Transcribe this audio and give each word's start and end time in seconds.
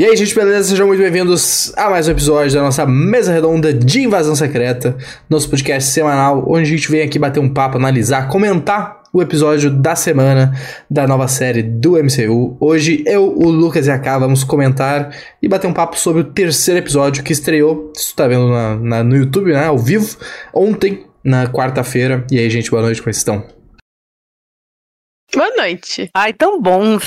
E 0.00 0.04
aí, 0.06 0.16
gente, 0.16 0.34
beleza? 0.34 0.70
Sejam 0.70 0.86
muito 0.86 0.98
bem-vindos 0.98 1.74
a 1.76 1.90
mais 1.90 2.08
um 2.08 2.12
episódio 2.12 2.54
da 2.54 2.62
nossa 2.62 2.86
mesa 2.86 3.34
redonda 3.34 3.70
de 3.70 4.00
Invasão 4.00 4.34
Secreta, 4.34 4.96
nosso 5.28 5.50
podcast 5.50 5.90
semanal, 5.90 6.42
onde 6.48 6.62
a 6.62 6.74
gente 6.74 6.90
vem 6.90 7.02
aqui 7.02 7.18
bater 7.18 7.38
um 7.38 7.52
papo, 7.52 7.76
analisar, 7.76 8.26
comentar 8.26 9.02
o 9.12 9.20
episódio 9.20 9.70
da 9.70 9.94
semana 9.94 10.58
da 10.90 11.06
nova 11.06 11.28
série 11.28 11.62
do 11.62 12.02
MCU. 12.02 12.56
Hoje 12.58 13.04
eu, 13.06 13.30
o 13.30 13.50
Lucas 13.50 13.88
e 13.88 13.90
a 13.90 13.98
Ká 13.98 14.18
vamos 14.18 14.42
comentar 14.42 15.14
e 15.42 15.46
bater 15.46 15.66
um 15.66 15.74
papo 15.74 15.98
sobre 15.98 16.22
o 16.22 16.32
terceiro 16.32 16.80
episódio 16.80 17.22
que 17.22 17.34
estreou, 17.34 17.92
se 17.94 18.14
tu 18.14 18.16
tá 18.16 18.26
vendo 18.26 18.48
na, 18.48 18.76
na, 18.76 19.04
no 19.04 19.14
YouTube, 19.14 19.52
né, 19.52 19.66
ao 19.66 19.78
vivo, 19.78 20.16
ontem, 20.54 21.04
na 21.22 21.46
quarta-feira. 21.46 22.26
E 22.30 22.38
aí, 22.38 22.48
gente, 22.48 22.70
boa 22.70 22.80
noite, 22.80 23.02
como 23.02 23.10
estão? 23.10 23.46
Boa 25.34 25.54
noite. 25.58 26.08
Ai, 26.14 26.32
tão 26.32 26.58
bom 26.58 26.98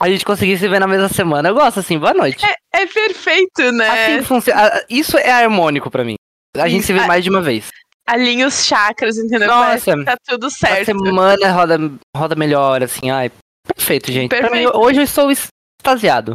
a 0.00 0.08
gente 0.08 0.24
conseguir 0.24 0.58
se 0.58 0.68
ver 0.68 0.80
na 0.80 0.86
mesma 0.86 1.08
semana. 1.08 1.48
Eu 1.48 1.54
gosto 1.54 1.80
assim, 1.80 1.98
boa 1.98 2.14
noite. 2.14 2.44
É, 2.44 2.82
é 2.82 2.86
perfeito, 2.86 3.72
né? 3.72 3.88
Assim 3.88 4.22
funciona. 4.24 4.84
Isso 4.88 5.16
é 5.18 5.30
harmônico 5.30 5.90
para 5.90 6.04
mim. 6.04 6.16
A 6.56 6.68
gente 6.68 6.84
se 6.84 6.92
vê 6.92 7.00
mais 7.00 7.24
de 7.24 7.30
uma 7.30 7.40
vez. 7.40 7.68
Alinha 8.06 8.46
os 8.46 8.64
chakras, 8.64 9.16
entendeu? 9.16 9.48
Nossa, 9.48 10.04
tá 10.04 10.16
tudo 10.26 10.50
certo. 10.50 10.82
A 10.82 10.84
semana 10.84 11.52
roda, 11.52 11.78
roda 12.14 12.34
melhor, 12.34 12.82
assim, 12.82 13.10
ai. 13.10 13.30
Perfeito, 13.66 14.12
gente. 14.12 14.28
Perfeito. 14.28 14.54
Mim, 14.54 14.66
hoje 14.74 15.00
eu 15.00 15.04
estou 15.04 15.30
extasiado. 15.30 16.34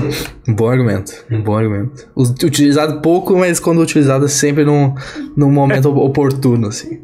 Bom 0.48 0.68
argumento, 0.68 1.12
um 1.30 1.40
bom 1.42 1.56
argumento. 1.56 2.08
Utilizado 2.16 3.00
pouco, 3.00 3.36
mas 3.36 3.60
quando 3.60 3.80
utilizado 3.80 4.28
sempre 4.28 4.64
num, 4.64 4.94
num 5.36 5.50
momento 5.50 5.88
oportuno, 5.96 6.68
assim. 6.68 7.00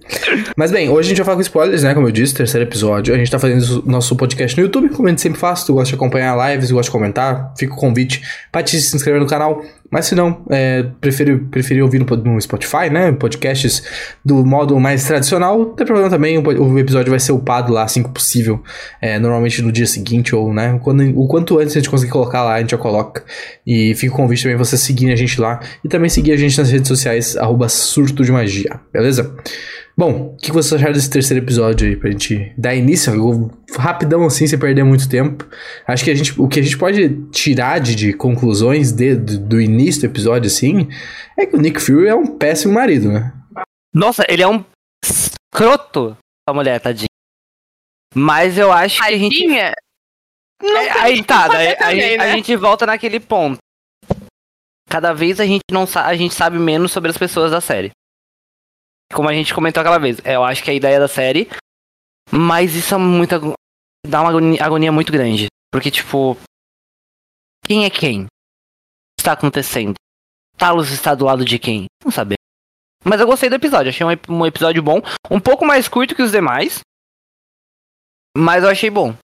Mas 0.56 0.73
bem, 0.73 0.88
hoje 0.88 1.06
a 1.06 1.09
gente 1.10 1.18
vai 1.18 1.27
falar 1.27 1.37
com 1.37 1.42
spoilers, 1.42 1.82
né? 1.84 1.95
Como 1.95 2.09
eu 2.09 2.10
disse, 2.10 2.34
terceiro 2.34 2.66
episódio. 2.66 3.14
A 3.14 3.18
gente 3.18 3.30
tá 3.30 3.38
fazendo 3.38 3.84
nosso 3.87 4.16
podcast 4.16 4.56
no 4.56 4.64
YouTube, 4.64 4.88
como 4.88 5.06
a 5.06 5.10
gente 5.10 5.20
sempre 5.20 5.38
faz. 5.38 5.62
Tu 5.64 5.73
gosta 5.73 5.90
de 5.90 5.95
acompanhar 5.95 6.51
lives, 6.51 6.70
gosta 6.70 6.88
de 6.88 6.92
comentar, 6.92 7.54
fica 7.56 7.73
o 7.73 7.77
convite 7.77 8.23
pra 8.51 8.62
te 8.62 8.80
se 8.80 8.96
inscrever 8.96 9.20
no 9.20 9.28
canal. 9.28 9.62
Mas 9.90 10.06
se 10.06 10.15
não, 10.15 10.42
é, 10.51 10.85
prefere 11.01 11.80
ouvir 11.80 12.01
no, 12.01 12.16
no, 12.16 12.40
Spotify, 12.40 12.90
né? 12.90 13.13
Podcasts 13.13 13.82
do 14.24 14.45
modo 14.45 14.79
mais 14.80 15.04
tradicional, 15.04 15.59
não 15.59 15.74
tem 15.74 15.87
problema 15.87 16.10
também. 16.10 16.38
O, 16.38 16.42
o 16.42 16.79
episódio 16.79 17.10
vai 17.10 17.20
ser 17.20 17.32
upado 17.32 17.73
lá 17.73 17.85
assim 17.85 18.02
que 18.02 18.10
possível. 18.10 18.63
É, 19.01 19.18
normalmente 19.18 19.63
no 19.63 19.70
dia 19.70 19.87
seguinte, 19.87 20.35
ou, 20.35 20.52
né? 20.52 20.80
Quando, 20.82 21.02
o 21.16 21.29
quanto 21.29 21.59
antes 21.59 21.76
a 21.76 21.79
gente 21.79 21.90
conseguir 21.90 22.10
colocar 22.10 22.42
lá, 22.42 22.54
a 22.54 22.60
gente 22.60 22.70
já 22.70 22.79
coloca. 22.87 23.24
E 23.66 23.95
fica 23.95 24.15
o 24.15 24.16
convite 24.16 24.42
também 24.42 24.56
você 24.56 24.76
seguir 24.76 25.12
a 25.12 25.16
gente 25.16 25.40
lá. 25.40 25.60
E 25.84 25.88
também 25.88 26.09
seguir 26.09 26.32
a 26.32 26.37
gente 26.37 26.56
nas 26.56 26.70
redes 26.70 26.88
sociais, 26.88 27.37
arroba 27.37 27.68
surto 27.68 28.24
de 28.24 28.30
magia, 28.30 28.80
beleza? 28.92 29.37
Bom, 29.98 30.34
o 30.34 30.37
que 30.37 30.52
vocês 30.52 30.74
acharam 30.74 30.92
desse 30.92 31.09
terceiro 31.09 31.42
episódio 31.42 31.88
aí, 31.88 31.96
pra 31.96 32.10
gente 32.10 32.52
dar 32.57 32.74
início? 32.74 33.51
Rapidão 33.79 34.26
assim, 34.26 34.46
sem 34.46 34.59
perder 34.59 34.84
muito 34.84 35.09
tempo. 35.09 35.48
Acho 35.87 36.04
que 36.04 36.10
a 36.10 36.14
gente, 36.14 36.38
o 36.40 36.46
que 36.46 36.60
a 36.60 36.62
gente 36.62 36.76
pode 36.76 37.09
tirar 37.30 37.80
de, 37.80 37.95
de 37.95 38.12
conclusões 38.12 38.92
de, 38.92 39.14
do, 39.14 39.38
do 39.38 39.60
início 39.60 40.02
do 40.02 40.07
episódio, 40.12 40.48
assim, 40.48 40.88
é 41.38 41.46
que 41.46 41.57
o 41.57 41.60
Nick 41.60 41.80
Fury 41.80 42.09
é 42.09 42.14
um 42.14 42.26
péssimo 42.26 42.74
marido, 42.74 43.10
né? 43.10 43.32
Nossa, 43.95 44.23
ele 44.29 44.42
é 44.42 44.48
um 44.48 44.62
escroto 45.02 46.14
a 46.48 46.52
mulher, 46.52 46.79
tadinha. 46.79 47.09
Mas 48.14 48.57
eu 48.57 48.70
acho 48.70 49.02
que 49.02 49.14
a 49.14 49.18
gente. 49.18 49.45
Não 50.62 50.76
é, 50.76 50.90
aí 51.01 51.24
tá, 51.24 51.49
daí, 51.49 51.76
também, 51.76 52.18
né? 52.18 52.24
a 52.24 52.32
gente 52.35 52.57
volta 52.57 52.87
naquele 52.87 53.21
ponto. 53.21 53.59
Cada 54.88 55.13
vez 55.13 55.40
a 55.40 55.45
gente 55.45 55.63
não 55.71 55.85
a 55.95 56.15
gente 56.15 56.35
sabe 56.35 56.59
menos 56.59 56.93
sobre 56.93 57.10
as 57.10 57.18
pessoas 57.18 57.51
da 57.51 57.60
série. 57.60 57.90
Como 59.13 59.29
a 59.29 59.32
gente 59.32 59.54
comentou 59.54 59.80
aquela 59.80 59.98
vez, 59.98 60.18
eu 60.24 60.43
acho 60.45 60.63
que 60.63 60.71
é 60.71 60.73
a 60.73 60.76
ideia 60.76 60.98
da 60.98 61.09
série. 61.09 61.48
Mas 62.30 62.74
isso 62.74 62.95
é 62.95 62.98
muita. 62.98 63.38
dá 64.06 64.21
uma 64.21 64.31
agonia, 64.31 64.65
agonia 64.65 64.93
muito 64.93 65.12
grande. 65.12 65.47
Porque, 65.72 65.91
tipo. 65.91 66.37
Quem 67.65 67.84
é 67.84 67.91
quem? 67.91 68.22
O 68.22 68.26
que 68.26 69.20
está 69.20 69.32
acontecendo? 69.32 69.94
Talos 70.56 70.91
está 70.91 71.15
do 71.15 71.25
lado 71.25 71.44
de 71.44 71.59
quem? 71.59 71.87
Não 72.04 72.10
sabemos. 72.10 72.37
Mas 73.04 73.20
eu 73.20 73.26
gostei 73.26 73.48
do 73.48 73.56
episódio, 73.56 73.91
achei 73.91 74.04
um, 74.04 74.34
um 74.41 74.47
episódio 74.47 74.82
bom. 74.82 75.00
Um 75.30 75.41
pouco 75.41 75.64
mais 75.64 75.86
curto 75.88 76.14
que 76.14 76.22
os 76.22 76.32
demais. 76.32 76.80
Mas 78.36 78.64
eu 78.64 78.70
achei 78.70 78.91
bom. 78.91 79.16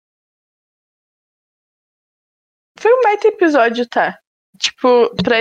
Foi 2.82 2.92
um 2.92 3.02
baita 3.02 3.28
episódio, 3.28 3.88
tá? 3.88 4.18
Tipo, 4.58 5.14
pra 5.22 5.36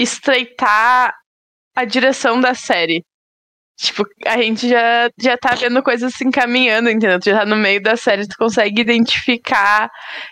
estreitar 0.00 1.14
a 1.76 1.84
direção 1.84 2.40
da 2.40 2.54
série. 2.54 3.04
Tipo, 3.78 4.04
a 4.26 4.36
gente 4.36 4.68
já, 4.68 5.08
já 5.16 5.38
tá 5.38 5.54
vendo 5.54 5.80
coisas 5.80 6.12
se 6.12 6.24
encaminhando, 6.24 6.90
entendeu? 6.90 7.20
Tu 7.20 7.30
já 7.30 7.38
tá 7.40 7.46
no 7.46 7.56
meio 7.56 7.80
da 7.80 7.96
série, 7.96 8.26
tu 8.26 8.36
consegue 8.36 8.80
identificar 8.80 9.88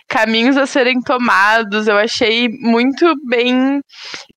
caminhos 0.09 0.57
a 0.57 0.65
serem 0.65 1.01
tomados. 1.01 1.87
Eu 1.87 1.97
achei 1.97 2.49
muito 2.49 3.13
bem 3.29 3.79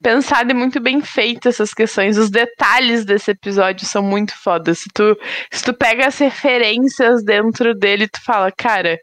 pensado 0.00 0.52
e 0.52 0.54
muito 0.54 0.81
bem 0.81 1.00
feito 1.00 1.48
essas 1.48 1.75
questões. 1.75 2.16
Os 2.16 2.31
detalhes 2.31 3.04
desse 3.04 3.32
episódio 3.32 3.86
são 3.86 4.02
muito 4.04 4.32
fodas. 4.41 4.78
Se 4.78 4.88
tu, 4.94 5.19
se 5.52 5.64
tu 5.64 5.75
pega 5.75 6.06
as 6.06 6.19
referências 6.19 7.25
dentro 7.25 7.75
dele, 7.75 8.06
tu 8.06 8.22
fala, 8.25 8.52
cara, 8.52 8.96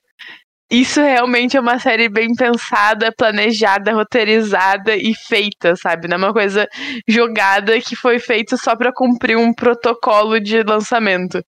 isso 0.72 1.02
realmente 1.02 1.58
é 1.58 1.60
uma 1.60 1.78
série 1.78 2.08
bem 2.08 2.34
pensada, 2.34 3.12
planejada, 3.12 3.94
roteirizada 3.94 4.96
e 4.96 5.14
feita, 5.14 5.76
sabe? 5.76 6.08
Não 6.08 6.16
é 6.16 6.18
uma 6.18 6.34
coisa 6.34 6.66
jogada 7.06 7.80
que 7.82 7.94
foi 7.94 8.20
feita 8.20 8.56
só 8.56 8.74
para 8.74 8.94
cumprir 8.94 9.38
um 9.38 9.54
protocolo 9.54 10.40
de 10.40 10.64
lançamento. 10.64 11.44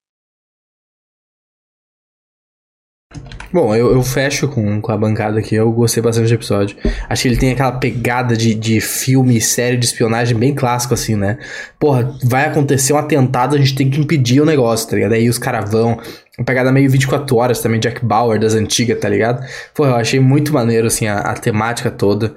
Bom, 3.54 3.76
eu, 3.76 3.94
eu 3.94 4.02
fecho 4.02 4.48
com, 4.48 4.82
com 4.82 4.92
a 4.92 4.98
bancada 4.98 5.40
aqui, 5.40 5.54
eu 5.54 5.72
gostei 5.72 6.02
bastante 6.02 6.28
do 6.28 6.34
episódio. 6.34 6.76
Acho 7.08 7.22
que 7.22 7.28
ele 7.28 7.38
tem 7.38 7.52
aquela 7.52 7.74
pegada 7.74 8.36
de, 8.36 8.56
de 8.56 8.82
filme, 8.82 9.40
série 9.40 9.78
de 9.78 9.86
espionagem 9.86 10.36
bem 10.36 10.56
clássico, 10.56 10.96
assim, 10.96 11.16
né? 11.16 11.38
Porra, 11.80 12.18
vai 12.24 12.48
acontecer 12.48 12.94
um 12.94 12.98
atentado, 12.98 13.56
a 13.56 13.60
gente 13.60 13.76
tem 13.76 13.92
que 13.92 14.00
impedir 14.00 14.42
o 14.42 14.46
negócio, 14.46 14.90
tá 14.90 14.96
ligado? 14.96 15.14
Aí 15.14 15.30
os 15.30 15.38
caras 15.38 15.70
vão. 15.70 16.00
Uma 16.38 16.46
pegada 16.46 16.72
meio 16.72 16.90
24 16.90 17.36
horas 17.36 17.62
também, 17.62 17.80
Jack 17.80 18.04
Bauer 18.04 18.40
das 18.40 18.56
antigas, 18.56 19.00
tá 19.00 19.08
ligado? 19.08 19.46
Porra, 19.74 19.92
eu 19.92 19.96
achei 19.96 20.20
muito 20.20 20.52
maneiro, 20.52 20.88
assim, 20.88 21.08
a, 21.08 21.20
a 21.20 21.34
temática 21.36 21.92
toda. 21.92 22.28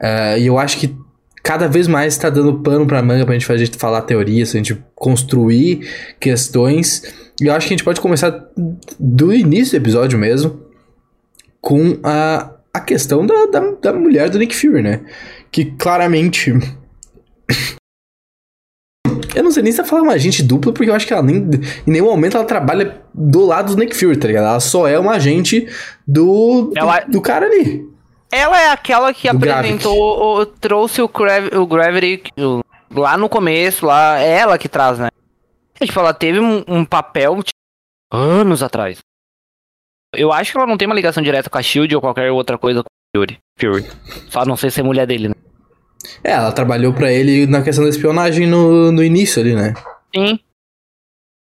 Uh, 0.00 0.38
e 0.38 0.46
eu 0.46 0.58
acho 0.58 0.78
que 0.78 0.96
cada 1.42 1.68
vez 1.68 1.86
mais 1.86 2.14
está 2.14 2.30
dando 2.30 2.60
pano 2.60 2.86
pra 2.86 3.02
manga 3.02 3.24
pra 3.24 3.34
gente 3.34 3.46
fazer 3.46 3.70
falar 3.76 4.02
teorias, 4.02 4.54
a 4.54 4.58
gente 4.58 4.82
construir 4.94 5.88
questões. 6.18 7.02
E 7.40 7.46
eu 7.46 7.54
acho 7.54 7.68
que 7.68 7.74
a 7.74 7.76
gente 7.76 7.84
pode 7.84 8.00
começar 8.00 8.34
do 8.98 9.32
início 9.32 9.78
do 9.78 9.82
episódio 9.82 10.18
mesmo 10.18 10.60
com 11.60 11.98
a, 12.02 12.50
a 12.72 12.80
questão 12.80 13.24
da, 13.24 13.46
da, 13.46 13.60
da 13.80 13.92
mulher 13.92 14.30
do 14.30 14.38
Nick 14.38 14.56
Fury, 14.56 14.82
né? 14.82 15.00
Que 15.52 15.66
claramente. 15.66 16.52
Eu 19.34 19.42
não 19.42 19.50
sei 19.50 19.62
nem 19.62 19.72
se 19.72 19.80
ela 19.80 19.88
fala 19.88 20.02
uma 20.02 20.12
agente 20.12 20.42
dupla, 20.42 20.72
porque 20.72 20.88
eu 20.88 20.94
acho 20.94 21.06
que 21.06 21.12
ela 21.12 21.22
nem. 21.22 21.36
Em 21.86 21.90
nenhum 21.90 22.06
momento 22.06 22.36
ela 22.36 22.46
trabalha 22.46 23.02
do 23.12 23.44
lado 23.44 23.74
do 23.74 23.80
Nick 23.80 23.96
Fury, 23.96 24.16
tá 24.16 24.28
ligado? 24.28 24.46
Ela 24.46 24.60
só 24.60 24.86
é 24.86 24.98
uma 24.98 25.12
agente 25.12 25.68
do. 26.06 26.70
do, 26.70 26.78
ela... 26.78 27.00
do 27.00 27.20
cara 27.20 27.46
ali. 27.46 27.88
Ela 28.32 28.60
é 28.60 28.70
aquela 28.70 29.14
que 29.14 29.30
do 29.30 29.36
apresentou, 29.36 30.40
o, 30.40 30.46
trouxe 30.46 31.00
o, 31.00 31.08
Grav 31.08 31.54
o 31.54 31.66
Gravity 31.66 32.32
o, 32.36 32.62
lá 32.92 33.16
no 33.16 33.28
começo, 33.28 33.86
lá. 33.86 34.18
É 34.18 34.38
ela 34.38 34.58
que 34.58 34.68
traz, 34.68 34.98
né? 34.98 35.08
Tipo, 35.80 36.00
ela 36.00 36.14
teve 36.14 36.40
um, 36.40 36.64
um 36.66 36.84
papel 36.84 37.42
tipo, 37.42 37.58
anos 38.12 38.62
atrás. 38.62 38.98
Eu 40.16 40.32
acho 40.32 40.52
que 40.52 40.58
ela 40.58 40.66
não 40.66 40.76
tem 40.76 40.86
uma 40.86 40.94
ligação 40.94 41.22
direta 41.22 41.50
com 41.50 41.58
a 41.58 41.62
Shield 41.62 41.94
ou 41.94 42.00
qualquer 42.00 42.30
outra 42.30 42.56
coisa 42.56 42.82
com 42.82 42.88
o 42.88 43.20
Fury. 43.20 43.38
Fury. 43.58 43.84
Só 44.30 44.44
não 44.44 44.56
sei 44.56 44.70
se 44.70 44.80
é 44.80 44.82
mulher 44.82 45.06
dele, 45.06 45.28
né? 45.28 45.34
É, 46.22 46.32
ela 46.32 46.52
trabalhou 46.52 46.92
para 46.92 47.12
ele 47.12 47.46
na 47.46 47.62
questão 47.62 47.84
da 47.84 47.90
espionagem 47.90 48.46
no, 48.46 48.92
no 48.92 49.02
início 49.02 49.40
ali, 49.40 49.54
né? 49.54 49.74
Sim. 50.14 50.38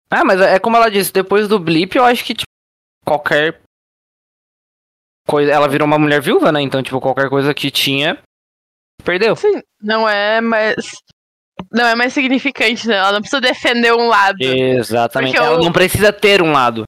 Ah, 0.10 0.24
mas 0.24 0.40
é 0.40 0.58
como 0.60 0.78
ela 0.78 0.90
disse, 0.90 1.12
depois 1.12 1.48
do 1.48 1.60
blip, 1.60 1.96
eu 1.96 2.06
acho 2.06 2.24
que, 2.24 2.34
tipo, 2.34 2.48
qualquer 3.06 3.60
coisa. 5.28 5.52
Ela 5.52 5.68
virou 5.68 5.86
uma 5.86 6.00
mulher 6.00 6.22
viúva, 6.22 6.52
né? 6.52 6.62
Então, 6.62 6.82
tipo, 6.82 7.02
qualquer 7.02 7.30
coisa 7.30 7.54
que 7.54 7.70
tinha, 7.70 8.18
perdeu. 9.04 9.36
Sim, 9.36 9.62
não 9.82 10.08
é, 10.08 10.42
mas. 10.42 10.76
Não 11.72 11.88
é 11.88 11.96
mais 11.96 12.14
significante, 12.14 12.88
né? 12.88 12.96
Ela 12.96 13.14
não 13.14 13.20
precisa 13.20 13.42
defender 13.42 13.92
um 13.92 14.08
lado. 14.08 14.38
Exatamente. 14.42 15.36
Ela 15.36 15.56
eu... 15.56 15.64
não 15.64 15.72
precisa 15.72 16.14
ter 16.14 16.42
um 16.42 16.52
lado. 16.52 16.84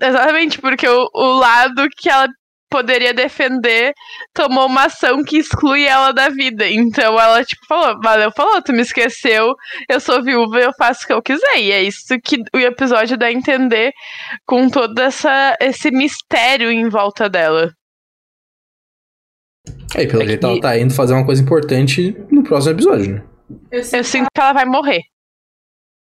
Exatamente, 0.00 0.58
porque 0.60 0.88
o, 0.88 1.10
o 1.12 1.38
lado 1.38 1.86
que 1.96 2.08
ela 2.08 2.26
poderia 2.74 3.14
defender 3.14 3.94
tomou 4.34 4.66
uma 4.66 4.86
ação 4.86 5.22
que 5.22 5.38
exclui 5.38 5.84
ela 5.84 6.10
da 6.10 6.28
vida. 6.28 6.68
Então 6.68 7.20
ela, 7.20 7.44
tipo, 7.44 7.64
falou: 7.68 8.00
Valeu, 8.02 8.32
falou, 8.32 8.60
tu 8.60 8.72
me 8.72 8.82
esqueceu, 8.82 9.54
eu 9.88 10.00
sou 10.00 10.20
viúva 10.20 10.58
eu 10.58 10.72
faço 10.76 11.04
o 11.04 11.06
que 11.06 11.12
eu 11.12 11.22
quiser. 11.22 11.60
E 11.60 11.70
é 11.70 11.82
isso 11.84 12.18
que 12.20 12.42
o 12.52 12.58
episódio 12.58 13.16
dá 13.16 13.26
a 13.26 13.32
entender 13.32 13.92
com 14.44 14.68
todo 14.68 14.98
essa, 14.98 15.56
esse 15.60 15.92
mistério 15.92 16.68
em 16.68 16.88
volta 16.88 17.30
dela. 17.30 17.72
É, 19.94 20.02
e 20.02 20.08
pelo 20.08 20.22
é 20.24 20.26
jeito 20.26 20.40
que... 20.40 20.46
ela 20.46 20.60
tá 20.60 20.76
indo 20.76 20.92
fazer 20.92 21.14
uma 21.14 21.24
coisa 21.24 21.40
importante 21.40 22.16
no 22.28 22.42
próximo 22.42 22.74
episódio, 22.74 23.14
né? 23.14 23.24
Eu 23.70 23.84
sinto 23.84 24.26
que 24.34 24.40
ela 24.40 24.52
vai 24.52 24.64
morrer. 24.64 25.02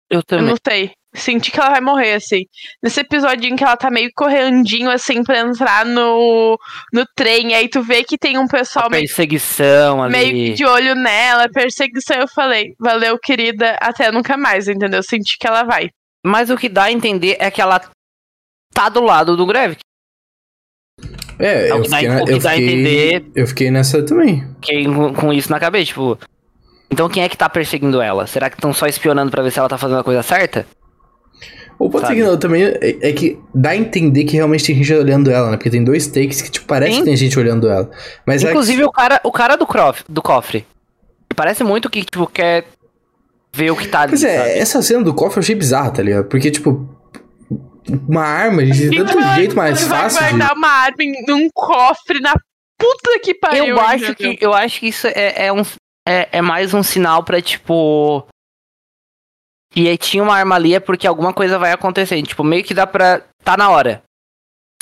Eu 0.08 0.22
também. 0.22 0.46
Eu 0.46 0.50
não 0.50 0.56
sei. 0.64 0.92
Senti 1.12 1.50
que 1.50 1.58
ela 1.58 1.70
vai 1.70 1.80
morrer, 1.80 2.14
assim. 2.14 2.44
Nesse 2.80 3.00
episódio 3.00 3.50
em 3.50 3.56
que 3.56 3.64
ela 3.64 3.76
tá 3.76 3.90
meio 3.90 4.10
correndinho, 4.14 4.88
assim, 4.90 5.24
pra 5.24 5.40
entrar 5.40 5.84
no, 5.84 6.58
no 6.92 7.04
trem. 7.16 7.52
Aí 7.54 7.68
tu 7.68 7.82
vê 7.82 8.04
que 8.04 8.16
tem 8.16 8.38
um 8.38 8.46
pessoal 8.46 8.88
meio. 8.88 9.02
Perseguição 9.02 10.02
ali. 10.02 10.12
Meio 10.12 10.54
de 10.54 10.64
olho 10.64 10.94
nela, 10.94 11.48
perseguição. 11.48 12.16
Eu 12.16 12.28
falei, 12.28 12.74
valeu, 12.78 13.18
querida, 13.18 13.76
até 13.80 14.12
nunca 14.12 14.36
mais, 14.36 14.68
entendeu? 14.68 15.02
Senti 15.02 15.36
que 15.36 15.46
ela 15.46 15.64
vai. 15.64 15.90
Mas 16.24 16.48
o 16.48 16.56
que 16.56 16.68
dá 16.68 16.84
a 16.84 16.92
entender 16.92 17.36
é 17.40 17.50
que 17.50 17.60
ela 17.60 17.80
tá 18.72 18.88
do 18.88 19.02
lado 19.02 19.36
do 19.36 19.46
Grevik. 19.46 19.80
É, 21.40 21.68
é 21.68 21.70
eu, 21.72 21.82
fiquei, 21.82 22.08
na, 22.08 22.20
eu, 22.20 22.40
fiquei, 22.40 22.64
entender, 22.64 23.30
eu 23.34 23.46
fiquei 23.46 23.70
nessa 23.70 24.02
também. 24.04 24.46
Fiquei 24.60 24.84
com, 24.84 25.12
com 25.12 25.32
isso 25.32 25.50
na 25.50 25.58
cabeça, 25.58 25.86
tipo. 25.86 26.18
Então 26.88 27.08
quem 27.08 27.22
é 27.22 27.28
que 27.28 27.36
tá 27.36 27.48
perseguindo 27.48 28.00
ela? 28.00 28.26
Será 28.26 28.48
que 28.48 28.56
estão 28.56 28.72
só 28.72 28.86
espionando 28.86 29.30
para 29.30 29.42
ver 29.42 29.50
se 29.50 29.58
ela 29.58 29.68
tá 29.68 29.78
fazendo 29.78 30.00
a 30.00 30.04
coisa 30.04 30.22
certa? 30.22 30.66
Ou 31.80 31.88
pode 31.88 32.02
Sabe? 32.02 32.16
ser 32.16 32.20
que 32.20 32.28
não, 32.28 32.38
também 32.38 32.62
é, 32.62 32.98
é, 33.00 33.12
que 33.14 33.38
dá 33.54 33.70
a 33.70 33.76
entender 33.76 34.24
que 34.24 34.36
realmente 34.36 34.66
tem 34.66 34.76
gente 34.76 34.92
olhando 34.92 35.30
ela, 35.30 35.50
né? 35.50 35.56
Porque 35.56 35.70
tem 35.70 35.82
dois 35.82 36.06
takes 36.06 36.42
que, 36.42 36.50
tipo, 36.50 36.66
parece 36.66 36.92
Sim. 36.92 36.98
que 36.98 37.04
tem 37.06 37.16
gente 37.16 37.38
olhando 37.38 37.70
ela. 37.70 37.90
Mas 38.26 38.42
Inclusive 38.42 38.82
é 38.82 38.84
que... 38.84 38.88
o, 38.88 38.92
cara, 38.92 39.20
o 39.24 39.32
cara 39.32 39.56
do, 39.56 39.66
crof, 39.66 40.04
do 40.06 40.20
cofre. 40.20 40.66
Parece 41.34 41.64
muito 41.64 41.88
que, 41.88 42.04
tipo, 42.04 42.26
quer 42.26 42.66
ver 43.50 43.70
o 43.70 43.76
que 43.76 43.88
tá 43.88 44.02
ali. 44.02 44.10
Pois 44.10 44.22
é, 44.22 44.36
sabe? 44.36 44.50
essa 44.50 44.82
cena 44.82 45.02
do 45.02 45.14
cofre 45.14 45.38
eu 45.38 45.42
achei 45.42 45.54
bizarra, 45.54 45.90
tá 45.90 46.02
ligado? 46.02 46.26
Porque, 46.26 46.50
tipo, 46.50 46.86
uma 48.06 48.24
arma, 48.24 48.62
gente 48.66 48.90
tem 48.90 49.02
tanto 49.02 49.34
jeito 49.36 49.56
mais 49.56 49.80
fácil. 49.80 50.20
Vai 50.20 50.30
guardar 50.32 50.52
de... 50.52 50.58
uma 50.58 50.68
arma 50.68 50.96
num 51.28 51.48
cofre 51.54 52.20
na 52.20 52.34
puta 52.78 53.18
que 53.22 53.32
pariu. 53.32 53.64
Eu 53.64 53.80
acho 53.80 54.14
que, 54.14 54.36
eu 54.38 54.52
acho 54.52 54.80
que 54.80 54.88
isso 54.88 55.06
é, 55.06 55.46
é 55.46 55.52
um, 55.52 55.62
é, 56.06 56.28
é 56.30 56.42
mais 56.42 56.74
um 56.74 56.82
sinal 56.82 57.24
pra, 57.24 57.40
tipo. 57.40 58.26
E 59.74 59.88
aí 59.88 59.96
tinha 59.96 60.22
uma 60.22 60.34
arma 60.34 60.56
ali 60.56 60.74
é 60.74 60.80
porque 60.80 61.06
alguma 61.06 61.32
coisa 61.32 61.58
vai 61.58 61.72
acontecer. 61.72 62.20
Tipo, 62.22 62.42
meio 62.42 62.64
que 62.64 62.74
dá 62.74 62.86
pra. 62.86 63.22
Tá 63.44 63.56
na 63.56 63.70
hora. 63.70 64.02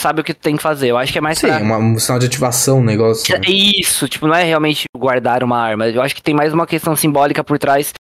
Sabe 0.01 0.21
o 0.21 0.25
que 0.25 0.33
tu 0.33 0.41
tem 0.41 0.57
que 0.57 0.63
fazer. 0.63 0.89
Eu 0.89 0.97
acho 0.97 1.13
que 1.13 1.19
é 1.19 1.21
mais 1.21 1.39
Sim, 1.39 1.49
pra... 1.49 1.59
uma, 1.59 1.77
um 1.79 1.99
sinal 1.99 2.19
de 2.19 2.27
ativação, 2.27 2.79
um 2.79 2.85
negócio. 2.85 3.35
Né? 3.35 3.45
Isso, 3.49 4.09
tipo, 4.09 4.27
não 4.27 4.35
é 4.35 4.45
realmente 4.45 4.85
guardar 4.97 5.43
uma 5.43 5.59
arma. 5.59 5.89
Eu 5.89 6.01
acho 6.01 6.15
que 6.15 6.23
tem 6.23 6.35
mais 6.35 6.55
uma 6.55 6.67
questão 6.67 6.95
simbólica 6.95 7.43
por 7.43 7.59
trás 7.59 7.93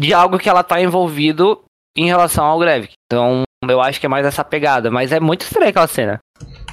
de 0.00 0.12
algo 0.12 0.38
que 0.38 0.48
ela 0.48 0.62
tá 0.62 0.80
envolvido 0.80 1.60
em 1.96 2.06
relação 2.06 2.44
ao 2.44 2.58
Greve. 2.58 2.90
Então, 3.06 3.42
eu 3.66 3.80
acho 3.80 3.98
que 3.98 4.06
é 4.06 4.08
mais 4.08 4.26
essa 4.26 4.44
pegada. 4.44 4.90
Mas 4.90 5.10
é 5.10 5.18
muito 5.18 5.42
estranha 5.42 5.70
aquela 5.70 5.88
cena. 5.88 6.20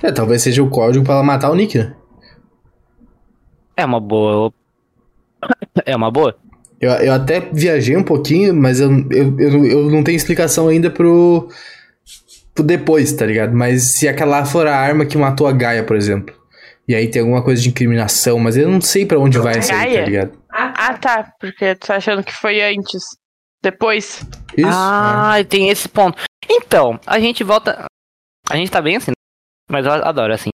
É, 0.03 0.11
talvez 0.11 0.41
seja 0.41 0.61
o 0.61 0.69
código 0.69 1.05
para 1.05 1.15
ela 1.15 1.23
matar 1.23 1.49
o 1.49 1.55
Nick, 1.55 1.77
né? 1.77 1.95
É 3.77 3.85
uma 3.85 3.99
boa. 3.99 4.53
É 5.85 5.95
uma 5.95 6.11
boa. 6.11 6.37
Eu, 6.79 6.91
eu 6.91 7.13
até 7.13 7.39
viajei 7.39 7.95
um 7.95 8.03
pouquinho, 8.03 8.53
mas 8.53 8.79
eu, 8.79 8.91
eu, 9.11 9.39
eu, 9.39 9.65
eu 9.65 9.89
não 9.89 10.03
tenho 10.03 10.15
explicação 10.15 10.67
ainda 10.67 10.89
pro, 10.89 11.49
pro 12.53 12.63
depois, 12.63 13.13
tá 13.13 13.25
ligado? 13.25 13.55
Mas 13.55 13.83
se 13.83 14.07
aquela 14.07 14.45
for 14.45 14.67
a 14.67 14.75
arma 14.75 15.05
que 15.05 15.17
matou 15.17 15.47
a 15.47 15.51
Gaia, 15.51 15.83
por 15.83 15.95
exemplo. 15.95 16.35
E 16.87 16.93
aí 16.93 17.09
tem 17.09 17.21
alguma 17.21 17.43
coisa 17.43 17.61
de 17.61 17.69
incriminação, 17.69 18.37
mas 18.37 18.55
eu 18.55 18.69
não 18.69 18.79
sei 18.79 19.05
para 19.05 19.19
onde 19.19 19.39
vai 19.39 19.57
essa 19.57 19.75
aí, 19.75 19.95
tá 19.95 20.01
ligado? 20.01 20.37
Ah, 20.51 20.93
tá. 20.97 21.33
Porque 21.39 21.73
tu 21.75 21.87
tá 21.87 21.95
achando 21.95 22.23
que 22.23 22.31
foi 22.31 22.61
antes. 22.61 23.03
Depois. 23.63 24.23
Isso. 24.55 24.69
Ah, 24.69 25.39
é. 25.39 25.43
tem 25.43 25.69
esse 25.69 25.89
ponto. 25.89 26.21
Então, 26.47 26.99
a 27.07 27.19
gente 27.19 27.43
volta. 27.43 27.85
A 28.47 28.55
gente 28.55 28.69
tá 28.69 28.79
bem 28.79 28.97
assim, 28.97 29.11
mas 29.69 29.85
eu 29.85 29.91
adoro 29.91 30.31
assim. 30.31 30.49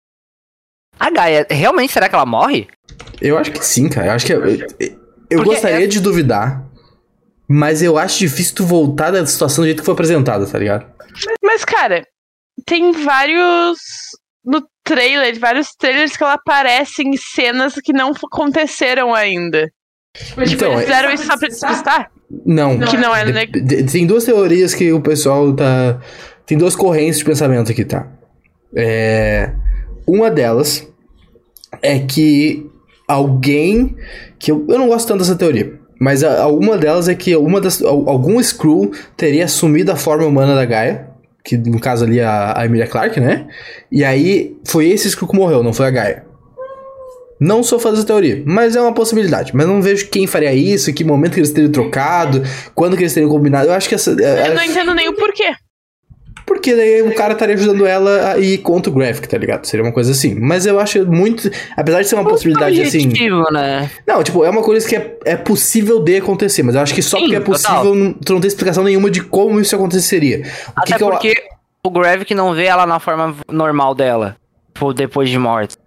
A 0.97 1.09
Gaia, 1.09 1.45
realmente 1.49 1.91
será 1.91 2.07
que 2.07 2.15
ela 2.15 2.25
morre? 2.25 2.67
Eu 3.21 3.37
acho 3.37 3.51
que 3.51 3.65
sim, 3.65 3.89
cara. 3.89 4.07
Eu 4.07 4.11
acho 4.13 4.25
que. 4.25 5.00
É, 5.31 5.35
eu 5.35 5.43
gostaria 5.43 5.85
é... 5.85 5.87
de 5.87 5.99
duvidar, 5.99 6.63
mas 7.47 7.81
eu 7.81 7.97
acho 7.97 8.19
difícil 8.19 8.55
tu 8.55 8.65
voltar 8.65 9.11
da 9.11 9.25
situação 9.25 9.63
do 9.63 9.67
jeito 9.67 9.79
que 9.79 9.85
foi 9.85 9.93
apresentada, 9.93 10.45
tá 10.45 10.59
ligado? 10.59 10.85
Mas, 11.41 11.63
cara, 11.63 12.05
tem 12.65 12.91
vários. 12.91 13.77
No 14.43 14.63
trailer, 14.83 15.39
vários 15.39 15.69
trailers 15.77 16.17
que 16.17 16.23
ela 16.23 16.33
aparece 16.33 17.03
em 17.03 17.15
cenas 17.15 17.75
que 17.75 17.93
não 17.93 18.11
aconteceram 18.11 19.13
ainda. 19.13 19.71
Tipo, 20.17 20.41
então, 20.41 20.73
eles 20.73 20.83
fizeram 20.85 21.09
é... 21.09 21.13
isso 21.13 21.25
só 21.25 21.37
pra 21.37 21.47
despistar? 21.47 22.11
Não. 22.45 22.79
Que 22.79 22.97
não 22.97 23.15
é 23.15 23.45
de, 23.45 23.83
Tem 23.83 24.07
duas 24.07 24.25
teorias 24.25 24.73
que 24.73 24.91
o 24.91 25.01
pessoal 25.01 25.53
tá. 25.53 25.99
Tem 26.45 26.57
duas 26.57 26.75
correntes 26.75 27.19
de 27.19 27.25
pensamento 27.25 27.71
aqui, 27.71 27.85
tá? 27.85 28.07
É. 28.75 29.53
Uma 30.07 30.31
delas 30.31 30.87
é 31.81 31.99
que 31.99 32.70
alguém 33.11 33.95
que 34.39 34.51
eu, 34.51 34.65
eu 34.67 34.79
não 34.79 34.87
gosto 34.87 35.07
tanto 35.07 35.19
dessa 35.19 35.35
teoria. 35.35 35.73
Mas 35.99 36.23
a, 36.23 36.47
uma 36.47 36.77
delas 36.77 37.07
é 37.07 37.13
que 37.13 37.35
uma 37.35 37.61
das, 37.61 37.81
algum 37.81 38.39
Skrull 38.39 38.91
teria 39.15 39.45
assumido 39.45 39.91
a 39.91 39.95
forma 39.95 40.25
humana 40.25 40.55
da 40.55 40.65
Gaia, 40.65 41.07
que 41.43 41.57
no 41.57 41.79
caso 41.79 42.05
ali 42.05 42.19
a, 42.19 42.53
a 42.57 42.65
Emilia 42.65 42.87
Clarke, 42.87 43.19
né? 43.19 43.47
E 43.91 44.03
aí 44.03 44.57
foi 44.65 44.87
esse 44.89 45.07
Skrull 45.07 45.29
que 45.29 45.37
morreu, 45.37 45.61
não 45.61 45.73
foi 45.73 45.85
a 45.85 45.91
Gaia. 45.91 46.31
Não 47.39 47.63
sou 47.63 47.79
fã 47.79 47.89
dessa 47.89 48.05
teoria, 48.05 48.43
mas 48.45 48.75
é 48.75 48.81
uma 48.81 48.93
possibilidade. 48.93 49.55
Mas 49.55 49.65
não 49.65 49.81
vejo 49.81 50.07
quem 50.09 50.27
faria 50.27 50.53
isso, 50.53 50.93
que 50.93 51.03
momento 51.03 51.33
que 51.33 51.39
eles 51.39 51.49
teriam 51.49 51.71
trocado, 51.71 52.43
quando 52.75 52.95
que 52.95 53.01
eles 53.01 53.15
teriam 53.15 53.31
combinado. 53.31 53.69
Eu 53.69 53.73
acho 53.73 53.89
que 53.89 53.95
essa. 53.95 54.11
Eu 54.11 54.53
não 54.53 54.63
entendo 54.63 54.93
nem 54.93 55.09
o 55.09 55.15
porquê. 55.15 55.51
Porque 56.51 56.75
daí 56.75 57.01
o 57.01 57.15
cara 57.15 57.31
estaria 57.31 57.55
ajudando 57.55 57.85
ela 57.85 58.33
a 58.33 58.37
ir 58.37 58.57
contra 58.57 58.91
o 58.91 58.93
Graphic, 58.93 59.27
tá 59.27 59.37
ligado? 59.37 59.63
Seria 59.63 59.85
uma 59.85 59.91
coisa 59.93 60.11
assim. 60.11 60.35
Mas 60.37 60.65
eu 60.65 60.81
acho 60.81 61.09
muito. 61.09 61.49
Apesar 61.77 62.01
de 62.01 62.09
ser 62.09 62.15
uma 62.15 62.23
muito 62.23 62.33
possibilidade 62.33 62.81
assim. 62.81 63.07
Né? 63.53 63.89
Não, 64.05 64.21
tipo, 64.21 64.43
é 64.43 64.49
uma 64.49 64.61
coisa 64.61 64.85
que 64.85 64.93
é, 64.93 65.17
é 65.23 65.37
possível 65.37 66.03
de 66.03 66.17
acontecer. 66.17 66.61
Mas 66.61 66.75
eu 66.75 66.81
acho 66.81 66.93
que 66.93 67.01
só 67.01 67.15
Sim, 67.15 67.23
porque 67.23 67.35
é 67.37 67.39
possível, 67.39 67.95
não, 67.95 68.11
tu 68.11 68.33
não 68.33 68.41
tem 68.41 68.49
explicação 68.49 68.83
nenhuma 68.83 69.09
de 69.09 69.23
como 69.23 69.61
isso 69.61 69.73
aconteceria. 69.73 70.41
O 70.67 70.71
Até 70.75 70.97
que 70.97 70.99
porque 70.99 71.35
que 71.35 71.41
eu... 71.41 71.45
o 71.85 71.89
Gravik 71.89 72.35
não 72.35 72.53
vê 72.53 72.65
ela 72.65 72.85
na 72.85 72.99
forma 72.99 73.33
normal 73.49 73.95
dela. 73.95 74.35
Tipo, 74.73 74.93
depois 74.93 75.29
de 75.29 75.39
morte. 75.39 75.77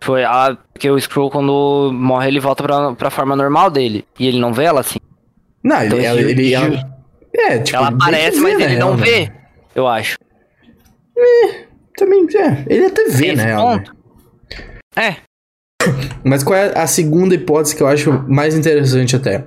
Foi 0.00 0.24
a, 0.24 0.56
porque 0.72 0.90
o 0.90 0.96
Skrull, 0.96 1.30
quando 1.30 1.90
morre, 1.92 2.28
ele 2.28 2.40
volta 2.40 2.62
pra, 2.62 2.92
pra 2.94 3.10
forma 3.10 3.36
normal 3.36 3.70
dele. 3.70 4.06
E 4.18 4.26
ele 4.26 4.40
não 4.40 4.54
vê 4.54 4.64
ela 4.64 4.80
assim. 4.80 4.98
Não, 5.62 5.84
então, 5.84 5.98
ele, 5.98 6.30
ele, 6.30 6.54
ela, 6.54 6.90
É, 7.34 7.58
tipo, 7.58 7.76
ela 7.76 7.88
aparece, 7.88 8.40
mas 8.40 8.58
ele 8.58 8.76
não 8.76 8.96
né? 8.96 9.04
vê 9.04 9.43
eu 9.74 9.86
acho. 9.86 10.16
É, 11.16 11.64
também, 11.96 12.26
é. 12.34 12.64
Ele 12.66 12.86
até 12.86 13.04
vê, 13.04 13.34
né? 13.34 13.56
Ponto. 13.56 13.94
É. 14.96 15.16
Mas 16.24 16.42
qual 16.42 16.58
é 16.58 16.78
a 16.78 16.86
segunda 16.86 17.34
hipótese 17.34 17.76
que 17.76 17.82
eu 17.82 17.86
acho 17.86 18.24
mais 18.28 18.56
interessante 18.56 19.16
até? 19.16 19.44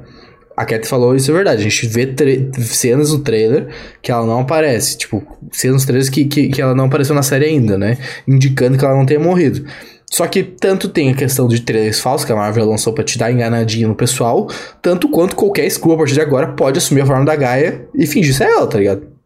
A 0.55 0.65
Cat 0.65 0.87
falou 0.87 1.15
isso 1.15 1.29
é 1.29 1.33
verdade. 1.33 1.61
A 1.61 1.63
gente 1.69 1.85
vê 1.87 2.15
cenas 2.61 3.11
no 3.11 3.19
trailer 3.19 3.67
que 4.01 4.11
ela 4.11 4.25
não 4.25 4.39
aparece. 4.39 4.97
Tipo, 4.97 5.23
cenas 5.51 5.83
no 5.83 5.87
trailer 5.87 6.11
que, 6.11 6.25
que, 6.25 6.47
que 6.49 6.61
ela 6.61 6.73
não 6.73 6.85
apareceu 6.85 7.13
na 7.13 7.21
série 7.21 7.45
ainda, 7.45 7.77
né? 7.77 7.97
Indicando 8.27 8.75
que 8.75 8.83
ela 8.83 8.95
não 8.95 9.05
tenha 9.05 9.19
morrido. 9.19 9.63
Só 10.09 10.25
que 10.25 10.41
tanto 10.41 10.87
tem 10.89 11.11
a 11.11 11.13
questão 11.13 11.47
de 11.47 11.61
trailers 11.61 11.99
falsos 11.99 12.25
que 12.25 12.31
a 12.31 12.35
Marvel 12.35 12.65
lançou 12.65 12.93
pra 12.93 13.03
te 13.03 13.19
dar 13.19 13.31
enganadinha 13.31 13.87
no 13.87 13.95
pessoal, 13.95 14.49
tanto 14.81 15.09
quanto 15.09 15.35
qualquer 15.35 15.69
Screw 15.69 15.93
a 15.93 15.97
partir 15.97 16.13
de 16.13 16.21
agora 16.21 16.47
pode 16.53 16.77
assumir 16.77 17.01
a 17.01 17.05
forma 17.05 17.25
da 17.25 17.35
Gaia 17.35 17.87
e 17.93 18.07
fingir 18.07 18.33
ser 18.33 18.45
ela, 18.45 18.65
tá 18.65 18.79
ligado? 18.79 19.16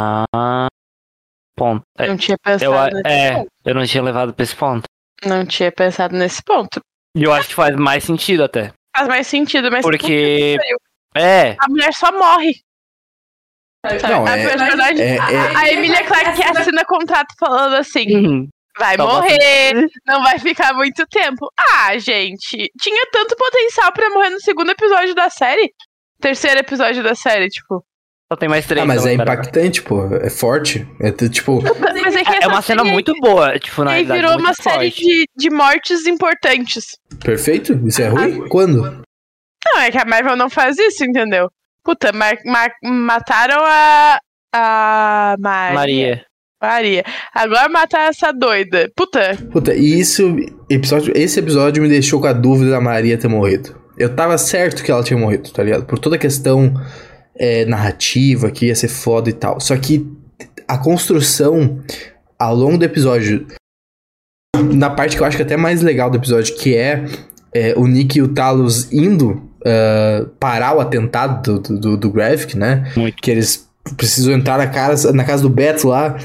Ah. 0.00 0.68
Ponto. 1.56 1.82
É, 1.98 2.06
não 2.06 2.16
tinha 2.16 2.38
pensado 2.38 2.96
eu, 2.96 3.02
nesse 3.02 3.16
é, 3.16 3.34
ponto. 3.34 3.48
Eu 3.64 3.74
não 3.74 3.86
tinha 3.86 4.02
levado 4.02 4.32
pra 4.32 4.44
esse 4.44 4.54
ponto. 4.54 4.84
Não 5.24 5.44
tinha 5.44 5.72
pensado 5.72 6.16
nesse 6.16 6.42
ponto. 6.42 6.80
E 7.16 7.24
eu 7.24 7.32
acho 7.32 7.48
que 7.48 7.54
faz 7.54 7.74
mais 7.74 8.04
sentido 8.04 8.44
até. 8.44 8.72
Faz 8.96 9.08
mais 9.08 9.26
sentido, 9.26 9.70
mas. 9.70 9.82
Porque. 9.82 10.56
É. 11.16 11.56
A 11.58 11.68
mulher 11.68 11.92
só 11.92 12.12
morre. 12.12 12.54
Não, 13.84 14.26
a, 14.26 14.36
é, 14.36 14.48
personagem, 14.48 15.04
é, 15.04 15.16
é, 15.16 15.56
a 15.56 15.72
Emilia 15.72 16.04
Clarke 16.04 16.42
assina 16.42 16.84
contrato 16.84 17.34
falando 17.38 17.74
assim: 17.74 18.06
uhum. 18.14 18.48
vai 18.76 18.96
Toma 18.96 19.14
morrer, 19.14 19.88
não 20.04 20.22
vai 20.22 20.38
ficar 20.38 20.74
muito 20.74 21.06
tempo. 21.06 21.48
Ah, 21.56 21.96
gente, 21.98 22.70
tinha 22.80 23.06
tanto 23.12 23.36
potencial 23.36 23.92
para 23.92 24.10
morrer 24.10 24.30
no 24.30 24.40
segundo 24.40 24.70
episódio 24.70 25.14
da 25.14 25.30
série. 25.30 25.72
Terceiro 26.20 26.58
episódio 26.58 27.02
da 27.02 27.14
série, 27.14 27.48
tipo. 27.48 27.84
Só 28.30 28.36
tem 28.36 28.48
mais 28.48 28.66
três. 28.66 28.82
Ah, 28.82 28.86
mas 28.86 29.06
então, 29.06 29.10
é 29.10 29.14
impactante, 29.14 29.82
pô. 29.82 30.06
É 30.16 30.28
forte. 30.28 30.86
É 31.00 31.10
tipo. 31.12 31.62
Mas 31.62 32.14
é, 32.14 32.22
que 32.22 32.44
é 32.44 32.46
uma 32.46 32.60
cena 32.60 32.84
muito 32.84 33.14
boa, 33.20 33.58
tipo, 33.58 33.82
na 33.82 33.94
verdade. 33.94 34.20
virou 34.20 34.38
uma 34.38 34.52
série 34.52 34.90
de, 34.90 35.26
de 35.34 35.50
mortes 35.50 36.06
importantes. 36.06 36.96
Perfeito? 37.24 37.80
Isso 37.86 38.02
é 38.02 38.08
ruim? 38.08 38.42
Ah, 38.44 38.48
Quando? 38.50 39.02
Não, 39.64 39.80
é 39.80 39.90
que 39.90 39.96
a 39.98 40.04
Marvel 40.04 40.36
não 40.36 40.50
faz 40.50 40.78
isso, 40.78 41.04
entendeu? 41.04 41.50
Puta, 41.82 42.12
mar, 42.12 42.36
mar, 42.44 42.70
mataram 42.84 43.62
a. 43.64 44.18
A. 44.54 45.36
Maria. 45.38 45.74
Maria. 45.74 46.24
Maria. 46.60 47.04
Agora 47.34 47.68
matar 47.68 48.10
essa 48.10 48.30
doida. 48.30 48.90
Puta. 48.94 49.38
Puta, 49.50 49.74
e 49.74 49.98
isso. 49.98 50.36
Episódio, 50.68 51.16
esse 51.16 51.38
episódio 51.40 51.82
me 51.82 51.88
deixou 51.88 52.20
com 52.20 52.26
a 52.26 52.32
dúvida 52.34 52.72
da 52.72 52.80
Maria 52.80 53.16
ter 53.16 53.28
morrido. 53.28 53.74
Eu 53.96 54.14
tava 54.14 54.36
certo 54.36 54.84
que 54.84 54.90
ela 54.90 55.02
tinha 55.02 55.18
morrido, 55.18 55.50
tá 55.50 55.62
ligado? 55.62 55.86
Por 55.86 55.98
toda 55.98 56.16
a 56.16 56.18
questão 56.18 56.74
é, 57.38 57.64
narrativa, 57.64 58.50
que 58.50 58.66
ia 58.66 58.74
ser 58.74 58.88
foda 58.88 59.30
e 59.30 59.32
tal. 59.32 59.60
Só 59.60 59.76
que 59.76 60.06
a 60.66 60.76
construção 60.76 61.80
ao 62.38 62.54
longo 62.54 62.78
do 62.78 62.84
episódio, 62.84 63.46
na 64.74 64.90
parte 64.90 65.16
que 65.16 65.22
eu 65.22 65.26
acho 65.26 65.36
que 65.36 65.42
é 65.42 65.46
até 65.46 65.56
mais 65.56 65.82
legal 65.82 66.10
do 66.10 66.16
episódio, 66.16 66.54
que 66.56 66.76
é, 66.76 67.04
é 67.54 67.74
o 67.76 67.86
Nick 67.86 68.18
e 68.18 68.22
o 68.22 68.28
Talos 68.28 68.92
indo 68.92 69.42
uh, 69.60 70.26
parar 70.38 70.76
o 70.76 70.80
atentado 70.80 71.60
do, 71.60 71.78
do, 71.78 71.96
do 71.96 72.10
Graphic, 72.10 72.56
né? 72.56 72.92
Muito. 72.96 73.16
Que 73.16 73.30
eles 73.30 73.68
precisam 73.96 74.34
entrar 74.34 74.58
na 74.58 74.66
casa, 74.66 75.12
na 75.12 75.24
casa 75.24 75.42
do 75.42 75.48
Beto 75.48 75.88
lá 75.88 76.18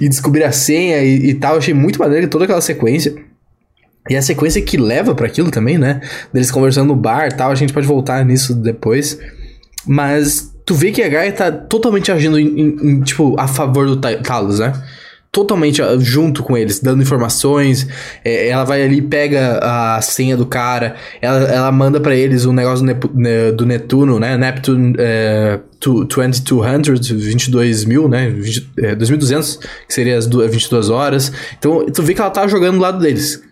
e 0.00 0.08
descobrir 0.08 0.44
a 0.44 0.52
senha 0.52 1.02
e, 1.02 1.30
e 1.30 1.34
tal. 1.34 1.52
Eu 1.52 1.58
achei 1.58 1.74
muito 1.74 1.98
maneiro 1.98 2.28
toda 2.28 2.44
aquela 2.44 2.60
sequência. 2.60 3.14
E 4.08 4.16
a 4.16 4.20
sequência 4.20 4.60
que 4.60 4.76
leva 4.76 5.14
para 5.14 5.26
aquilo 5.26 5.50
também, 5.50 5.78
né? 5.78 6.02
Deles 6.32 6.50
conversando 6.50 6.88
no 6.88 6.96
bar 6.96 7.28
e 7.28 7.34
tal, 7.34 7.50
a 7.50 7.54
gente 7.54 7.72
pode 7.72 7.86
voltar 7.86 8.22
nisso 8.24 8.54
depois. 8.54 9.18
Mas 9.86 10.54
tu 10.64 10.74
vê 10.74 10.90
que 10.90 11.02
a 11.02 11.08
Gaia 11.08 11.32
tá 11.32 11.52
totalmente 11.52 12.10
agindo 12.10 12.38
em, 12.38 12.46
em, 12.46 13.00
tipo, 13.02 13.38
a 13.38 13.46
favor 13.46 13.86
do 13.86 13.96
Talos, 13.96 14.58
né? 14.58 14.72
Totalmente 15.30 15.82
ah, 15.82 15.96
junto 15.98 16.44
com 16.44 16.56
eles, 16.56 16.80
dando 16.80 17.02
informações. 17.02 17.86
É, 18.24 18.48
ela 18.48 18.64
vai 18.64 18.82
ali, 18.82 19.02
pega 19.02 19.58
a 19.60 20.00
senha 20.00 20.36
do 20.36 20.46
cara, 20.46 20.94
ela, 21.20 21.38
ela 21.44 21.72
manda 21.72 22.00
para 22.00 22.14
eles 22.14 22.46
um 22.46 22.52
negócio 22.52 22.86
do 23.56 23.66
Netuno, 23.66 24.20
né? 24.20 24.36
Neptune 24.36 24.94
é, 24.96 25.58
2200, 25.80 27.10
22 27.10 27.84
mil, 27.84 28.08
né? 28.08 28.30
20, 28.30 28.70
é, 28.78 28.94
2200, 28.94 29.56
que 29.88 29.92
seria 29.92 30.16
as 30.16 30.26
22 30.26 30.88
horas. 30.88 31.32
Então, 31.58 31.84
tu 31.86 32.02
vê 32.02 32.14
que 32.14 32.20
ela 32.20 32.30
tá 32.30 32.46
jogando 32.46 32.76
do 32.76 32.80
lado 32.80 33.00
deles. 33.00 33.42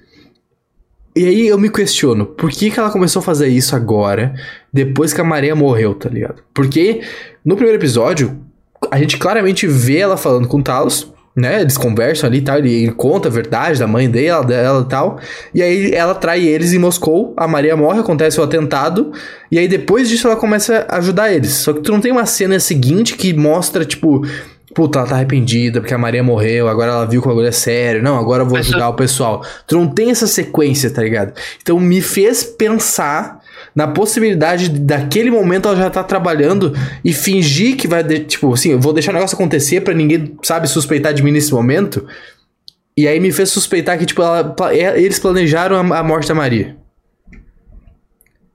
E 1.15 1.27
aí 1.27 1.47
eu 1.47 1.59
me 1.59 1.69
questiono, 1.69 2.25
por 2.25 2.51
que, 2.51 2.71
que 2.71 2.81
ela 2.81 2.91
começou 2.91 3.21
a 3.21 3.23
fazer 3.23 3.49
isso 3.49 3.77
agora, 3.77 4.35
depois 4.73 5.13
que 5.13 5.21
a 5.21 5.25
Maria 5.25 5.55
morreu, 5.55 5.95
tá 5.95 6.09
ligado? 6.09 6.43
Porque 6.55 7.03
no 7.45 7.55
primeiro 7.55 7.79
episódio, 7.79 8.41
a 8.91 8.99
gente 8.99 9.19
claramente 9.19 9.67
vê 9.67 9.99
ela 9.99 10.17
falando 10.17 10.49
com 10.49 10.59
o 10.59 10.63
Talos, 10.63 11.13
né? 11.35 11.61
Eles 11.61 11.77
conversam 11.77 12.29
ali 12.29 12.39
e 12.39 12.43
tal, 12.43 12.59
ele, 12.59 12.93
conta 12.93 13.29
a 13.29 13.31
verdade 13.31 13.79
da 13.79 13.87
mãe 13.87 14.09
dela, 14.09 14.45
dela 14.45 14.83
e 14.83 14.89
tal. 14.89 15.19
E 15.55 15.63
aí 15.63 15.93
ela 15.93 16.15
trai 16.15 16.47
eles 16.47 16.73
em 16.73 16.79
Moscou, 16.79 17.35
a 17.37 17.49
Maria 17.49 17.77
morre, 17.77 18.01
acontece 18.01 18.41
o 18.41 18.43
atentado, 18.43 19.13
e 19.51 19.59
aí 19.59 19.67
depois 19.67 20.09
disso 20.09 20.27
ela 20.27 20.37
começa 20.37 20.87
a 20.89 20.99
ajudar 20.99 21.33
eles. 21.33 21.53
Só 21.53 21.73
que 21.73 21.81
tu 21.81 21.93
não 21.93 22.01
tem 22.01 22.13
uma 22.13 22.27
cena 22.27 22.59
seguinte 22.61 23.17
que 23.17 23.33
mostra, 23.33 23.85
tipo, 23.85 24.23
Puta, 24.75 25.01
ela 25.01 25.09
tá 25.09 25.15
arrependida 25.17 25.81
porque 25.81 25.93
a 25.93 25.99
Maria 25.99 26.23
morreu, 26.23 26.67
agora 26.69 26.93
ela 26.93 27.05
viu 27.05 27.21
que 27.21 27.27
o 27.27 27.31
bagulho 27.31 27.49
é 27.49 27.53
sério. 27.53 28.03
Não, 28.03 28.17
agora 28.17 28.43
eu 28.43 28.49
vou 28.49 28.59
ajudar 28.59 28.89
o 28.89 28.95
pessoal. 28.95 29.45
Tu 29.67 29.77
não 29.77 29.87
tem 29.87 30.11
essa 30.11 30.27
sequência, 30.27 30.91
tá 30.91 31.03
ligado? 31.03 31.35
Então 31.61 31.79
me 31.79 32.01
fez 32.01 32.43
pensar 32.43 33.41
na 33.75 33.87
possibilidade 33.87 34.69
de, 34.69 34.81
daquele 34.81 35.31
momento 35.31 35.69
ela 35.69 35.77
já 35.77 35.91
tá 35.91 36.03
trabalhando 36.03 36.75
e 37.05 37.13
fingir 37.13 37.77
que 37.77 37.87
vai, 37.87 38.03
de, 38.03 38.21
tipo, 38.21 38.53
assim, 38.53 38.73
eu 38.73 38.81
vou 38.81 38.93
deixar 38.93 39.11
o 39.11 39.15
negócio 39.15 39.35
acontecer 39.35 39.83
para 39.83 39.95
ninguém, 39.95 40.37
sabe, 40.43 40.69
suspeitar 40.69 41.13
de 41.13 41.23
mim 41.23 41.33
nesse 41.33 41.53
momento. 41.53 42.07
E 42.97 43.09
aí 43.09 43.19
me 43.21 43.33
fez 43.33 43.51
suspeitar 43.51 43.99
que, 43.99 44.07
tipo, 44.07 44.23
ela, 44.23 44.55
eles 44.97 45.19
planejaram 45.19 45.77
a, 45.77 45.99
a 45.99 46.03
morte 46.03 46.29
da 46.29 46.35
Maria. 46.35 46.77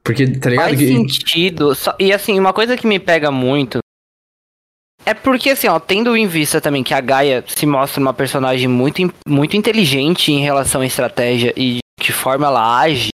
Porque, 0.03 0.27
tá 0.27 0.49
ligado? 0.49 0.67
Faz 0.67 0.79
sentido. 0.79 1.77
E 1.99 2.13
assim, 2.13 2.39
uma 2.39 2.53
coisa 2.53 2.77
que 2.77 2.87
me 2.87 2.99
pega 2.99 3.29
muito 3.29 3.79
é 5.07 5.13
porque, 5.13 5.51
assim, 5.51 5.69
ó, 5.69 5.79
tendo 5.79 6.17
em 6.17 6.27
vista 6.27 6.59
também 6.59 6.83
que 6.83 6.93
a 6.93 6.99
Gaia 6.99 7.41
se 7.47 7.65
mostra 7.65 8.01
uma 8.01 8.13
personagem 8.13 8.67
muito, 8.67 9.01
muito 9.25 9.55
inteligente 9.55 10.33
em 10.33 10.41
relação 10.41 10.81
à 10.81 10.85
estratégia 10.85 11.53
e 11.55 11.75
de 11.75 12.05
que 12.05 12.11
forma 12.11 12.45
ela 12.45 12.77
age, 12.77 13.07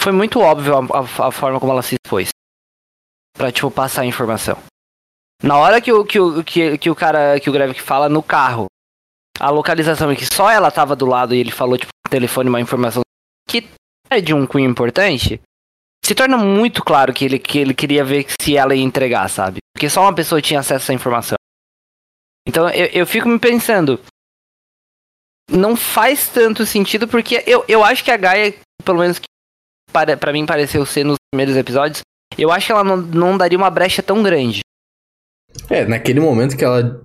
foi 0.00 0.12
muito 0.12 0.40
óbvio 0.40 0.76
a, 0.78 0.78
a, 0.78 1.28
a 1.28 1.30
forma 1.30 1.60
como 1.60 1.72
ela 1.72 1.82
se 1.82 1.96
expôs. 1.96 2.30
Pra, 3.36 3.52
tipo, 3.52 3.70
passar 3.70 4.00
a 4.00 4.06
informação. 4.06 4.56
Na 5.42 5.58
hora 5.58 5.78
que 5.78 5.92
o, 5.92 6.06
que 6.06 6.18
o, 6.18 6.42
que, 6.42 6.78
que 6.78 6.88
o 6.88 6.94
cara, 6.94 7.38
que 7.38 7.50
o 7.50 7.52
Greve 7.52 7.74
fala 7.74 8.08
no 8.08 8.22
carro, 8.22 8.64
a 9.38 9.50
localização 9.50 10.10
é 10.10 10.16
que 10.16 10.24
só 10.24 10.50
ela 10.50 10.70
tava 10.70 10.96
do 10.96 11.04
lado 11.04 11.34
e 11.34 11.38
ele 11.38 11.50
falou, 11.50 11.76
tipo, 11.76 11.92
telefone 12.08 12.48
uma 12.48 12.62
informação 12.62 13.02
que 13.46 13.68
é 14.08 14.22
de 14.22 14.32
um 14.32 14.46
cunho 14.46 14.70
importante, 14.70 15.38
se 16.04 16.14
torna 16.14 16.36
muito 16.36 16.84
claro 16.84 17.14
que 17.14 17.24
ele, 17.24 17.38
que 17.38 17.58
ele 17.58 17.72
queria 17.72 18.04
ver 18.04 18.26
se 18.40 18.56
ela 18.56 18.74
ia 18.74 18.82
entregar, 18.82 19.28
sabe? 19.30 19.58
Porque 19.74 19.88
só 19.88 20.02
uma 20.02 20.14
pessoa 20.14 20.42
tinha 20.42 20.60
acesso 20.60 20.84
essa 20.84 20.92
informação. 20.92 21.36
Então 22.46 22.68
eu, 22.68 22.86
eu 22.88 23.06
fico 23.06 23.26
me 23.26 23.38
pensando. 23.38 23.98
Não 25.50 25.74
faz 25.74 26.28
tanto 26.28 26.66
sentido, 26.66 27.08
porque 27.08 27.42
eu, 27.46 27.64
eu 27.66 27.82
acho 27.82 28.04
que 28.04 28.10
a 28.10 28.16
Gaia, 28.16 28.54
pelo 28.84 28.98
menos 28.98 29.20
para, 29.90 30.16
para 30.16 30.32
mim 30.32 30.44
pareceu 30.44 30.84
ser 30.84 31.04
nos 31.04 31.16
primeiros 31.32 31.56
episódios, 31.56 32.00
eu 32.36 32.50
acho 32.50 32.66
que 32.66 32.72
ela 32.72 32.84
não, 32.84 32.96
não 32.96 33.38
daria 33.38 33.56
uma 33.56 33.70
brecha 33.70 34.02
tão 34.02 34.22
grande. 34.22 34.60
É, 35.70 35.84
naquele 35.84 36.20
momento 36.20 36.56
que 36.56 36.64
ela. 36.64 37.00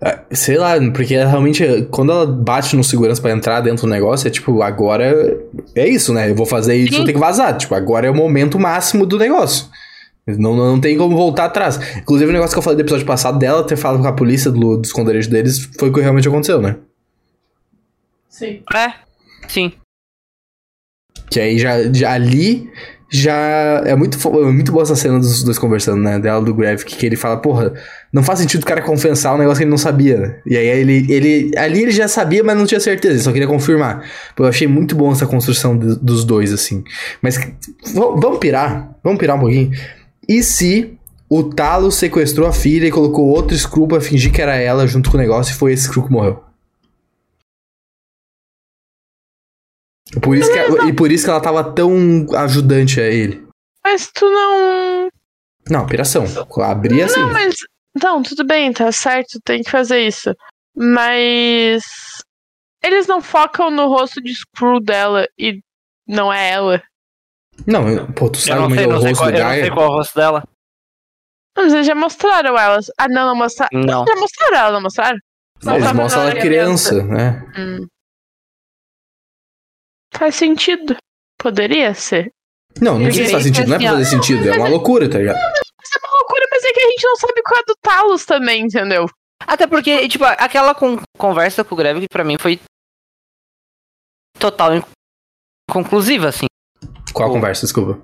É, 0.00 0.20
sei 0.30 0.58
lá, 0.58 0.74
porque 0.92 1.16
realmente. 1.16 1.86
Quando 1.90 2.12
ela 2.12 2.26
bate 2.26 2.76
no 2.76 2.84
segurança 2.84 3.20
para 3.20 3.32
entrar 3.32 3.60
dentro 3.60 3.86
do 3.86 3.90
negócio, 3.90 4.28
é 4.28 4.30
tipo, 4.30 4.62
agora 4.62 5.38
é 5.74 5.88
isso, 5.88 6.12
né? 6.12 6.30
Eu 6.30 6.34
vou 6.34 6.46
fazer 6.46 6.76
isso, 6.76 6.94
Sim. 6.94 6.98
eu 7.00 7.04
tenho 7.04 7.16
que 7.16 7.24
vazar. 7.24 7.56
Tipo, 7.56 7.74
agora 7.74 8.06
é 8.06 8.10
o 8.10 8.14
momento 8.14 8.58
máximo 8.58 9.06
do 9.06 9.18
negócio. 9.18 9.66
Não, 10.26 10.56
não 10.56 10.80
tem 10.80 10.98
como 10.98 11.16
voltar 11.16 11.44
atrás. 11.44 11.78
Inclusive, 11.96 12.30
o 12.30 12.32
negócio 12.32 12.52
que 12.52 12.58
eu 12.58 12.62
falei 12.62 12.76
do 12.76 12.82
episódio 12.82 13.06
passado 13.06 13.38
dela 13.38 13.64
ter 13.64 13.76
falado 13.76 14.02
com 14.02 14.08
a 14.08 14.12
polícia 14.12 14.50
do, 14.50 14.76
do 14.76 14.84
esconderijo 14.84 15.30
deles 15.30 15.68
foi 15.78 15.88
o 15.88 15.92
que 15.92 16.00
realmente 16.00 16.26
aconteceu, 16.26 16.60
né? 16.60 16.76
Sim. 18.28 18.62
É, 18.74 18.92
sim. 19.48 19.72
Que 21.30 21.40
aí 21.40 21.58
já, 21.58 21.92
já 21.92 22.12
ali 22.12 22.70
já 23.08 23.82
é 23.84 23.94
muito, 23.94 24.18
é 24.28 24.52
muito 24.52 24.72
boa 24.72 24.82
essa 24.82 24.96
cena 24.96 25.18
dos 25.18 25.42
dois 25.42 25.58
conversando, 25.58 26.02
né? 26.02 26.18
Dela 26.18 26.40
do 26.40 26.52
Graphic, 26.52 26.96
que 26.96 27.06
ele 27.06 27.16
fala, 27.16 27.36
porra, 27.36 27.72
não 28.12 28.22
faz 28.22 28.40
sentido 28.40 28.62
o 28.62 28.66
cara 28.66 28.82
confessar 28.82 29.34
um 29.34 29.38
negócio 29.38 29.58
que 29.58 29.64
ele 29.64 29.70
não 29.70 29.78
sabia? 29.78 30.40
E 30.44 30.56
aí 30.56 30.66
ele, 30.66 31.06
ele. 31.08 31.52
Ali 31.56 31.82
ele 31.82 31.92
já 31.92 32.08
sabia, 32.08 32.42
mas 32.42 32.56
não 32.56 32.66
tinha 32.66 32.80
certeza, 32.80 33.14
ele 33.14 33.22
só 33.22 33.32
queria 33.32 33.46
confirmar. 33.46 34.04
Eu 34.36 34.44
achei 34.46 34.66
muito 34.66 34.96
bom 34.96 35.12
essa 35.12 35.26
construção 35.26 35.78
de, 35.78 35.96
dos 35.96 36.24
dois, 36.24 36.52
assim. 36.52 36.82
Mas 37.22 37.38
vamos 37.94 38.38
pirar, 38.38 38.96
vamos 39.04 39.18
pirar 39.18 39.36
um 39.36 39.40
pouquinho. 39.40 39.70
E 40.28 40.42
se 40.42 40.96
o 41.28 41.44
Talo 41.44 41.92
sequestrou 41.92 42.48
a 42.48 42.52
filha 42.52 42.86
e 42.86 42.90
colocou 42.90 43.26
outro 43.26 43.56
Screw 43.56 43.86
pra 43.86 44.00
fingir 44.00 44.32
que 44.32 44.42
era 44.42 44.56
ela 44.56 44.86
junto 44.86 45.10
com 45.10 45.16
o 45.16 45.20
negócio 45.20 45.52
e 45.52 45.56
foi 45.56 45.72
esse 45.72 45.84
Screw 45.84 46.04
que 46.04 46.12
morreu? 46.12 46.45
Por 50.22 50.36
isso 50.36 50.52
que, 50.52 50.88
e 50.88 50.92
por 50.92 51.10
isso 51.10 51.24
que 51.24 51.30
ela 51.30 51.40
tava 51.40 51.64
tão 51.72 52.26
ajudante 52.36 53.00
a 53.00 53.04
ele. 53.04 53.46
Mas 53.84 54.10
tu 54.12 54.24
não. 54.24 55.08
Não, 55.68 55.86
piração. 55.86 56.24
Abrir 56.62 57.02
assim. 57.02 57.20
Não, 57.20 57.32
mas. 57.32 57.56
Não, 58.02 58.22
tudo 58.22 58.44
bem, 58.44 58.72
tá 58.72 58.92
certo, 58.92 59.40
tem 59.44 59.62
que 59.62 59.70
fazer 59.70 60.00
isso. 60.06 60.34
Mas. 60.74 61.84
Eles 62.84 63.06
não 63.06 63.20
focam 63.20 63.70
no 63.70 63.88
rosto 63.88 64.22
de 64.22 64.32
Screw 64.34 64.80
dela 64.80 65.26
e 65.38 65.60
não 66.06 66.32
é 66.32 66.50
ela. 66.50 66.82
Não, 67.66 68.12
pô, 68.12 68.30
tu 68.30 68.38
sabe 68.38 68.62
como 68.62 68.74
é 68.74 68.86
o 68.86 68.92
rosto 68.92 69.16
qual, 69.16 69.32
do 69.32 69.38
Gaia? 69.38 69.42
Eu 69.42 69.46
não 69.46 69.64
sei 69.64 69.70
qual 69.70 69.86
é 69.86 69.88
o 69.88 69.92
rosto 69.92 70.14
dela. 70.14 70.44
Mas 71.56 71.72
eles 71.72 71.86
já 71.86 71.94
mostraram 71.94 72.56
elas. 72.56 72.86
Ah, 72.98 73.08
não, 73.08 73.26
não 73.26 73.34
mostraram. 73.34 73.70
Não. 73.72 74.04
Já 74.06 74.14
mostraram 74.14 74.56
ela, 74.56 74.72
não 74.72 74.82
mostraram? 74.82 75.18
Não, 75.62 75.76
eles 75.76 75.92
mostram 75.92 76.22
ela 76.22 76.40
criança, 76.40 77.02
né? 77.02 77.42
Hum. 77.56 77.86
Faz 80.18 80.34
sentido. 80.34 80.96
Poderia 81.38 81.94
ser. 81.94 82.32
Não, 82.80 82.98
não 82.98 83.12
sei 83.12 83.26
se 83.26 83.32
faz 83.32 83.44
sentido. 83.44 83.68
Não 83.68 83.76
é 83.76 83.78
pra 83.78 83.90
fazer 83.90 84.04
sentido. 84.04 84.48
É 84.48 84.56
uma 84.56 84.68
loucura, 84.68 85.08
tá 85.08 85.18
ligado? 85.18 85.36
é 85.36 86.06
uma 86.06 86.16
loucura, 86.18 86.46
mas 86.50 86.64
é 86.64 86.72
que 86.72 86.80
a 86.80 86.88
gente 86.90 87.04
não 87.04 87.16
sabe 87.16 87.42
qual 87.42 87.60
é 87.60 87.64
do 87.66 87.76
Talos 87.80 88.24
também, 88.24 88.62
entendeu? 88.62 89.06
Até 89.46 89.66
porque, 89.66 90.08
tipo, 90.08 90.24
aquela 90.24 90.74
con 90.74 90.98
conversa 91.18 91.62
com 91.62 91.74
o 91.74 91.78
Greve 91.78 92.00
que 92.00 92.08
pra 92.08 92.24
mim 92.24 92.36
foi 92.38 92.58
total 94.38 94.82
conclusiva, 95.70 96.28
assim. 96.28 96.46
Qual 97.12 97.28
a 97.28 97.32
conversa, 97.32 97.62
desculpa? 97.62 97.98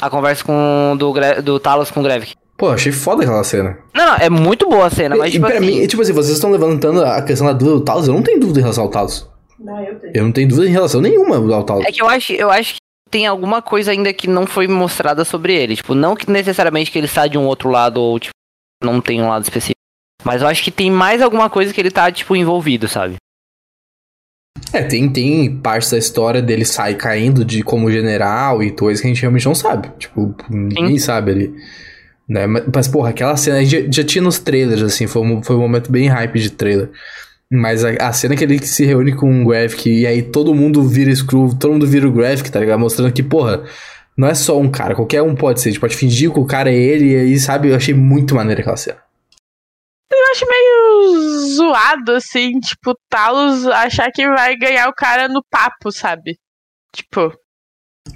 A 0.00 0.10
conversa 0.10 0.44
com 0.44 0.96
do, 0.98 1.12
do 1.42 1.60
Talos 1.60 1.90
com 1.90 2.00
o 2.00 2.02
Greve. 2.02 2.32
Pô, 2.56 2.70
achei 2.70 2.92
foda 2.92 3.22
aquela 3.22 3.42
cena. 3.42 3.78
Não, 3.94 4.06
não, 4.06 4.16
é 4.16 4.30
muito 4.30 4.68
boa 4.68 4.86
a 4.86 4.90
cena, 4.90 5.16
mas 5.16 5.30
e, 5.30 5.32
tipo 5.32 5.46
pra 5.46 5.56
assim... 5.56 5.66
mim, 5.66 5.86
tipo 5.86 6.02
assim, 6.02 6.12
vocês 6.12 6.34
estão 6.34 6.50
levantando 6.50 7.04
a 7.04 7.20
questão 7.22 7.46
da 7.46 7.52
dúvida 7.52 7.78
do 7.78 7.84
Talos, 7.84 8.06
eu 8.06 8.14
não 8.14 8.22
tenho 8.22 8.40
dúvida 8.40 8.60
em 8.60 8.62
relação 8.62 8.84
ao 8.84 8.90
Talos. 8.90 9.28
Não, 9.64 9.82
eu 9.82 9.98
tenho. 9.98 10.12
Eu 10.14 10.24
não 10.24 10.32
tenho 10.32 10.48
dúvida 10.48 10.68
em 10.68 10.72
relação 10.72 11.00
nenhuma 11.00 11.36
ao 11.54 11.64
Talos. 11.64 11.86
É 11.86 11.90
que 11.90 12.02
eu 12.02 12.08
acho, 12.08 12.32
eu 12.32 12.50
acho 12.50 12.74
que 12.74 12.80
tem 13.10 13.26
alguma 13.26 13.62
coisa 13.62 13.92
ainda 13.92 14.12
que 14.12 14.28
não 14.28 14.46
foi 14.46 14.68
mostrada 14.68 15.24
sobre 15.24 15.54
ele. 15.54 15.76
Tipo, 15.76 15.94
não 15.94 16.14
que 16.14 16.30
necessariamente 16.30 16.90
que 16.90 16.98
ele 16.98 17.06
está 17.06 17.26
de 17.26 17.38
um 17.38 17.46
outro 17.46 17.70
lado 17.70 17.98
ou, 17.98 18.20
tipo, 18.20 18.34
não 18.82 19.00
tem 19.00 19.22
um 19.22 19.28
lado 19.28 19.42
específico. 19.42 19.74
Mas 20.22 20.42
eu 20.42 20.48
acho 20.48 20.62
que 20.62 20.70
tem 20.70 20.90
mais 20.90 21.22
alguma 21.22 21.48
coisa 21.48 21.72
que 21.72 21.80
ele 21.80 21.90
tá, 21.90 22.12
tipo, 22.12 22.36
envolvido, 22.36 22.88
sabe? 22.88 23.16
É, 24.72 24.82
tem, 24.82 25.08
tem 25.10 25.56
partes 25.56 25.90
da 25.90 25.98
história 25.98 26.42
dele 26.42 26.64
sair 26.64 26.96
caindo 26.96 27.44
de 27.44 27.62
como 27.62 27.90
general 27.90 28.62
e 28.62 28.70
coisas 28.70 29.00
que 29.00 29.06
a 29.06 29.10
gente 29.10 29.20
realmente 29.20 29.46
não 29.46 29.54
sabe. 29.54 29.90
Tipo, 29.98 30.34
ninguém 30.50 30.98
Sim. 30.98 31.06
sabe 31.06 31.30
ali. 31.30 31.54
Né? 32.28 32.46
Mas, 32.46 32.64
mas, 32.74 32.88
porra, 32.88 33.10
aquela 33.10 33.36
cena 33.36 33.58
a 33.58 33.62
gente 33.62 33.86
já, 33.86 34.02
já 34.02 34.04
tinha 34.04 34.22
nos 34.22 34.38
trailers, 34.38 34.82
assim, 34.82 35.06
foi 35.06 35.22
um, 35.22 35.42
foi 35.42 35.56
um 35.56 35.60
momento 35.60 35.90
bem 35.90 36.08
hype 36.08 36.38
de 36.38 36.50
trailer. 36.50 36.90
Mas 37.54 37.84
a, 37.84 37.90
a, 37.90 38.12
cena 38.12 38.34
que 38.36 38.42
ele 38.42 38.58
se 38.64 38.84
reúne 38.84 39.14
com 39.14 39.42
o 39.42 39.46
Graphic 39.46 39.88
e 39.88 40.06
aí 40.06 40.22
todo 40.22 40.54
mundo 40.54 40.82
vira 40.82 41.14
Screw, 41.14 41.56
todo 41.58 41.72
mundo 41.72 41.86
vira 41.86 42.08
o 42.08 42.12
Graphic, 42.12 42.50
tá 42.50 42.58
ligado? 42.58 42.80
Mostrando 42.80 43.12
que, 43.12 43.22
porra, 43.22 43.64
não 44.16 44.28
é 44.28 44.34
só 44.34 44.58
um 44.58 44.70
cara, 44.70 44.94
qualquer 44.94 45.22
um 45.22 45.34
pode 45.34 45.60
ser. 45.60 45.68
A 45.68 45.72
gente 45.72 45.80
pode 45.80 45.96
fingir 45.96 46.32
que 46.32 46.38
o 46.38 46.46
cara 46.46 46.70
é 46.70 46.74
ele 46.74 47.12
e 47.12 47.16
aí, 47.16 47.38
sabe? 47.38 47.68
Eu 47.68 47.76
achei 47.76 47.94
muito 47.94 48.34
maneiro 48.34 48.60
aquela 48.60 48.76
cena. 48.76 49.02
Eu 50.12 50.18
acho 50.32 50.46
meio 50.48 51.54
zoado, 51.56 52.12
assim, 52.12 52.58
tipo, 52.60 52.96
Talos 53.08 53.66
achar 53.66 54.10
que 54.12 54.26
vai 54.28 54.56
ganhar 54.56 54.88
o 54.88 54.94
cara 54.94 55.28
no 55.28 55.42
papo, 55.50 55.90
sabe? 55.92 56.38
Tipo. 56.94 57.32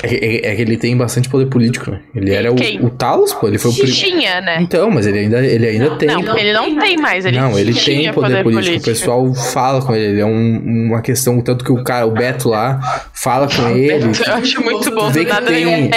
É, 0.02 0.14
é, 0.14 0.52
é, 0.52 0.54
que 0.54 0.62
ele 0.62 0.76
tem 0.76 0.95
bastante 0.95 1.30
poder 1.30 1.47
político, 1.47 1.90
né? 1.90 2.00
Ele 2.14 2.30
era 2.33 2.52
o, 2.52 2.57
o 2.87 2.90
Talos, 2.90 3.33
pô. 3.33 3.49
Ele 3.49 3.57
foi 3.59 3.71
o 3.71 3.75
Tinha, 3.75 4.40
né? 4.42 4.59
Então, 4.61 4.90
mas 4.90 5.07
ele 5.07 5.18
ainda, 5.21 5.45
ele 5.45 5.66
ainda 5.66 5.97
tem. 5.97 6.09
Não, 6.09 6.37
ele 6.38 6.52
não 6.52 6.78
tem 6.78 6.97
mais. 6.99 7.25
Ele 7.25 7.38
não, 7.40 7.59
ele 7.59 7.73
tem 7.73 8.12
poder, 8.12 8.12
poder 8.12 8.42
político. 8.42 8.66
político. 8.66 8.80
O 8.90 8.92
pessoal 8.92 9.35
fala 9.35 9.80
com 9.83 9.95
ele. 9.97 10.04
Ele 10.12 10.21
é 10.21 10.26
um, 10.26 10.59
uma 10.88 11.00
questão, 11.00 11.40
tanto 11.40 11.64
que 11.64 11.73
o 11.73 11.83
cara, 11.83 12.07
o 12.07 12.11
Beto 12.12 12.50
lá, 12.50 13.09
fala 13.14 13.49
com 13.49 13.66
ele. 13.71 14.04
Eu 14.26 14.35
acho 14.35 14.62
muito 14.62 14.90
bom. 14.95 15.07
Tu 15.09 15.14
vê 15.14 15.25
que 15.25 15.33
Nada 15.33 15.47
tem-. 15.47 15.90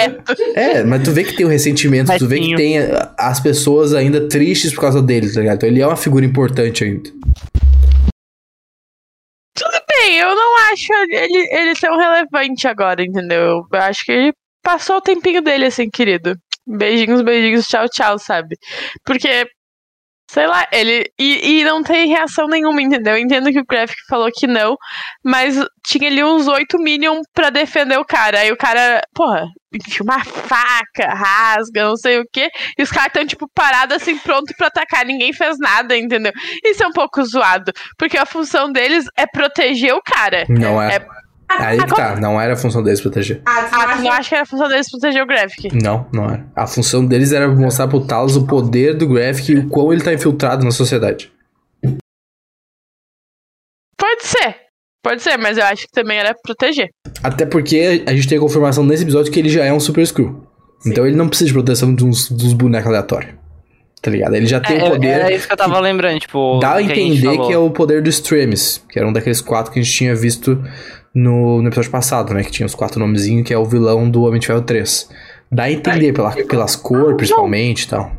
É, 0.56 0.82
mas 0.82 1.02
tu 1.02 1.12
vê 1.12 1.22
que 1.22 1.36
tem 1.36 1.44
o 1.44 1.48
ressentimento, 1.50 2.10
tu 2.18 2.26
vê 2.26 2.36
que 2.36 2.40
Betinho. 2.40 2.56
tem 2.56 2.78
a- 2.78 3.12
as 3.18 3.40
pessoas 3.40 3.92
ainda 3.94 4.22
tristes 4.26 4.72
por 4.74 4.80
causa 4.80 5.02
dele, 5.02 5.30
tá 5.30 5.40
ligado? 5.40 5.56
Então 5.56 5.68
ele 5.68 5.80
é 5.82 5.86
uma 5.86 5.96
figura 5.96 6.24
importante 6.24 6.82
ainda. 6.82 7.10
Eu 10.22 10.36
não 10.36 10.56
acho 10.72 10.92
ele, 11.10 11.48
ele 11.50 11.74
tão 11.74 11.96
relevante 11.98 12.68
agora, 12.68 13.02
entendeu? 13.02 13.66
Eu 13.72 13.80
acho 13.80 14.04
que 14.04 14.12
ele 14.12 14.32
passou 14.62 14.98
o 14.98 15.00
tempinho 15.00 15.42
dele, 15.42 15.66
assim, 15.66 15.90
querido. 15.90 16.36
Beijinhos, 16.64 17.22
beijinhos, 17.22 17.66
tchau, 17.66 17.88
tchau, 17.88 18.18
sabe? 18.20 18.56
Porque, 19.04 19.46
sei 20.32 20.46
lá, 20.46 20.66
ele. 20.72 21.04
E, 21.18 21.60
e 21.60 21.64
não 21.64 21.82
tem 21.82 22.08
reação 22.08 22.48
nenhuma, 22.48 22.80
entendeu? 22.80 23.14
Eu 23.14 23.22
entendo 23.22 23.52
que 23.52 23.60
o 23.60 23.66
Graphic 23.68 24.00
falou 24.08 24.30
que 24.34 24.46
não, 24.46 24.76
mas 25.22 25.62
tinha 25.86 26.08
ali 26.08 26.24
uns 26.24 26.48
8 26.48 26.78
Minion 26.78 27.20
pra 27.34 27.50
defender 27.50 27.98
o 27.98 28.04
cara. 28.04 28.38
Aí 28.40 28.50
o 28.50 28.56
cara, 28.56 29.02
porra, 29.14 29.44
enfia 29.74 30.02
uma 30.02 30.24
faca, 30.24 31.12
rasga, 31.14 31.84
não 31.84 31.96
sei 31.96 32.18
o 32.18 32.24
quê. 32.32 32.48
E 32.78 32.82
os 32.82 32.90
caras 32.90 33.08
estão, 33.08 33.26
tipo, 33.26 33.46
parados 33.54 33.96
assim, 33.96 34.16
pronto 34.16 34.54
pra 34.56 34.68
atacar. 34.68 35.04
Ninguém 35.04 35.34
fez 35.34 35.58
nada, 35.58 35.96
entendeu? 35.96 36.32
Isso 36.64 36.82
é 36.82 36.86
um 36.86 36.92
pouco 36.92 37.22
zoado. 37.22 37.70
Porque 37.98 38.16
a 38.16 38.24
função 38.24 38.72
deles 38.72 39.04
é 39.18 39.26
proteger 39.26 39.94
o 39.94 40.02
cara. 40.02 40.46
Não 40.48 40.80
é. 40.80 40.96
É- 40.96 41.06
Aí 41.58 41.78
que 41.78 41.94
tá, 41.94 42.16
não 42.16 42.40
era 42.40 42.54
a 42.54 42.56
função 42.56 42.82
deles 42.82 43.00
proteger. 43.00 43.42
Ah, 43.46 43.62
tu 43.64 43.74
Ah, 43.74 43.84
tu 43.84 43.90
acha- 43.90 44.02
não 44.02 44.12
acha 44.12 44.28
que 44.28 44.34
era 44.34 44.42
a 44.42 44.46
função 44.46 44.68
deles 44.68 44.90
proteger 44.90 45.22
o 45.22 45.26
Graphic? 45.26 45.82
Não, 45.82 46.06
não 46.12 46.24
era. 46.24 46.46
A 46.56 46.66
função 46.66 47.04
deles 47.06 47.32
era 47.32 47.48
mostrar 47.48 47.88
pro 47.88 48.04
Talos 48.06 48.36
o 48.36 48.46
poder 48.46 48.96
do 48.96 49.06
Graphic 49.08 49.52
e 49.52 49.58
o 49.58 49.68
quão 49.68 49.92
ele 49.92 50.02
tá 50.02 50.12
infiltrado 50.12 50.64
na 50.64 50.70
sociedade. 50.70 51.32
Pode 53.98 54.24
ser. 54.24 54.56
Pode 55.02 55.20
ser, 55.22 55.36
mas 55.36 55.58
eu 55.58 55.64
acho 55.64 55.82
que 55.86 55.92
também 55.92 56.18
era 56.18 56.34
proteger. 56.42 56.90
Até 57.22 57.44
porque 57.44 58.04
a 58.06 58.14
gente 58.14 58.28
tem 58.28 58.38
a 58.38 58.40
confirmação 58.40 58.84
nesse 58.84 59.02
episódio 59.02 59.32
que 59.32 59.38
ele 59.38 59.48
já 59.48 59.64
é 59.64 59.72
um 59.72 59.80
Super 59.80 60.06
Screw. 60.06 60.46
Então 60.86 61.06
ele 61.06 61.16
não 61.16 61.28
precisa 61.28 61.48
de 61.48 61.54
proteção 61.54 61.92
dos, 61.94 62.30
dos 62.30 62.52
bonecos 62.52 62.88
aleatórios. 62.88 63.34
Tá 64.02 64.10
ligado? 64.10 64.34
Ele 64.34 64.46
já 64.46 64.58
tem 64.58 64.78
É, 64.80 64.84
o 64.84 64.90
poder. 64.90 65.08
Era 65.08 65.32
isso 65.32 65.46
que 65.46 65.52
eu 65.52 65.56
tava 65.56 65.78
lembrando, 65.78 66.18
tipo. 66.18 66.58
Dá 66.58 66.72
a 66.72 66.76
que 66.78 66.90
entender 66.90 67.24
falou. 67.24 67.46
que 67.46 67.52
é 67.54 67.58
o 67.58 67.70
poder 67.70 68.02
do 68.02 68.10
Extremis, 68.10 68.84
que 68.90 68.98
era 68.98 69.06
um 69.06 69.12
daqueles 69.12 69.40
quatro 69.40 69.72
que 69.72 69.78
a 69.78 69.82
gente 69.82 69.94
tinha 69.94 70.12
visto 70.14 70.60
no, 71.14 71.62
no 71.62 71.68
episódio 71.68 71.90
passado, 71.90 72.34
né? 72.34 72.42
Que 72.42 72.50
tinha 72.50 72.66
os 72.66 72.74
quatro 72.74 72.98
nomezinhos, 72.98 73.46
que 73.46 73.54
é 73.54 73.58
o 73.58 73.64
vilão 73.64 74.10
do 74.10 74.24
Homem 74.24 74.40
de 74.40 74.48
Ferro 74.48 74.62
3. 74.62 75.08
Dá 75.52 75.64
a 75.64 75.70
entender 75.70 76.12
pela, 76.12 76.32
pelas 76.32 76.74
cores, 76.74 77.16
principalmente 77.16 77.82
e 77.84 77.88
tal. 77.88 78.10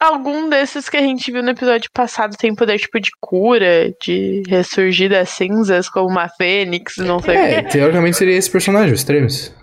Algum 0.00 0.48
desses 0.48 0.88
que 0.88 0.96
a 0.96 1.00
gente 1.00 1.30
viu 1.32 1.42
no 1.42 1.50
episódio 1.50 1.90
passado 1.92 2.36
tem 2.38 2.54
poder 2.54 2.78
tipo 2.78 3.00
de 3.00 3.10
cura, 3.20 3.92
de 4.02 4.42
ressurgir 4.48 5.10
das 5.10 5.30
cinzas, 5.30 5.88
como 5.88 6.08
uma 6.08 6.28
fênix, 6.28 6.96
não 6.98 7.18
sei 7.18 7.36
o 7.36 7.38
É, 7.38 7.62
teoricamente 7.62 8.16
seria 8.16 8.36
esse 8.36 8.50
personagem, 8.50 8.92
o 8.92 8.94
Extremis. 8.94 9.54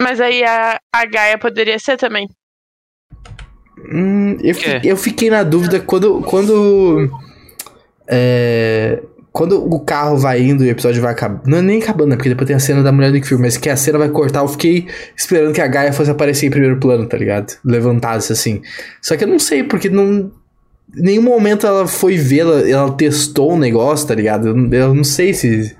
Mas 0.00 0.20
aí 0.20 0.44
a, 0.44 0.78
a 0.94 1.04
Gaia 1.06 1.38
poderia 1.38 1.78
ser 1.78 1.96
também. 1.96 2.28
Hum, 3.92 4.36
eu, 4.42 4.54
Quê? 4.54 4.80
fi- 4.80 4.88
eu 4.88 4.96
fiquei 4.96 5.30
na 5.30 5.42
dúvida 5.42 5.80
quando. 5.80 6.20
Quando. 6.22 7.10
É, 8.06 9.02
quando 9.30 9.62
o 9.72 9.78
carro 9.80 10.16
vai 10.16 10.42
indo 10.42 10.64
e 10.64 10.68
o 10.68 10.70
episódio 10.70 11.00
vai 11.00 11.12
acabando. 11.12 11.42
Não 11.46 11.58
é 11.58 11.62
nem 11.62 11.80
acabando, 11.82 12.08
né? 12.10 12.16
Porque 12.16 12.28
depois 12.30 12.46
tem 12.46 12.56
a 12.56 12.60
cena 12.60 12.82
da 12.82 12.90
mulher 12.90 13.12
do 13.12 13.22
Fury, 13.24 13.40
mas 13.40 13.56
que 13.56 13.68
a 13.68 13.76
cena 13.76 13.98
vai 13.98 14.08
cortar. 14.08 14.40
Eu 14.40 14.48
fiquei 14.48 14.86
esperando 15.16 15.52
que 15.52 15.60
a 15.60 15.66
Gaia 15.66 15.92
fosse 15.92 16.10
aparecer 16.10 16.46
em 16.46 16.50
primeiro 16.50 16.78
plano, 16.78 17.06
tá 17.06 17.16
ligado? 17.16 17.52
Levantasse 17.64 18.32
assim. 18.32 18.62
Só 19.00 19.16
que 19.16 19.24
eu 19.24 19.28
não 19.28 19.38
sei, 19.38 19.62
porque 19.62 19.88
não. 19.88 20.32
Em 20.96 21.02
nenhum 21.02 21.22
momento 21.22 21.66
ela 21.66 21.86
foi 21.86 22.16
ver, 22.16 22.40
ela, 22.68 22.90
testou 22.92 23.52
o 23.52 23.58
negócio, 23.58 24.08
tá 24.08 24.14
ligado? 24.14 24.48
Eu, 24.48 24.56
não- 24.56 24.72
eu 24.72 24.94
não 24.94 25.04
sei 25.04 25.34
se. 25.34 25.76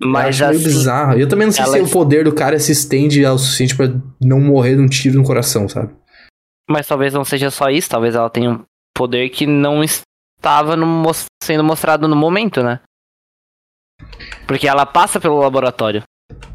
eu 0.00 0.08
Mas 0.08 0.40
acho 0.40 0.44
meio 0.44 0.60
assim, 0.60 0.64
bizarro. 0.78 1.18
Eu 1.18 1.28
também 1.28 1.46
não 1.46 1.52
sei 1.52 1.64
se 1.66 1.80
o 1.80 1.88
poder 1.88 2.24
do 2.24 2.32
cara 2.32 2.58
se 2.60 2.70
estende 2.72 3.24
ao 3.24 3.36
suficiente 3.36 3.76
pra 3.76 3.92
não 4.20 4.40
morrer 4.40 4.76
de 4.76 4.80
um 4.80 4.86
tiro 4.88 5.16
no 5.18 5.24
coração, 5.24 5.68
sabe? 5.68 5.90
Mas 6.72 6.86
talvez 6.86 7.12
não 7.12 7.24
seja 7.24 7.50
só 7.50 7.68
isso, 7.68 7.90
talvez 7.90 8.14
ela 8.14 8.30
tenha 8.30 8.50
um 8.50 8.60
poder 8.96 9.28
que 9.28 9.46
não 9.46 9.82
estava 9.84 10.74
no 10.76 11.10
sendo 11.42 11.62
mostrado 11.62 12.08
no 12.08 12.16
momento, 12.16 12.62
né? 12.62 12.80
Porque 14.46 14.66
ela 14.66 14.86
passa 14.86 15.20
pelo 15.20 15.38
laboratório. 15.38 16.02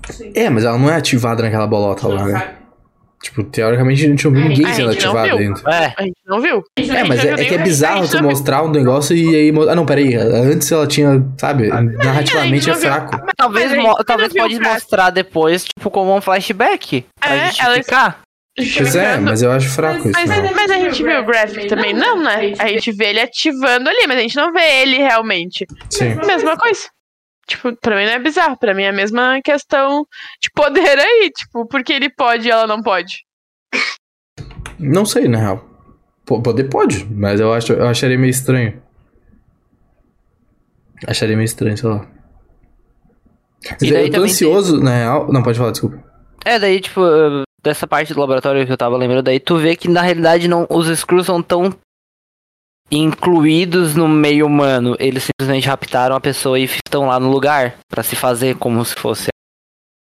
Sim. 0.10 0.32
É, 0.36 0.50
mas 0.50 0.64
ela 0.64 0.78
não 0.78 0.90
é 0.90 0.96
ativada 0.96 1.44
naquela 1.44 1.68
bolota 1.68 2.08
lá, 2.08 2.16
Não, 2.16 2.26
né? 2.26 2.40
sabe? 2.40 2.58
Tipo, 3.22 3.44
teoricamente 3.44 4.06
a 4.06 4.08
gente 4.10 4.26
não 4.26 4.32
viu 4.32 4.42
A 4.46 4.48
ninguém 4.50 4.66
gente 4.68 4.76
sendo 4.76 4.92
ativado 4.92 5.38
ainda. 5.38 5.60
É, 5.72 5.94
A 5.98 6.04
gente 6.04 6.20
não 6.26 6.40
viu. 6.40 6.64
É, 6.78 7.04
mas 7.04 7.26
é, 7.26 7.34
é 7.34 7.46
que 7.46 7.56
é 7.56 7.58
bizarro 7.58 8.02
a 8.02 8.06
gente 8.06 8.16
tu 8.18 8.24
mostrar 8.24 8.64
um 8.64 8.70
negócio 8.70 9.16
e 9.16 9.36
aí. 9.36 9.52
Ah, 9.70 9.76
não, 9.76 9.86
peraí. 9.88 10.16
Antes 10.16 10.72
ela 10.72 10.86
tinha, 10.86 11.26
sabe? 11.38 11.68
Narrativamente 11.68 12.70
é 12.70 12.76
fraco. 12.76 13.18
talvez, 13.36 13.72
a 13.72 13.76
gente 13.76 14.06
talvez 14.06 14.34
pode 14.34 14.60
mostrar 14.60 15.10
depois, 15.10 15.64
tipo, 15.66 15.90
como 15.90 16.16
um 16.16 16.22
flashback. 16.22 17.06
Pra 17.20 17.34
É, 17.34 17.38
ela- 17.38 17.48
justificar. 17.52 18.22
Pois 18.58 18.96
é, 18.96 19.17
mas 19.17 19.43
eu 19.43 19.52
acho 19.52 19.70
fraco 19.70 20.10
isso. 20.10 20.12
Mas, 20.13 20.30
não. 20.30 20.52
mas 20.56 20.72
a 20.72 20.80
gente 20.80 21.04
viu 21.04 21.20
o 21.20 21.26
Graphic 21.26 21.67
também? 21.67 21.93
Não, 21.93 22.20
né? 22.24 22.54
A 22.58 22.67
gente 22.70 22.91
vê 22.91 23.10
ele 23.10 23.20
ativando 23.20 23.88
ali, 23.88 24.08
mas 24.08 24.17
a 24.17 24.22
gente 24.22 24.36
não 24.36 24.52
vê 24.52 24.82
ele 24.82 24.98
realmente. 24.98 25.67
Sim. 25.91 26.15
Mesma 26.26 26.58
coisa. 26.58 26.89
Tipo, 27.46 27.76
pra 27.76 27.96
mim 27.96 28.06
não 28.06 28.13
é 28.13 28.20
bizarro. 28.20 28.58
Pra 28.58 28.74
mim 28.74 28.82
é 28.82 28.89
a 28.89 28.93
mesma 28.93 29.39
questão 29.43 30.08
de 30.41 30.50
poder 30.56 30.98
aí. 30.98 31.32
Tipo, 31.38 31.67
porque 31.67 31.93
ele 31.93 32.10
pode 32.10 32.48
e 32.48 32.52
ela 32.52 32.65
não 32.65 32.82
pode. 32.82 33.24
Não 34.80 35.06
sei, 35.06 35.28
na 35.28 35.38
real. 35.38 35.70
Poder 36.26 36.65
pode, 36.65 37.06
mas 37.06 37.39
eu, 37.39 37.54
acho, 37.54 37.74
eu 37.74 37.88
acharia 37.88 38.17
meio 38.17 38.32
estranho. 38.32 38.82
Acharia 41.06 41.38
meio 41.38 41.46
estranho, 41.46 41.78
sei 41.78 41.89
lá. 41.89 42.08
Mas 43.70 43.82
E 43.82 43.93
daí 43.93 44.08
eu 44.08 44.12
tô 44.12 44.22
ansioso, 44.24 44.82
na 44.82 44.96
real. 44.96 45.32
Não, 45.32 45.43
pode 45.43 45.58
falar, 45.58 45.72
desculpa. 45.72 46.04
É, 46.43 46.60
daí, 46.60 46.82
tipo, 46.82 47.02
dessa 47.68 47.86
parte 47.88 48.14
do 48.14 48.20
laboratório 48.20 48.66
que 48.66 48.72
eu 48.72 48.78
tava 48.78 48.98
lembrando, 48.98 49.24
daí 49.24 49.40
tu 49.40 49.58
vê 49.58 49.76
que 49.76 49.88
na 49.88 50.02
realidade 50.02 50.48
não, 50.48 50.66
os 50.70 50.88
Skrulls 50.88 51.28
não 51.28 51.42
tão 51.42 51.74
incluídos 52.90 53.96
no 53.96 54.08
meio 54.08 54.46
humano. 54.46 54.96
Eles 55.00 55.24
simplesmente 55.24 55.68
raptaram 55.68 56.16
a 56.16 56.22
pessoa 56.22 56.60
e 56.60 56.64
estão 56.64 57.08
lá 57.08 57.20
no 57.20 57.30
lugar 57.30 57.78
pra 57.90 58.04
se 58.04 58.16
fazer 58.16 58.56
como 58.56 58.84
se 58.84 58.96
fosse. 58.96 59.28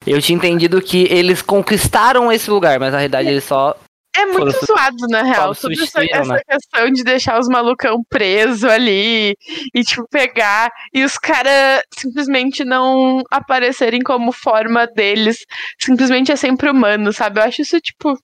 Eu 0.06 0.22
tinha 0.22 0.36
entendido 0.36 0.80
que 0.80 1.04
eles 1.10 1.42
conquistaram 1.42 2.32
esse 2.32 2.50
lugar, 2.50 2.78
mas 2.78 2.92
na 2.92 2.98
realidade 2.98 3.28
eles 3.28 3.44
só. 3.44 3.76
É 4.20 4.26
muito 4.26 4.52
Foram- 4.52 4.66
zoado, 4.66 5.06
na 5.08 5.22
real. 5.22 5.54
Toda 5.54 5.74
essa, 5.74 6.04
essa 6.04 6.32
né? 6.34 6.40
questão 6.48 6.90
de 6.90 7.04
deixar 7.04 7.38
os 7.38 7.46
malucão 7.46 8.02
presos 8.08 8.64
ali 8.64 9.36
e, 9.72 9.82
tipo, 9.84 10.06
pegar 10.10 10.70
e 10.92 11.04
os 11.04 11.16
caras 11.16 11.82
simplesmente 11.96 12.64
não 12.64 13.22
aparecerem 13.30 14.00
como 14.02 14.32
forma 14.32 14.86
deles. 14.88 15.44
Simplesmente 15.80 16.32
é 16.32 16.36
sempre 16.36 16.68
humano, 16.68 17.12
sabe? 17.12 17.38
Eu 17.38 17.44
acho 17.44 17.62
isso, 17.62 17.80
tipo. 17.80 18.18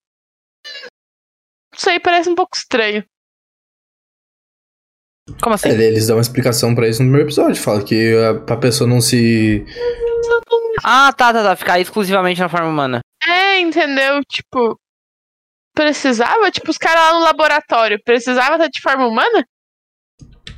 Isso 1.76 1.90
aí 1.90 2.00
parece 2.00 2.28
um 2.28 2.34
pouco 2.34 2.56
estranho. 2.56 3.04
Como 5.42 5.54
assim? 5.54 5.68
É, 5.68 5.72
eles 5.74 6.06
dão 6.06 6.16
uma 6.16 6.22
explicação 6.22 6.74
pra 6.74 6.88
isso 6.88 7.02
no 7.02 7.08
primeiro 7.08 7.28
episódio. 7.28 7.60
Fala 7.62 7.82
que 7.84 8.14
a, 8.16 8.34
pra 8.40 8.56
pessoa 8.56 8.88
não 8.88 9.00
se. 9.00 9.64
Ah, 10.82 11.12
tá, 11.16 11.32
tá, 11.32 11.42
tá. 11.42 11.56
Ficar 11.56 11.78
exclusivamente 11.80 12.40
na 12.40 12.48
forma 12.48 12.68
humana. 12.68 13.00
É, 13.26 13.58
entendeu? 13.60 14.20
Tipo. 14.28 14.78
Precisava, 15.74 16.50
tipo, 16.50 16.70
os 16.70 16.78
caras 16.78 17.02
lá 17.02 17.12
no 17.14 17.24
laboratório, 17.24 18.00
precisava 18.04 18.54
estar 18.54 18.68
de 18.68 18.80
forma 18.80 19.06
humana? 19.06 19.44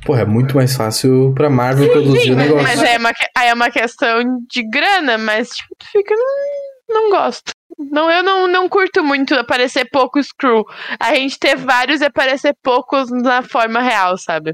Porra, 0.05 0.21
é 0.21 0.25
muito 0.25 0.55
mais 0.55 0.75
fácil 0.75 1.33
pra 1.35 1.49
Marvel 1.49 1.91
produzir 1.91 2.31
o 2.31 2.35
negócio. 2.35 2.63
Mas 2.63 2.81
é 2.81 2.97
uma, 2.97 3.11
aí 3.35 3.47
é 3.49 3.53
uma 3.53 3.69
questão 3.69 4.21
de 4.49 4.63
grana, 4.69 5.17
mas 5.17 5.49
tipo, 5.49 5.75
tu 5.77 5.85
fica. 5.91 6.15
Não, 6.15 7.01
não 7.01 7.09
gosto. 7.09 7.51
Não, 7.77 8.09
eu 8.09 8.23
não, 8.23 8.47
não 8.47 8.69
curto 8.69 9.03
muito 9.03 9.35
aparecer 9.35 9.89
pouco 9.91 10.21
Screw. 10.21 10.63
A 10.99 11.13
gente 11.13 11.37
ter 11.37 11.55
vários 11.57 12.01
e 12.01 12.05
aparecer 12.05 12.55
poucos 12.63 13.11
na 13.11 13.41
forma 13.41 13.81
real, 13.81 14.17
sabe? 14.17 14.53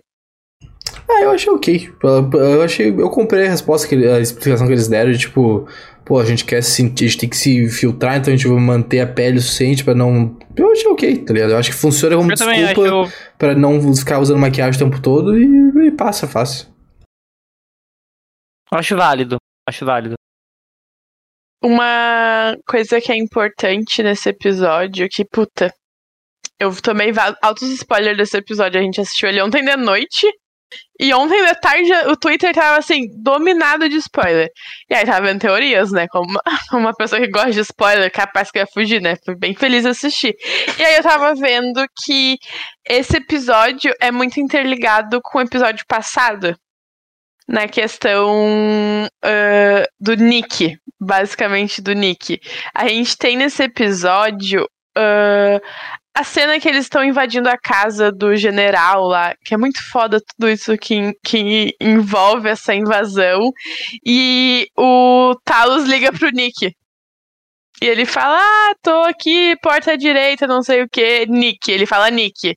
Ah, 1.10 1.21
eu 1.21 1.32
achei 1.32 1.52
ok. 1.52 1.93
Eu 2.34 2.62
achei. 2.62 2.89
Eu 2.89 3.10
comprei 3.10 3.45
a 3.45 3.49
resposta, 3.49 3.88
que, 3.88 3.95
a 4.08 4.19
explicação 4.19 4.65
que 4.65 4.73
eles 4.73 4.88
deram 4.88 5.12
de 5.12 5.19
tipo, 5.19 5.67
pô, 6.05 6.19
a 6.19 6.25
gente 6.25 6.45
quer 6.45 6.61
se 6.61 6.71
sentir, 6.71 7.05
a 7.05 7.07
gente 7.07 7.19
tem 7.19 7.29
que 7.29 7.37
se 7.37 7.69
filtrar, 7.69 8.17
então 8.17 8.33
a 8.33 8.35
gente 8.35 8.47
vai 8.47 8.59
manter 8.59 8.99
a 8.99 9.07
pele 9.07 9.37
o 9.37 9.41
suficiente 9.41 9.83
pra 9.83 9.95
não. 9.95 10.37
Eu 10.55 10.71
achei 10.71 10.87
ok, 10.87 11.17
tá 11.19 11.33
ligado? 11.33 11.51
Eu 11.51 11.57
acho 11.57 11.71
que 11.71 11.75
funciona 11.77 12.15
como 12.15 12.31
Eu 12.31 12.35
desculpa 12.35 13.01
acho. 13.01 13.13
pra 13.37 13.55
não 13.55 13.95
ficar 13.95 14.19
usando 14.19 14.39
maquiagem 14.39 14.81
o 14.81 14.85
tempo 14.85 15.01
todo 15.01 15.37
e, 15.37 15.87
e 15.87 15.91
passa 15.91 16.27
fácil. 16.27 16.67
Acho 18.71 18.95
válido. 18.95 19.37
Acho 19.67 19.85
válido. 19.85 20.15
Uma 21.63 22.57
coisa 22.67 22.99
que 22.99 23.11
é 23.11 23.15
importante 23.15 24.03
nesse 24.03 24.29
episódio, 24.29 25.07
que, 25.09 25.23
puta, 25.23 25.73
eu 26.59 26.75
tomei 26.81 27.11
altos 27.41 27.69
spoilers 27.69 28.17
desse 28.17 28.37
episódio, 28.37 28.79
a 28.79 28.83
gente 28.83 28.99
assistiu 28.99 29.29
ele 29.29 29.41
ontem 29.41 29.63
de 29.63 29.75
noite. 29.77 30.27
E 30.99 31.13
ontem 31.13 31.45
de 31.45 31.55
tarde 31.59 31.91
o 32.07 32.15
Twitter 32.15 32.53
tava 32.53 32.77
assim, 32.77 33.07
dominado 33.21 33.89
de 33.89 33.97
spoiler. 33.97 34.49
E 34.89 34.93
aí 34.93 35.05
tava 35.05 35.27
vendo 35.27 35.41
teorias, 35.41 35.91
né? 35.91 36.07
Como 36.07 36.29
uma, 36.29 36.41
uma 36.73 36.93
pessoa 36.93 37.19
que 37.19 37.27
gosta 37.27 37.51
de 37.51 37.59
spoiler, 37.62 38.12
capaz 38.12 38.51
que 38.51 38.59
ia 38.59 38.67
fugir, 38.67 39.01
né? 39.01 39.15
Fui 39.25 39.36
bem 39.36 39.55
feliz 39.55 39.83
de 39.83 39.89
assistir. 39.89 40.36
E 40.77 40.83
aí 40.83 40.95
eu 40.95 41.03
tava 41.03 41.33
vendo 41.36 41.86
que 42.05 42.38
esse 42.88 43.17
episódio 43.17 43.93
é 43.99 44.12
muito 44.12 44.39
interligado 44.39 45.19
com 45.23 45.39
o 45.39 45.41
episódio 45.41 45.83
passado. 45.88 46.55
Na 47.45 47.67
questão 47.67 49.05
uh, 49.05 49.86
do 49.99 50.15
Nick, 50.15 50.77
basicamente 50.97 51.81
do 51.81 51.91
Nick. 51.91 52.39
A 52.73 52.88
gente 52.88 53.17
tem 53.17 53.36
nesse 53.36 53.63
episódio 53.63 54.65
Uh, 54.95 55.59
a 56.15 56.23
cena 56.23 56.60
que 56.60 56.67
eles 56.67 56.86
estão 56.86 57.04
invadindo 57.04 57.49
a 57.49 57.58
casa 57.58 58.12
do 58.12 58.36
general 58.36 59.08
lá, 59.08 59.36
que 59.43 59.54
é 59.54 59.58
muito 59.58 59.82
foda 59.89 60.21
tudo 60.21 60.49
isso 60.49 60.78
que, 60.78 61.13
que 61.23 61.76
envolve 61.82 62.47
essa 62.49 62.73
invasão. 62.73 63.52
E 64.06 64.67
o 64.78 65.36
Talos 65.43 65.86
liga 65.86 66.12
pro 66.13 66.30
Nick. 66.30 66.76
E 67.82 67.86
ele 67.86 68.06
fala: 68.06 68.38
Ah, 68.39 68.76
tô 68.82 69.04
aqui, 69.04 69.56
porta 69.62 69.97
direita, 69.97 70.45
não 70.45 70.62
sei 70.62 70.84
o 70.84 70.89
que. 70.89 71.26
Nick. 71.26 71.71
Ele 71.71 71.86
fala 71.86 72.10
Nick. 72.12 72.56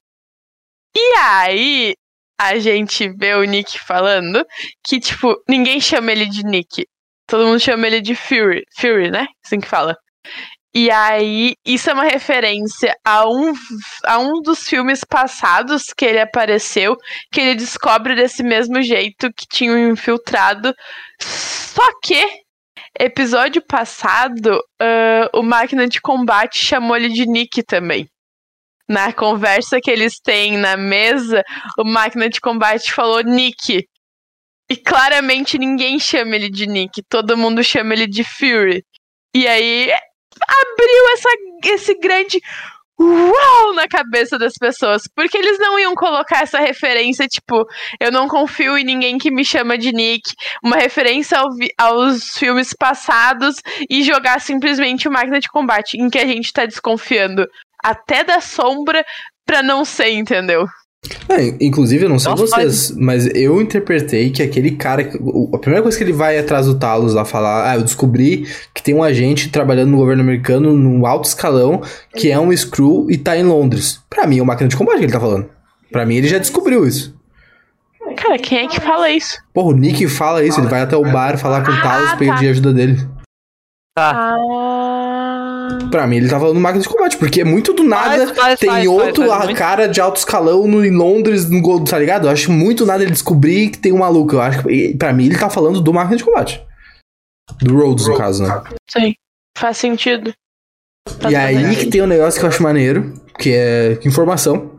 E 0.94 1.16
aí, 1.18 1.94
a 2.38 2.58
gente 2.58 3.08
vê 3.08 3.34
o 3.34 3.44
Nick 3.44 3.78
falando 3.78 4.44
que, 4.84 5.00
tipo, 5.00 5.34
ninguém 5.48 5.80
chama 5.80 6.12
ele 6.12 6.26
de 6.26 6.44
Nick. 6.44 6.86
Todo 7.26 7.46
mundo 7.46 7.60
chama 7.60 7.86
ele 7.86 8.00
de 8.00 8.14
Fury. 8.14 8.64
Fury, 8.78 9.10
né? 9.10 9.26
Assim 9.44 9.60
que 9.60 9.66
fala. 9.66 9.96
E 10.78 10.90
aí, 10.90 11.54
isso 11.64 11.88
é 11.88 11.94
uma 11.94 12.04
referência 12.04 12.94
a 13.02 13.26
um, 13.26 13.54
a 14.04 14.18
um 14.18 14.42
dos 14.42 14.68
filmes 14.68 15.02
passados 15.04 15.84
que 15.84 16.04
ele 16.04 16.20
apareceu, 16.20 16.98
que 17.32 17.40
ele 17.40 17.54
descobre 17.54 18.14
desse 18.14 18.42
mesmo 18.42 18.82
jeito 18.82 19.32
que 19.32 19.46
tinha 19.48 19.72
um 19.72 19.92
infiltrado. 19.92 20.74
Só 21.18 21.98
que, 22.02 22.22
episódio 23.00 23.62
passado, 23.62 24.58
uh, 24.58 25.38
o 25.38 25.42
Máquina 25.42 25.88
de 25.88 25.98
Combate 25.98 26.62
chamou 26.62 26.94
ele 26.94 27.08
de 27.08 27.24
Nick 27.24 27.62
também. 27.62 28.06
Na 28.86 29.14
conversa 29.14 29.80
que 29.80 29.90
eles 29.90 30.20
têm 30.20 30.58
na 30.58 30.76
mesa, 30.76 31.42
o 31.78 31.84
Máquina 31.84 32.28
de 32.28 32.38
Combate 32.38 32.92
falou 32.92 33.22
Nick. 33.22 33.82
E 34.68 34.76
claramente 34.76 35.56
ninguém 35.56 35.98
chama 35.98 36.36
ele 36.36 36.50
de 36.50 36.66
Nick, 36.66 37.02
todo 37.08 37.34
mundo 37.34 37.64
chama 37.64 37.94
ele 37.94 38.06
de 38.06 38.22
Fury. 38.22 38.84
E 39.34 39.46
aí 39.48 39.90
abriu 40.42 41.08
essa, 41.12 41.28
esse 41.74 41.98
grande 41.98 42.40
uau 42.98 43.74
na 43.74 43.86
cabeça 43.86 44.38
das 44.38 44.54
pessoas. 44.54 45.02
Porque 45.14 45.36
eles 45.36 45.58
não 45.58 45.78
iam 45.78 45.94
colocar 45.94 46.42
essa 46.42 46.58
referência, 46.58 47.26
tipo, 47.26 47.66
eu 48.00 48.10
não 48.10 48.28
confio 48.28 48.76
em 48.78 48.84
ninguém 48.84 49.18
que 49.18 49.30
me 49.30 49.44
chama 49.44 49.76
de 49.76 49.92
Nick, 49.92 50.34
uma 50.62 50.76
referência 50.76 51.38
ao 51.38 51.48
aos 51.78 52.32
filmes 52.38 52.72
passados 52.78 53.56
e 53.88 54.02
jogar 54.02 54.40
simplesmente 54.40 55.08
o 55.08 55.12
máquina 55.12 55.40
de 55.40 55.48
combate, 55.48 55.98
em 55.98 56.08
que 56.08 56.18
a 56.18 56.26
gente 56.26 56.52
tá 56.52 56.66
desconfiando 56.66 57.46
até 57.82 58.24
da 58.24 58.40
sombra 58.40 59.04
pra 59.44 59.62
não 59.62 59.84
ser, 59.84 60.10
entendeu? 60.10 60.66
É, 61.28 61.54
inclusive, 61.60 62.04
eu 62.04 62.08
não 62.08 62.18
sei 62.18 62.30
Nossa, 62.30 62.46
vocês, 62.46 62.90
mas 62.96 63.26
eu 63.34 63.60
interpretei 63.60 64.30
que 64.30 64.42
aquele 64.42 64.72
cara. 64.72 65.02
A 65.52 65.58
primeira 65.58 65.82
coisa 65.82 65.96
que 65.96 66.04
ele 66.04 66.12
vai 66.12 66.38
atrás 66.38 66.66
do 66.66 66.78
Talos 66.78 67.14
lá 67.14 67.24
falar, 67.24 67.70
ah, 67.70 67.76
eu 67.76 67.82
descobri 67.82 68.46
que 68.74 68.82
tem 68.82 68.94
um 68.94 69.02
agente 69.02 69.48
trabalhando 69.48 69.90
no 69.90 69.98
governo 69.98 70.22
americano 70.22 70.72
no 70.72 71.06
alto 71.06 71.24
escalão 71.24 71.82
que 72.14 72.30
é 72.30 72.38
um 72.38 72.56
Screw 72.56 73.06
e 73.10 73.16
tá 73.16 73.36
em 73.36 73.42
Londres. 73.42 74.00
Pra 74.08 74.26
mim 74.26 74.38
é 74.38 74.42
uma 74.42 74.52
máquina 74.52 74.68
de 74.68 74.76
combate 74.76 74.98
que 74.98 75.04
ele 75.04 75.12
tá 75.12 75.20
falando. 75.20 75.48
Pra 75.90 76.06
mim 76.06 76.16
ele 76.16 76.28
já 76.28 76.38
descobriu 76.38 76.86
isso. 76.86 77.14
Cara, 78.16 78.38
quem 78.38 78.58
é 78.58 78.68
que 78.68 78.80
fala 78.80 79.10
isso? 79.10 79.36
Porra, 79.52 79.68
o 79.68 79.76
Nick 79.76 80.06
fala 80.08 80.44
isso, 80.44 80.60
ele 80.60 80.68
vai 80.68 80.80
até 80.80 80.96
o 80.96 81.02
bar 81.02 81.36
falar 81.38 81.64
com 81.64 81.72
o 81.72 81.82
Talos 81.82 82.10
ah, 82.12 82.16
pedir 82.16 82.44
tá. 82.44 82.50
ajuda 82.50 82.72
dele. 82.72 82.96
Tá. 83.94 84.12
Ah. 84.14 84.95
Pra 85.90 86.06
mim, 86.06 86.16
ele 86.16 86.28
tá 86.28 86.38
falando 86.38 86.60
máquina 86.60 86.82
de 86.82 86.88
combate, 86.88 87.16
porque 87.16 87.40
é 87.40 87.44
muito 87.44 87.72
do 87.72 87.82
nada. 87.82 88.26
Faz, 88.26 88.38
faz, 88.38 88.60
tem 88.60 88.70
faz, 88.70 88.86
outro 88.86 89.30
a 89.32 89.52
cara 89.54 89.86
de 89.86 90.00
alto 90.00 90.16
escalão 90.16 90.66
no, 90.66 90.84
em 90.84 90.90
Londres, 90.90 91.48
no 91.48 91.60
Gold, 91.60 91.90
tá 91.90 91.98
ligado? 91.98 92.26
Eu 92.26 92.30
acho 92.30 92.50
muito 92.50 92.84
nada 92.84 93.02
ele 93.02 93.12
descobrir 93.12 93.70
que 93.70 93.78
tem 93.78 93.92
um 93.92 93.98
maluco. 93.98 94.34
Eu 94.34 94.40
acho 94.40 94.62
que, 94.62 94.94
pra 94.96 95.12
mim, 95.12 95.26
ele 95.26 95.38
tá 95.38 95.48
falando 95.50 95.80
do 95.80 95.92
máquina 95.92 96.16
de 96.16 96.24
combate. 96.24 96.64
Do 97.60 97.76
Rhodes, 97.76 98.06
no 98.06 98.16
caso, 98.16 98.42
né? 98.42 98.62
Sim, 98.90 99.14
faz 99.56 99.76
sentido. 99.78 100.32
Tá 101.20 101.30
e 101.30 101.36
aí 101.36 101.76
que 101.76 101.86
tem 101.86 102.02
um 102.02 102.06
negócio 102.06 102.38
que 102.38 102.44
eu 102.44 102.48
acho 102.48 102.62
maneiro, 102.62 103.14
que 103.38 103.52
é 103.52 103.98
informação. 104.04 104.72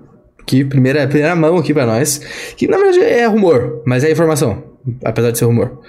Que 0.45 0.63
primeira, 0.63 1.08
primeira 1.08 1.36
mão 1.36 1.58
aqui 1.58 1.73
pra 1.73 1.86
nós. 1.86 2.19
Que 2.56 2.67
na 2.67 2.78
verdade 2.78 3.02
é 3.02 3.26
rumor, 3.26 3.82
mas 3.86 4.04
é 4.04 4.12
informação. 4.12 4.63
Apesar 5.04 5.32
de 5.32 5.38
ser 5.38 5.45
rumor. 5.45 5.82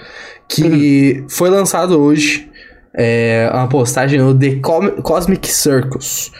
Que 0.49 1.21
uhum. 1.21 1.29
foi 1.29 1.51
lançado 1.51 2.01
hoje 2.01 2.49
é, 2.99 3.49
uma 3.55 3.69
postagem 3.69 4.19
no 4.19 4.37
The 4.37 4.57
Cosmic 5.03 5.47
Circus. 5.47 6.33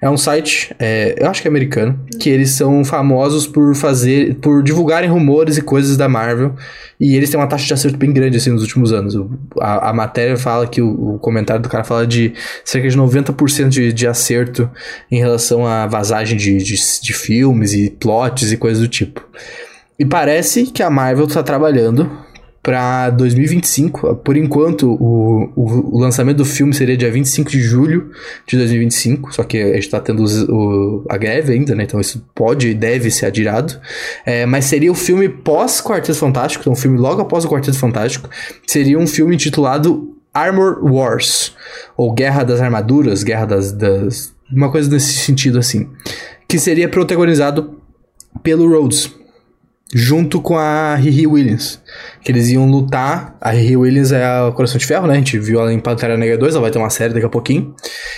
É 0.00 0.08
um 0.08 0.16
site, 0.16 0.74
é, 0.78 1.14
eu 1.18 1.28
acho 1.28 1.40
que 1.40 1.48
é 1.48 1.50
americano, 1.50 1.98
que 2.20 2.28
eles 2.28 2.50
são 2.50 2.84
famosos 2.84 3.46
por 3.46 3.74
fazer, 3.74 4.36
por 4.36 4.62
divulgarem 4.62 5.08
rumores 5.08 5.56
e 5.56 5.62
coisas 5.62 5.96
da 5.96 6.08
Marvel. 6.08 6.54
E 6.98 7.16
eles 7.16 7.30
têm 7.30 7.38
uma 7.38 7.46
taxa 7.46 7.66
de 7.66 7.74
acerto 7.74 7.98
bem 7.98 8.12
grande 8.12 8.36
assim 8.36 8.50
nos 8.50 8.62
últimos 8.62 8.92
anos. 8.92 9.14
A, 9.60 9.90
a 9.90 9.92
matéria 9.92 10.36
fala 10.36 10.66
que 10.66 10.80
o, 10.80 11.14
o, 11.14 11.18
comentário 11.18 11.62
do 11.62 11.68
cara 11.68 11.84
fala 11.84 12.06
de 12.06 12.32
cerca 12.64 12.88
de 12.88 12.96
90% 12.96 13.68
de, 13.68 13.92
de 13.92 14.06
acerto 14.06 14.70
em 15.10 15.18
relação 15.18 15.66
à 15.66 15.86
vazagem 15.86 16.36
de, 16.36 16.58
de, 16.58 16.74
de 17.02 17.12
filmes 17.12 17.72
e 17.72 17.90
plots 17.90 18.52
e 18.52 18.56
coisas 18.56 18.82
do 18.82 18.88
tipo. 18.88 19.26
E 19.98 20.04
parece 20.04 20.66
que 20.66 20.82
a 20.82 20.90
Marvel 20.90 21.24
está 21.24 21.42
trabalhando 21.42 22.25
para 22.66 23.10
2025. 23.10 24.16
Por 24.16 24.36
enquanto, 24.36 24.90
o, 24.94 25.52
o, 25.54 25.96
o, 25.96 26.00
lançamento 26.00 26.38
do 26.38 26.44
filme 26.44 26.74
seria 26.74 26.96
dia 26.96 27.12
25 27.12 27.48
de 27.48 27.60
julho 27.60 28.10
de 28.44 28.56
2025, 28.56 29.32
só 29.32 29.44
que 29.44 29.56
a 29.56 29.74
gente 29.74 29.88
tá 29.88 30.00
tendo 30.00 30.24
o, 30.52 31.06
a 31.08 31.16
greve 31.16 31.52
ainda, 31.52 31.76
né? 31.76 31.84
Então 31.84 32.00
isso 32.00 32.28
pode 32.34 32.70
e 32.70 32.74
deve 32.74 33.08
ser 33.08 33.26
adiado. 33.26 33.80
É, 34.24 34.44
mas 34.46 34.64
seria 34.64 34.90
o 34.90 34.96
filme 34.96 35.28
pós-Quarteto 35.28 36.18
Fantástico, 36.18 36.62
então 36.62 36.72
o 36.72 36.76
filme 36.76 36.98
logo 36.98 37.22
após 37.22 37.44
o 37.44 37.48
Quarteto 37.48 37.78
Fantástico. 37.78 38.28
Seria 38.66 38.98
um 38.98 39.06
filme 39.06 39.36
intitulado 39.36 40.16
Armor 40.34 40.84
Wars, 40.84 41.54
ou 41.96 42.12
Guerra 42.12 42.42
das 42.42 42.60
Armaduras, 42.60 43.22
Guerra 43.22 43.46
das... 43.46 43.70
das 43.70 44.34
uma 44.50 44.72
coisa 44.72 44.90
nesse 44.90 45.12
sentido 45.12 45.56
assim. 45.56 45.88
Que 46.48 46.58
seria 46.58 46.88
protagonizado 46.88 47.80
pelo 48.42 48.68
Rhodes, 48.68 49.08
junto 49.94 50.40
com 50.40 50.56
a 50.56 50.94
Riri 50.96 51.26
Williams. 51.26 51.80
Que 52.22 52.32
eles 52.32 52.48
iam 52.48 52.68
lutar. 52.70 53.36
A 53.40 53.50
Riri 53.50 53.76
Williams 53.76 54.12
é 54.12 54.24
a 54.24 54.52
Coração 54.54 54.78
de 54.78 54.86
Ferro, 54.86 55.06
né? 55.06 55.14
A 55.14 55.16
gente 55.16 55.38
viu 55.38 55.60
ela 55.60 55.72
em 55.72 55.78
Pantera 55.78 56.16
Negra 56.16 56.36
2, 56.36 56.54
ela 56.54 56.62
vai 56.62 56.70
ter 56.70 56.78
uma 56.78 56.90
série 56.90 57.14
daqui 57.14 57.26
a 57.26 57.30
pouquinho. 57.30 57.74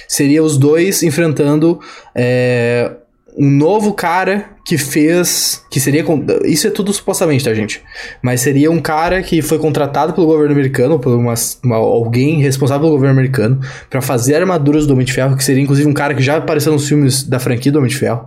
Seria 0.06 0.42
os 0.42 0.56
dois 0.56 1.02
enfrentando 1.02 1.80
é, 2.14 2.90
um 3.38 3.48
novo 3.48 3.92
cara 3.94 4.50
que 4.64 4.76
fez. 4.76 5.64
Que 5.70 5.78
seria. 5.78 6.04
Isso 6.44 6.66
é 6.66 6.70
tudo 6.70 6.92
supostamente, 6.92 7.44
tá, 7.44 7.54
gente? 7.54 7.80
Mas 8.20 8.40
seria 8.40 8.68
um 8.70 8.80
cara 8.80 9.22
que 9.22 9.40
foi 9.40 9.58
contratado 9.58 10.12
pelo 10.12 10.26
governo 10.26 10.52
americano, 10.52 10.98
por 10.98 11.16
uma, 11.16 11.34
uma 11.62 11.76
alguém 11.76 12.40
responsável 12.40 12.82
pelo 12.82 12.92
governo 12.92 13.18
americano, 13.18 13.60
para 13.88 14.02
fazer 14.02 14.34
armaduras 14.34 14.86
do 14.86 14.92
Homem 14.92 15.06
de 15.06 15.12
Ferro, 15.12 15.36
que 15.36 15.44
seria 15.44 15.62
inclusive 15.62 15.88
um 15.88 15.94
cara 15.94 16.14
que 16.14 16.22
já 16.22 16.38
apareceu 16.38 16.72
nos 16.72 16.88
filmes 16.88 17.22
da 17.22 17.38
franquia 17.38 17.70
do 17.70 17.78
Homem 17.78 17.90
de 17.90 17.96
Ferro. 17.96 18.26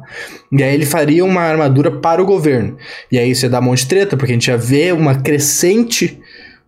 E 0.49 0.63
aí 0.63 0.73
ele 0.73 0.85
faria 0.85 1.25
uma 1.25 1.41
armadura 1.41 1.91
para 1.91 2.21
o 2.21 2.25
governo. 2.25 2.77
E 3.11 3.19
aí 3.19 3.31
isso 3.31 3.45
ia 3.45 3.49
dar 3.49 3.59
um 3.59 3.63
monte 3.63 3.79
de 3.79 3.87
treta, 3.87 4.15
porque 4.15 4.31
a 4.31 4.35
gente 4.35 4.47
já 4.47 4.55
vê 4.55 4.93
uma 4.93 5.15
crescente 5.15 6.20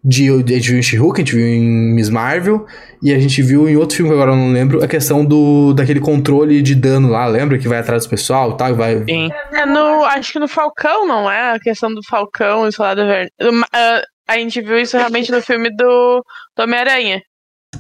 de, 0.03 0.29
a 0.29 0.37
gente 0.37 0.69
viu 0.69 0.79
em 0.79 0.83
She-Hulk, 0.83 1.21
a 1.21 1.23
gente 1.23 1.35
viu 1.35 1.47
em 1.47 1.93
Miss 1.93 2.09
Marvel, 2.09 2.65
e 3.01 3.13
a 3.13 3.19
gente 3.19 3.41
viu 3.41 3.69
em 3.69 3.77
outro 3.77 3.95
filme 3.95 4.11
que 4.11 4.15
agora 4.15 4.31
eu 4.31 4.35
não 4.35 4.51
lembro, 4.51 4.83
a 4.83 4.87
questão 4.87 5.23
do 5.23 5.73
daquele 5.73 6.01
controle 6.01 6.61
de 6.61 6.75
dano 6.75 7.09
lá, 7.09 7.25
lembra? 7.25 7.57
Que 7.57 7.67
vai 7.67 7.79
atrás 7.79 8.05
do 8.05 8.09
pessoal 8.09 8.51
e 8.51 8.57
tal, 8.57 8.75
vai... 8.75 9.03
Sim. 9.05 9.29
É 9.53 9.65
no, 9.65 10.03
acho 10.03 10.33
que 10.33 10.39
no 10.39 10.47
Falcão, 10.47 11.07
não 11.07 11.31
é? 11.31 11.53
A 11.53 11.59
questão 11.59 11.93
do 11.93 12.01
Falcão 12.03 12.67
e 12.67 12.73
Soldado 12.73 13.05
Verde. 13.05 13.31
Uh, 13.41 14.01
a 14.27 14.37
gente 14.37 14.61
viu 14.61 14.77
isso 14.79 14.97
realmente 14.97 15.31
no 15.31 15.41
filme 15.41 15.69
do, 15.69 16.23
do 16.55 16.63
Homem-Aranha. 16.63 17.21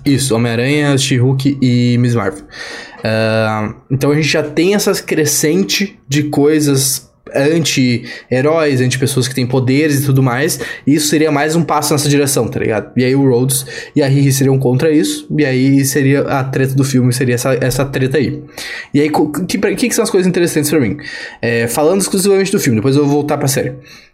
Isso, 0.05 0.35
Homem-Aranha, 0.35 0.97
She-Hulk 0.97 1.57
e 1.61 1.97
Miss 1.97 2.15
Marvel. 2.15 2.45
Uh, 2.99 3.75
então 3.91 4.11
a 4.11 4.15
gente 4.15 4.27
já 4.27 4.43
tem 4.43 4.75
essas 4.75 5.01
crescente 5.01 5.99
de 6.07 6.23
coisas 6.23 7.12
anti-heróis, 7.35 8.81
anti-pessoas 8.81 9.27
que 9.27 9.35
têm 9.35 9.45
poderes 9.45 10.01
e 10.01 10.05
tudo 10.05 10.21
mais. 10.21 10.59
E 10.85 10.95
isso 10.95 11.07
seria 11.07 11.31
mais 11.31 11.55
um 11.55 11.63
passo 11.63 11.93
nessa 11.93 12.09
direção, 12.09 12.47
tá 12.47 12.59
ligado? 12.59 12.91
E 12.95 13.03
aí 13.03 13.15
o 13.15 13.27
Rhodes 13.27 13.65
e 13.95 14.01
a 14.01 14.07
Riri 14.07 14.31
seriam 14.31 14.57
contra 14.59 14.91
isso. 14.91 15.27
E 15.37 15.45
aí 15.45 15.85
seria 15.85 16.21
a 16.21 16.43
treta 16.43 16.73
do 16.73 16.83
filme, 16.83 17.11
seria 17.13 17.35
essa, 17.35 17.53
essa 17.61 17.85
treta 17.85 18.17
aí. 18.17 18.41
E 18.93 19.01
aí, 19.01 19.09
o 19.09 19.31
que, 19.31 19.57
que, 19.57 19.89
que, 19.89 19.95
são 19.95 20.03
as 20.03 20.09
coisas 20.09 20.27
interessantes 20.27 20.69
para 20.69 20.79
mim? 20.79 20.97
É, 21.41 21.67
falando 21.67 22.01
exclusivamente 22.01 22.51
do 22.51 22.59
filme, 22.59 22.77
depois 22.79 22.95
eu 22.95 23.03
vou 23.03 23.13
voltar 23.13 23.37
pra 23.37 23.47
série. 23.47 23.73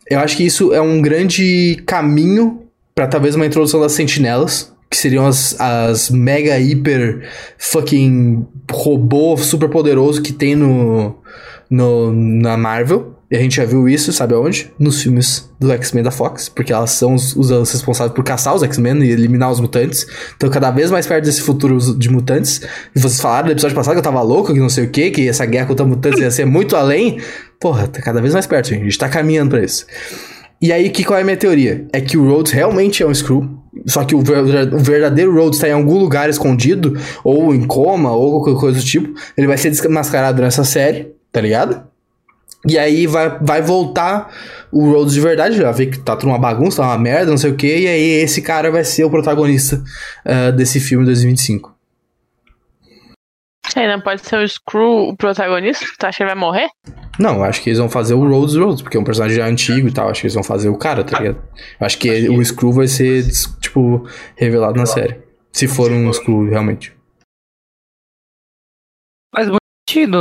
Eu 0.09 0.19
acho 0.19 0.35
que 0.35 0.45
isso 0.45 0.73
é 0.73 0.81
um 0.81 1.01
grande 1.01 1.81
caminho 1.85 2.63
para 2.95 3.07
talvez 3.07 3.35
uma 3.35 3.45
introdução 3.45 3.79
das 3.79 3.91
sentinelas, 3.93 4.73
que 4.89 4.97
seriam 4.97 5.25
as, 5.25 5.59
as 5.59 6.09
mega 6.09 6.59
hiper 6.59 7.29
fucking 7.57 8.45
robô 8.71 9.37
super 9.37 9.69
poderoso 9.69 10.21
que 10.21 10.33
tem 10.33 10.55
no, 10.55 11.15
no, 11.69 12.11
na 12.11 12.57
Marvel. 12.57 13.15
E 13.31 13.35
a 13.35 13.39
gente 13.39 13.57
já 13.57 13.65
viu 13.65 13.87
isso, 13.87 14.11
sabe 14.11 14.33
aonde? 14.33 14.71
Nos 14.79 15.03
filmes 15.03 15.51
do 15.59 15.71
X-Men 15.71 16.03
da 16.03 16.09
Fox, 16.09 16.49
porque 16.49 16.73
elas 16.73 16.91
são 16.91 17.13
os, 17.13 17.35
os 17.35 17.51
responsáveis 17.71 18.15
por 18.15 18.23
caçar 18.23 18.55
os 18.55 18.63
X-Men 18.63 19.03
e 19.03 19.11
eliminar 19.11 19.51
os 19.51 19.59
mutantes. 19.59 20.07
Então, 20.35 20.49
cada 20.49 20.71
vez 20.71 20.89
mais 20.89 21.05
perto 21.05 21.25
desse 21.25 21.41
futuro 21.41 21.77
de 21.95 22.09
mutantes. 22.09 22.61
E 22.95 22.99
vocês 22.99 23.21
falaram 23.21 23.45
no 23.45 23.51
episódio 23.51 23.75
passado 23.75 23.93
que 23.93 23.99
eu 23.99 24.03
tava 24.03 24.21
louco, 24.23 24.51
que 24.51 24.59
não 24.59 24.69
sei 24.69 24.85
o 24.85 24.89
que, 24.89 25.11
que 25.11 25.29
essa 25.29 25.45
guerra 25.45 25.67
contra 25.67 25.85
mutantes 25.85 26.19
ia 26.19 26.31
ser 26.31 26.45
muito 26.45 26.75
além. 26.75 27.19
Porra, 27.59 27.87
tá 27.87 28.01
cada 28.01 28.19
vez 28.19 28.33
mais 28.33 28.47
perto, 28.47 28.69
gente. 28.69 28.81
A 28.81 28.85
gente 28.85 28.97
tá 28.97 29.07
caminhando 29.07 29.51
pra 29.51 29.63
isso. 29.63 29.85
E 30.59 30.73
aí, 30.73 30.89
que, 30.89 31.03
qual 31.03 31.19
é 31.19 31.21
a 31.21 31.25
minha 31.25 31.37
teoria? 31.37 31.87
É 31.93 32.01
que 32.01 32.17
o 32.17 32.27
Rhodes 32.27 32.51
realmente 32.51 33.03
é 33.03 33.07
um 33.07 33.13
Screw. 33.13 33.47
Só 33.85 34.03
que 34.03 34.15
o, 34.15 34.21
verdadeiro 34.21 35.33
Rhodes 35.33 35.59
tá 35.59 35.69
em 35.69 35.71
algum 35.71 35.97
lugar 35.97 36.29
escondido, 36.29 36.97
ou 37.23 37.53
em 37.53 37.63
coma, 37.65 38.11
ou 38.11 38.41
qualquer 38.41 38.59
coisa 38.59 38.79
do 38.79 38.83
tipo. 38.83 39.13
Ele 39.37 39.47
vai 39.47 39.57
ser 39.57 39.69
desmascarado 39.69 40.41
nessa 40.41 40.63
série, 40.63 41.13
tá 41.31 41.41
ligado? 41.41 41.87
E 42.67 42.77
aí 42.77 43.07
vai, 43.07 43.37
vai 43.39 43.61
voltar 43.61 44.33
o 44.71 44.91
Rhodes 44.91 45.13
de 45.13 45.21
verdade, 45.21 45.55
já 45.55 45.71
vê 45.71 45.85
que 45.85 45.99
tá 45.99 46.15
tudo 46.15 46.29
uma 46.29 46.37
bagunça, 46.37 46.81
tá 46.81 46.89
uma 46.89 46.97
merda, 46.97 47.31
não 47.31 47.37
sei 47.37 47.51
o 47.51 47.55
que, 47.55 47.67
e 47.67 47.87
aí 47.87 48.09
esse 48.21 48.41
cara 48.41 48.69
vai 48.69 48.83
ser 48.83 49.05
o 49.05 49.09
protagonista 49.09 49.81
uh, 50.25 50.51
desse 50.51 50.79
filme 50.79 51.05
2025. 51.05 51.79
Aí 53.75 53.87
não 53.87 54.01
pode 54.01 54.21
ser 54.21 54.37
o 54.37 54.47
Screw 54.47 55.09
o 55.09 55.15
protagonista? 55.15 55.85
Tu 55.97 56.05
acha 56.05 56.17
que 56.17 56.23
ele 56.23 56.31
vai 56.31 56.39
morrer? 56.39 56.69
Não, 57.19 57.43
acho 57.43 57.61
que 57.61 57.69
eles 57.69 57.79
vão 57.79 57.89
fazer 57.89 58.13
o 58.13 58.27
Rhodes 58.27 58.55
Rhodes, 58.55 58.81
porque 58.81 58.97
é 58.97 58.99
um 58.99 59.03
personagem 59.03 59.37
já 59.37 59.45
antigo 59.45 59.87
e 59.87 59.91
tal. 59.91 60.09
Acho 60.09 60.21
que 60.21 60.27
eles 60.27 60.33
vão 60.33 60.43
fazer 60.43 60.69
o 60.69 60.77
cara, 60.77 61.03
tá 61.03 61.19
ligado? 61.19 61.41
Acho 61.79 61.97
que 61.97 62.29
o 62.29 62.43
Screw 62.43 62.73
vai 62.73 62.87
ser, 62.87 63.25
tipo, 63.61 64.07
revelado 64.35 64.77
na 64.77 64.85
série. 64.85 65.21
Se 65.51 65.67
for 65.67 65.91
um 65.91 66.11
Screw, 66.11 66.49
realmente. 66.49 66.95
Faz 69.33 69.47
muito 69.47 69.59
sentido. 69.87 70.19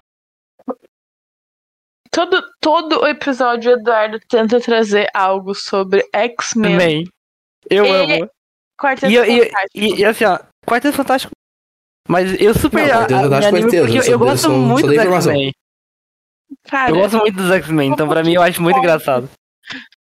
Todo, 2.18 2.42
todo 2.61 3.02
o 3.02 3.07
episódio, 3.07 3.70
o 3.70 3.74
Eduardo 3.78 4.18
tenta 4.28 4.59
trazer 4.61 5.09
algo 5.14 5.54
sobre 5.54 6.04
X-Men. 6.12 7.04
Eu 7.70 7.85
amo. 7.85 8.28
Quarteto 8.76 9.12
e, 9.12 9.44
Fantástico. 9.44 9.70
E, 9.76 10.00
e, 10.00 10.04
assim, 10.04 10.24
ó, 10.24 10.40
Quarteto 10.66 10.96
Fantástico. 10.96 11.33
Mas 12.09 12.35
eu 12.40 12.52
super. 12.54 12.88
Não, 12.88 12.88
Quarteto 12.88 13.20
Fantástico 13.20 13.61
faz 13.61 13.70
tempo. 13.70 13.92
Eu, 13.92 14.02
eu 14.02 14.18
gosto 14.18 14.42
sou, 14.42 14.59
muito 14.59 14.88
dos 14.88 14.98
X-Men. 14.98 15.52
eu 16.88 16.94
gosto 16.96 17.18
muito 17.18 17.37
dos 17.37 17.52
X-Men, 17.52 17.92
então 17.92 18.09
pra 18.09 18.24
mim 18.24 18.35
eu 18.35 18.42
acho 18.42 18.61
muito 18.61 18.81
engraçado. 18.81 19.31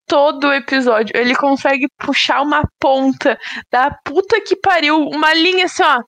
Todo 0.08 0.52
episódio 0.52 1.16
ele 1.16 1.36
consegue 1.36 1.86
puxar 1.96 2.42
uma 2.42 2.68
ponta 2.80 3.38
da 3.70 3.96
puta 4.04 4.40
que 4.40 4.56
pariu, 4.56 4.98
uma 4.98 5.32
linha 5.32 5.66
assim, 5.66 5.84
ó 5.84 6.02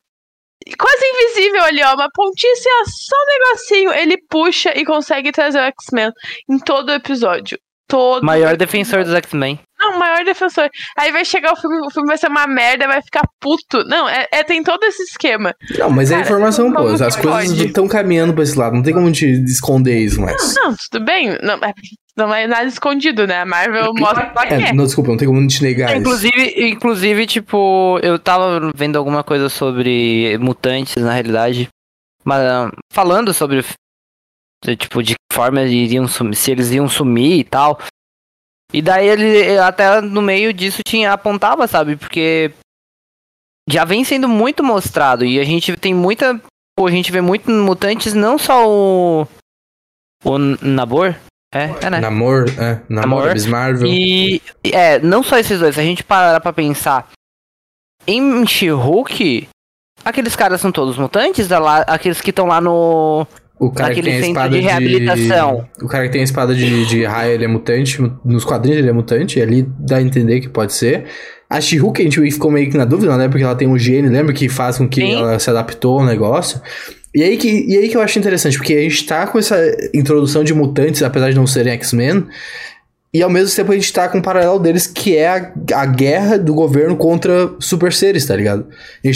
quase 0.78 1.04
invisível 1.04 1.62
ali, 1.64 1.82
ó. 1.82 1.94
Uma 1.94 2.08
pontinha 2.12 2.54
só 2.86 3.16
um 3.16 3.26
negocinho. 3.26 3.92
Ele 3.92 4.16
puxa 4.28 4.72
e 4.76 4.84
consegue 4.84 5.32
trazer 5.32 5.58
o 5.58 5.62
X-Men 5.62 6.10
em 6.48 6.58
todo 6.58 6.90
o 6.90 6.94
episódio. 6.94 7.58
Todo. 7.92 8.24
Maior 8.24 8.56
defensor 8.56 9.04
dos 9.04 9.12
X-Men. 9.12 9.60
Não, 9.78 9.98
maior 9.98 10.24
defensor. 10.24 10.70
Aí 10.96 11.12
vai 11.12 11.26
chegar 11.26 11.52
o 11.52 11.56
filme, 11.56 11.78
o 11.86 11.90
filme 11.90 12.08
vai 12.08 12.16
ser 12.16 12.28
uma 12.28 12.46
merda, 12.46 12.86
vai 12.86 13.02
ficar 13.02 13.20
puto. 13.38 13.84
Não, 13.84 14.08
é, 14.08 14.26
é 14.32 14.42
tem 14.42 14.62
todo 14.62 14.82
esse 14.84 15.02
esquema. 15.02 15.54
Não, 15.78 15.90
mas 15.90 16.10
é 16.10 16.14
Cara, 16.14 16.22
é 16.22 16.24
informação, 16.24 16.72
pô. 16.72 16.86
As 16.86 17.16
coisas 17.16 17.50
estão 17.50 17.86
caminhando 17.86 18.32
pra 18.32 18.44
esse 18.44 18.58
lado. 18.58 18.76
Não 18.76 18.82
tem 18.82 18.94
como 18.94 19.12
te 19.12 19.26
esconder 19.44 19.98
isso 19.98 20.22
mais. 20.22 20.54
Não, 20.54 20.70
não 20.70 20.76
tudo 20.90 21.04
bem. 21.04 21.36
Não, 21.42 21.56
é, 21.56 21.74
não 22.16 22.34
é 22.34 22.46
nada 22.46 22.64
escondido, 22.64 23.26
né? 23.26 23.42
A 23.42 23.44
Marvel 23.44 23.92
mostra 23.94 24.24
que 24.24 24.54
é. 24.54 24.72
Não, 24.72 24.86
desculpa, 24.86 25.10
não 25.10 25.18
tem 25.18 25.28
como 25.28 25.46
te 25.46 25.62
negar 25.62 25.94
inclusive, 25.94 26.46
isso. 26.46 26.60
Inclusive, 26.62 27.26
tipo, 27.26 28.00
eu 28.02 28.18
tava 28.18 28.72
vendo 28.74 28.96
alguma 28.96 29.22
coisa 29.22 29.50
sobre 29.50 30.38
mutantes, 30.38 30.96
na 30.96 31.12
realidade. 31.12 31.68
Mas 32.24 32.40
falando 32.90 33.34
sobre 33.34 33.62
tipo, 34.76 35.02
de 35.02 35.14
que 35.14 35.34
forma 35.34 35.60
eles 35.60 35.72
iriam 35.72 36.06
sumir, 36.06 36.36
se 36.36 36.50
eles 36.50 36.70
iam 36.70 36.88
sumir 36.88 37.38
e 37.38 37.44
tal. 37.44 37.78
E 38.72 38.80
daí 38.80 39.08
ele 39.08 39.58
até 39.58 40.00
no 40.00 40.22
meio 40.22 40.52
disso 40.52 40.80
tinha 40.86 41.12
apontava, 41.12 41.66
sabe? 41.66 41.96
Porque 41.96 42.52
já 43.68 43.84
vem 43.84 44.04
sendo 44.04 44.28
muito 44.28 44.64
mostrado 44.64 45.24
e 45.24 45.38
a 45.38 45.44
gente 45.44 45.76
tem 45.76 45.94
muita, 45.94 46.40
pô, 46.76 46.86
a 46.86 46.90
gente 46.90 47.12
vê 47.12 47.20
muito 47.20 47.50
mutantes, 47.50 48.14
não 48.14 48.38
só 48.38 48.68
o 48.68 49.26
o 50.24 50.38
Nabor, 50.38 51.16
é, 51.52 51.64
é 51.82 51.90
né? 51.90 52.00
Namor, 52.00 52.46
é, 52.58 52.80
Namor, 52.88 53.26
Namor. 53.26 53.48
Marvel. 53.48 53.88
E 53.88 54.40
é, 54.64 54.98
não 55.00 55.22
só 55.22 55.38
esses 55.38 55.60
dois, 55.60 55.74
se 55.74 55.80
a 55.80 55.84
gente 55.84 56.02
parar 56.02 56.40
pra 56.40 56.52
pensar 56.52 57.10
em 58.06 58.46
She-Hulk, 58.46 59.48
aqueles 60.04 60.34
caras 60.34 60.60
são 60.60 60.72
todos 60.72 60.96
mutantes, 60.96 61.48
aqueles 61.86 62.20
que 62.20 62.30
estão 62.30 62.46
lá 62.46 62.60
no 62.60 63.26
o 63.66 63.70
cara 63.70 63.94
que 63.94 64.02
tem 64.02 64.14
a 64.14 64.18
espada 64.18 64.56
de 64.56 64.60
reabilitação. 64.60 65.68
De... 65.78 65.84
O 65.84 65.88
cara 65.88 66.06
que 66.06 66.12
tem 66.12 66.20
a 66.20 66.24
espada 66.24 66.52
de, 66.52 66.84
de 66.86 67.04
raio, 67.04 67.34
ele 67.34 67.44
é 67.44 67.48
mutante. 67.48 68.02
Nos 68.24 68.44
quadrinhos 68.44 68.80
ele 68.80 68.88
é 68.88 68.92
mutante. 68.92 69.38
E 69.38 69.42
ali 69.42 69.64
dá 69.78 69.98
a 69.98 70.02
entender 70.02 70.40
que 70.40 70.48
pode 70.48 70.72
ser. 70.72 71.04
A 71.48 71.60
She-Hulk 71.60 72.00
a 72.00 72.04
gente 72.04 72.32
ficou 72.32 72.50
meio 72.50 72.68
que 72.68 72.76
na 72.76 72.84
dúvida, 72.84 73.16
né? 73.16 73.28
Porque 73.28 73.44
ela 73.44 73.54
tem 73.54 73.68
um 73.68 73.78
gene, 73.78 74.08
lembra? 74.08 74.32
Que 74.32 74.48
faz 74.48 74.78
com 74.78 74.88
que 74.88 75.00
Sim. 75.00 75.14
ela 75.14 75.38
se 75.38 75.48
adaptou 75.48 76.00
ao 76.00 76.04
negócio. 76.04 76.60
E 77.14 77.22
aí, 77.22 77.36
que, 77.36 77.66
e 77.68 77.76
aí 77.76 77.88
que 77.88 77.96
eu 77.96 78.00
acho 78.00 78.18
interessante, 78.18 78.56
porque 78.56 78.72
a 78.72 78.80
gente 78.80 79.06
tá 79.06 79.26
com 79.26 79.38
essa 79.38 79.56
introdução 79.94 80.42
de 80.42 80.54
mutantes, 80.54 81.02
apesar 81.02 81.30
de 81.30 81.36
não 81.36 81.46
serem 81.46 81.74
X-Men, 81.74 82.26
e 83.14 83.22
ao 83.22 83.28
mesmo 83.28 83.54
tempo 83.54 83.70
a 83.70 83.74
gente 83.74 83.92
tá 83.92 84.08
com 84.08 84.18
um 84.18 84.22
paralelo 84.22 84.58
deles, 84.58 84.86
que 84.86 85.16
é 85.16 85.28
a, 85.28 85.52
a 85.74 85.84
guerra 85.84 86.38
do 86.38 86.54
governo 86.54 86.96
contra 86.96 87.50
super 87.58 87.92
seres, 87.92 88.24
tá 88.24 88.34
ligado? 88.34 88.66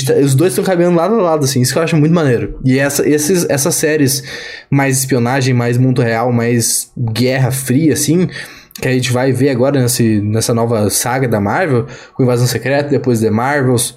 Tá, 0.07 0.15
os 0.23 0.35
dois 0.35 0.53
estão 0.53 0.63
caminhando 0.63 0.97
lado 0.97 1.15
a 1.15 1.23
lado, 1.23 1.45
assim, 1.47 1.63
isso 1.63 1.73
que 1.73 1.79
eu 1.79 1.83
acho 1.83 1.97
muito 1.97 2.15
maneiro. 2.15 2.59
E 2.63 2.79
essa, 2.79 3.09
esses, 3.09 3.49
essas 3.49 3.75
séries 3.75 4.23
mais 4.71 4.99
espionagem, 4.99 5.55
mais 5.55 5.79
mundo 5.79 6.03
real, 6.03 6.31
mais 6.31 6.91
guerra 6.99 7.51
fria, 7.51 7.95
assim, 7.95 8.29
que 8.81 8.87
a 8.87 8.93
gente 8.93 9.11
vai 9.11 9.33
ver 9.33 9.49
agora 9.49 9.81
nesse, 9.81 10.21
nessa 10.21 10.53
nova 10.53 10.91
saga 10.91 11.27
da 11.27 11.41
Marvel, 11.41 11.87
com 12.13 12.23
Invasão 12.23 12.47
Secreta, 12.47 12.91
depois 12.91 13.21
The 13.21 13.31
Marvels, 13.31 13.97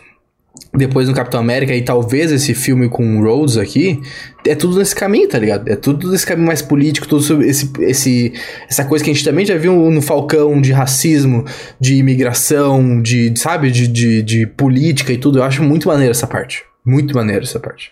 depois 0.74 1.08
no 1.08 1.15
Capitão 1.15 1.39
América 1.39 1.74
e 1.74 1.82
talvez 1.82 2.32
esse 2.32 2.54
filme 2.54 2.89
com 2.89 3.22
Rhodes 3.22 3.58
aqui, 3.58 4.02
é 4.45 4.56
tudo 4.56 4.78
nesse 4.78 4.95
caminho, 4.95 5.28
tá 5.28 5.39
ligado? 5.39 5.67
É 5.67 5.76
tudo 5.76 6.12
nesse 6.12 6.26
caminho 6.26 6.48
mais 6.48 6.62
político, 6.62 7.08
tudo 7.08 7.41
esse, 7.43 7.72
esse, 7.82 8.34
essa 8.67 8.86
coisa 8.86 9.04
que 9.04 9.10
a 9.10 9.13
gente 9.13 9.26
também 9.26 9.45
já 9.45 9.58
viu 9.58 9.74
no 9.89 10.02
Falcão 10.02 10.62
de 10.62 10.72
racismo, 10.72 11.43
de 11.80 11.95
imigração, 11.95 13.02
de, 13.02 13.38
sabe, 13.39 13.72
de, 13.72 13.88
de, 13.88 14.22
de 14.22 14.48
política 14.48 15.12
e 15.12 15.17
tudo. 15.17 15.39
Eu 15.39 15.43
acho 15.43 15.63
muito 15.63 15.88
maneiro 15.88 16.12
essa 16.12 16.28
parte. 16.28 16.63
Muito 16.86 17.15
maneiro 17.15 17.43
essa 17.43 17.60
parte. 17.60 17.91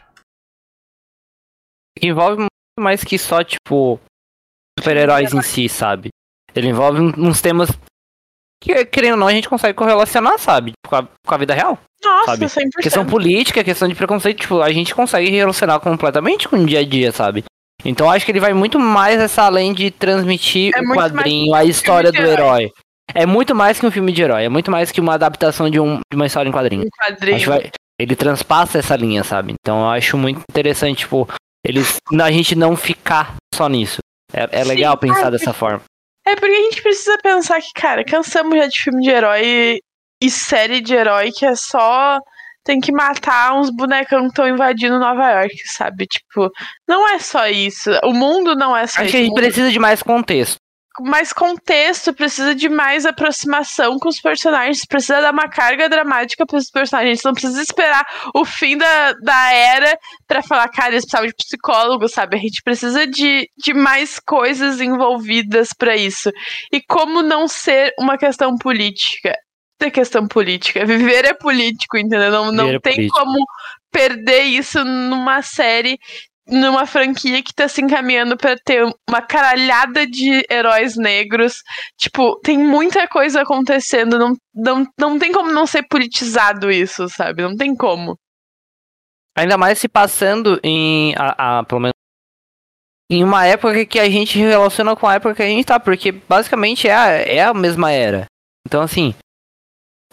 Envolve 2.01 2.37
muito 2.37 2.79
mais 2.79 3.03
que 3.03 3.17
só, 3.17 3.43
tipo, 3.43 3.99
super-heróis 4.79 5.33
em 5.33 5.41
si, 5.41 5.67
sabe? 5.67 6.09
Ele 6.55 6.69
envolve 6.69 7.01
uns 7.01 7.41
temas 7.41 7.69
que, 8.61 8.85
querendo 8.85 9.13
ou 9.13 9.19
não, 9.19 9.27
a 9.27 9.31
gente 9.31 9.49
consegue 9.49 9.73
correlacionar, 9.73 10.37
sabe? 10.39 10.73
Com 10.87 10.95
a, 10.95 11.03
com 11.03 11.33
a 11.33 11.37
vida 11.37 11.53
real. 11.53 11.77
Nossa, 12.03 12.25
sabe? 12.25 12.45
100%. 12.45 12.69
Questão 12.81 13.05
política, 13.05 13.63
questão 13.63 13.87
de 13.87 13.95
preconceito, 13.95 14.41
tipo, 14.41 14.61
a 14.61 14.71
gente 14.71 14.93
consegue 14.93 15.29
relacionar 15.29 15.79
completamente 15.79 16.47
com 16.47 16.57
o 16.57 16.65
dia 16.65 16.79
a 16.79 16.85
dia, 16.85 17.11
sabe? 17.11 17.43
Então 17.85 18.09
acho 18.09 18.25
que 18.25 18.31
ele 18.31 18.39
vai 18.39 18.53
muito 18.53 18.79
mais 18.79 19.19
essa 19.19 19.43
além 19.43 19.73
de 19.73 19.91
transmitir 19.91 20.71
é 20.75 20.81
o 20.81 20.95
quadrinho, 20.95 21.53
a 21.53 21.63
história 21.63 22.11
do 22.11 22.17
herói. 22.17 22.33
herói. 22.33 22.71
É 23.13 23.25
muito 23.25 23.55
mais 23.55 23.79
que 23.79 23.85
um 23.85 23.91
filme 23.91 24.11
de 24.11 24.21
herói, 24.21 24.45
é 24.45 24.49
muito 24.49 24.69
mais 24.69 24.91
que 24.91 24.99
uma 24.99 25.13
adaptação 25.13 25.69
de, 25.69 25.79
um, 25.79 25.99
de 26.11 26.15
uma 26.15 26.25
história 26.25 26.49
em 26.49 26.51
quadrinho. 26.51 26.83
Um 26.83 27.05
quadrinho. 27.05 27.47
Vai, 27.47 27.69
ele 27.99 28.15
transpassa 28.15 28.79
essa 28.79 28.95
linha, 28.95 29.23
sabe? 29.23 29.53
Então 29.53 29.81
eu 29.81 29.89
acho 29.89 30.17
muito 30.17 30.41
interessante, 30.49 30.99
tipo, 30.99 31.27
eles, 31.65 31.97
a 32.19 32.31
gente 32.31 32.55
não 32.55 32.75
ficar 32.75 33.35
só 33.53 33.69
nisso. 33.69 33.99
É, 34.33 34.59
é 34.59 34.63
legal 34.63 34.93
Sim, 34.95 35.07
pensar 35.07 35.29
dessa 35.29 35.53
forma. 35.53 35.81
É 36.27 36.35
porque 36.35 36.55
a 36.55 36.61
gente 36.63 36.81
precisa 36.81 37.17
pensar 37.23 37.61
que, 37.61 37.71
cara, 37.73 38.03
cansamos 38.03 38.57
já 38.57 38.67
de 38.67 38.81
filme 38.81 39.01
de 39.01 39.09
herói 39.09 39.79
e 40.21 40.29
série 40.29 40.81
de 40.81 40.93
herói 40.93 41.31
que 41.31 41.45
é 41.45 41.55
só 41.55 42.19
tem 42.65 42.81
que 42.81 42.91
matar 42.91 43.57
uns 43.57 43.69
bonecão 43.69 44.23
que 44.23 44.27
estão 44.27 44.45
invadindo 44.45 44.99
Nova 44.99 45.31
York, 45.31 45.55
sabe? 45.65 46.05
Tipo, 46.05 46.51
não 46.85 47.07
é 47.07 47.17
só 47.19 47.47
isso. 47.47 47.89
O 48.03 48.11
mundo 48.11 48.55
não 48.55 48.75
é 48.75 48.85
só 48.85 48.99
Acho 48.99 49.03
isso. 49.03 49.11
que 49.11 49.17
a 49.17 49.23
gente 49.23 49.33
precisa 49.33 49.71
de 49.71 49.79
mais 49.79 50.03
contexto 50.03 50.57
mais 50.99 51.31
contexto, 51.33 52.13
precisa 52.13 52.53
de 52.55 52.69
mais 52.69 53.05
aproximação 53.05 53.97
com 53.99 54.09
os 54.09 54.19
personagens, 54.19 54.85
precisa 54.85 55.21
dar 55.21 55.33
uma 55.33 55.47
carga 55.47 55.89
dramática 55.89 56.45
para 56.45 56.57
os 56.57 56.69
personagens. 56.69 57.21
Não 57.23 57.33
precisa 57.33 57.61
esperar 57.61 58.05
o 58.33 58.45
fim 58.45 58.77
da, 58.77 59.13
da 59.13 59.53
era 59.53 59.97
para 60.27 60.41
falar, 60.41 60.67
cara, 60.69 60.89
eles 60.89 61.03
precisavam 61.03 61.27
de 61.27 61.35
psicólogo, 61.35 62.07
sabe? 62.07 62.37
A 62.37 62.39
gente 62.39 62.61
precisa 62.63 63.05
de, 63.05 63.49
de 63.57 63.73
mais 63.73 64.19
coisas 64.19 64.81
envolvidas 64.81 65.73
para 65.73 65.95
isso. 65.95 66.31
E 66.71 66.81
como 66.81 67.21
não 67.21 67.47
ser 67.47 67.93
uma 67.99 68.17
questão 68.17 68.57
política? 68.57 69.33
É 69.79 69.91
questão 69.91 70.27
política. 70.27 70.85
Viver 70.85 71.25
é 71.25 71.33
político, 71.33 71.97
entendeu? 71.97 72.31
Não, 72.31 72.51
não 72.51 72.69
é 72.71 72.79
tem 72.79 73.07
como 73.09 73.45
perder 73.91 74.43
isso 74.43 74.83
numa 74.83 75.41
série 75.41 75.97
numa 76.47 76.85
franquia 76.85 77.43
que 77.43 77.53
tá 77.53 77.67
se 77.67 77.81
encaminhando 77.81 78.37
para 78.37 78.55
ter 78.57 78.83
uma 79.07 79.21
caralhada 79.21 80.07
de 80.07 80.45
heróis 80.49 80.95
negros. 80.95 81.61
Tipo, 81.97 82.39
tem 82.41 82.57
muita 82.57 83.07
coisa 83.07 83.41
acontecendo, 83.41 84.17
não, 84.17 84.33
não, 84.53 84.87
não 84.97 85.19
tem 85.19 85.31
como 85.31 85.51
não 85.51 85.67
ser 85.67 85.83
politizado 85.87 86.71
isso, 86.71 87.07
sabe? 87.09 87.43
Não 87.43 87.55
tem 87.55 87.75
como. 87.75 88.17
Ainda 89.37 89.57
mais 89.57 89.77
se 89.77 89.87
passando 89.87 90.59
em. 90.63 91.13
A, 91.15 91.59
a, 91.59 91.63
pelo 91.63 91.81
menos 91.81 91.93
em 93.09 93.23
uma 93.23 93.45
época 93.45 93.85
que 93.85 93.99
a 93.99 94.09
gente 94.09 94.37
relaciona 94.37 94.95
com 94.95 95.07
a 95.07 95.15
época 95.15 95.35
que 95.35 95.43
a 95.43 95.47
gente 95.47 95.65
tá, 95.65 95.79
porque 95.79 96.11
basicamente 96.11 96.87
é 96.87 96.93
a, 96.93 97.07
é 97.07 97.41
a 97.41 97.53
mesma 97.53 97.91
era. 97.91 98.25
Então, 98.65 98.81
assim, 98.81 99.15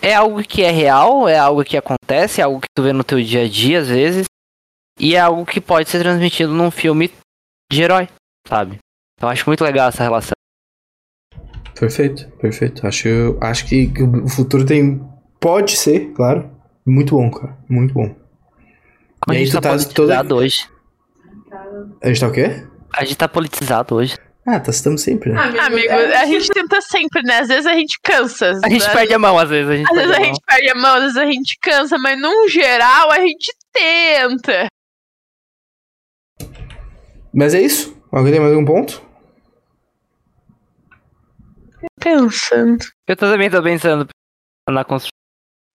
é 0.01 0.15
algo 0.15 0.43
que 0.43 0.63
é 0.63 0.71
real, 0.71 1.29
é 1.29 1.37
algo 1.37 1.65
que 1.65 1.77
acontece, 1.77 2.41
é 2.41 2.45
algo 2.45 2.61
que 2.61 2.69
tu 2.73 2.83
vê 2.83 2.93
no 2.93 3.03
teu 3.03 3.21
dia 3.21 3.43
a 3.43 3.49
dia 3.49 3.81
às 3.81 3.89
vezes, 3.89 4.27
e 4.99 5.15
é 5.15 5.21
algo 5.21 5.45
que 5.45 5.61
pode 5.61 5.89
ser 5.89 6.01
transmitido 6.01 6.53
num 6.53 6.71
filme 6.71 7.11
de 7.71 7.83
herói, 7.83 8.09
sabe? 8.47 8.79
Então 9.17 9.29
acho 9.29 9.49
muito 9.49 9.65
legal 9.65 9.89
essa 9.89 10.03
relação. 10.03 10.35
Perfeito, 11.79 12.29
perfeito. 12.39 12.87
Acho, 12.87 13.37
acho 13.41 13.67
que, 13.67 13.89
que 13.89 14.03
o 14.03 14.29
futuro 14.29 14.65
tem. 14.65 15.03
Pode 15.41 15.77
ser, 15.77 16.13
claro. 16.13 16.51
Muito 16.87 17.17
bom, 17.17 17.31
cara. 17.31 17.59
Muito 17.69 17.93
bom. 17.93 18.15
Como 19.21 19.35
e 19.35 19.37
a 19.37 19.41
gente 19.41 19.53
tá, 19.53 19.61
tá 19.61 19.71
politizado 19.71 20.29
toda... 20.29 20.41
hoje. 20.41 20.69
A 22.03 22.09
gente 22.09 22.21
tá 22.21 22.29
o 22.29 22.33
quê? 22.33 22.67
A 22.93 23.05
gente 23.05 23.17
tá 23.17 23.29
politizado 23.29 23.95
hoje. 23.97 24.17
Ah, 24.47 24.61
tá, 24.61 24.71
estamos 24.71 25.01
sempre, 25.01 25.33
né? 25.33 25.41
Amigo, 25.41 25.61
Amigo 25.61 25.93
a 25.93 26.27
gente 26.27 26.49
tenta 26.51 26.81
sempre, 26.83 27.23
né? 27.23 27.39
Às 27.39 27.49
vezes 27.49 27.67
a 27.67 27.73
gente 27.75 27.99
cansa. 28.03 28.53
A 28.63 28.69
gente 28.69 28.87
né? 28.87 28.93
perde 28.93 29.15
a 29.15 29.19
mão, 29.19 29.39
às 29.39 29.49
vezes. 29.49 29.71
A 29.71 29.77
gente 29.77 29.91
às 29.91 29.97
vezes 29.97 30.13
a, 30.13 30.19
a 30.19 30.25
gente 30.25 30.41
perde 30.47 30.69
a 30.69 30.75
mão, 30.75 30.95
às 30.95 31.03
vezes 31.03 31.17
a 31.17 31.27
gente 31.27 31.59
cansa, 31.61 31.99
mas 31.99 32.21
num 32.21 32.49
geral 32.49 33.11
a 33.11 33.21
gente 33.21 33.53
tenta. 33.73 34.67
Mas 37.35 37.53
é 37.53 37.61
isso. 37.61 37.97
Alguém 38.13 38.33
tem 38.33 38.41
mais 38.41 38.53
algum 38.53 38.65
ponto? 38.65 39.03
Pensando. 42.01 42.85
Eu 43.09 43.17
também 43.17 43.51
tô 43.51 43.61
pensando 43.61 44.07
na 44.71 44.85
construção. 44.85 45.11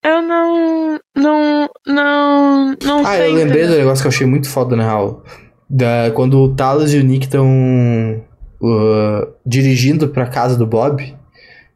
Eu 0.02 0.22
não. 0.22 0.98
Não. 1.14 1.68
Não. 1.86 2.76
Não 2.82 3.00
ah, 3.00 3.12
sei. 3.12 3.20
Ah, 3.20 3.28
eu 3.28 3.34
lembrei 3.34 3.66
do 3.66 3.76
negócio 3.76 4.02
que 4.02 4.06
eu 4.06 4.12
achei 4.12 4.26
muito 4.26 4.48
foda, 4.48 4.74
na 4.74 4.84
real. 4.84 5.22
Da, 5.68 6.10
quando 6.14 6.38
o 6.40 6.54
Talos 6.54 6.94
e 6.94 6.98
o 6.98 7.04
Nick 7.04 7.26
estão 7.26 8.24
uh, 8.62 9.32
dirigindo 9.44 10.08
pra 10.08 10.26
casa 10.26 10.56
do 10.56 10.66
Bob. 10.66 11.14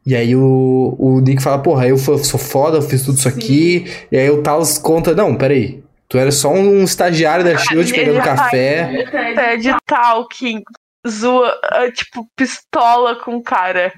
E 0.03 0.15
aí 0.15 0.35
o, 0.35 0.95
o 0.99 1.19
Nick 1.19 1.41
fala, 1.41 1.59
porra, 1.59 1.87
eu 1.87 1.97
sou 1.97 2.39
foda, 2.39 2.77
eu 2.77 2.81
fiz 2.81 3.03
tudo 3.03 3.17
isso 3.17 3.27
aqui. 3.27 3.85
E 4.11 4.17
aí 4.17 4.29
o 4.31 4.41
Talos 4.41 4.79
conta, 4.79 5.13
não, 5.13 5.35
peraí. 5.35 5.84
Tu 6.07 6.17
era 6.17 6.31
só 6.31 6.51
um 6.51 6.83
estagiário 6.83 7.43
da 7.43 7.57
Shield 7.57 7.91
pegando 7.91 8.21
café. 8.21 9.05
Ted 9.35 9.75
Talking, 9.87 10.61
zoa, 11.07 11.59
ah, 11.63 11.91
tipo, 11.91 12.27
pistola 12.35 13.15
com 13.15 13.35
o 13.35 13.43
cara. 13.43 13.91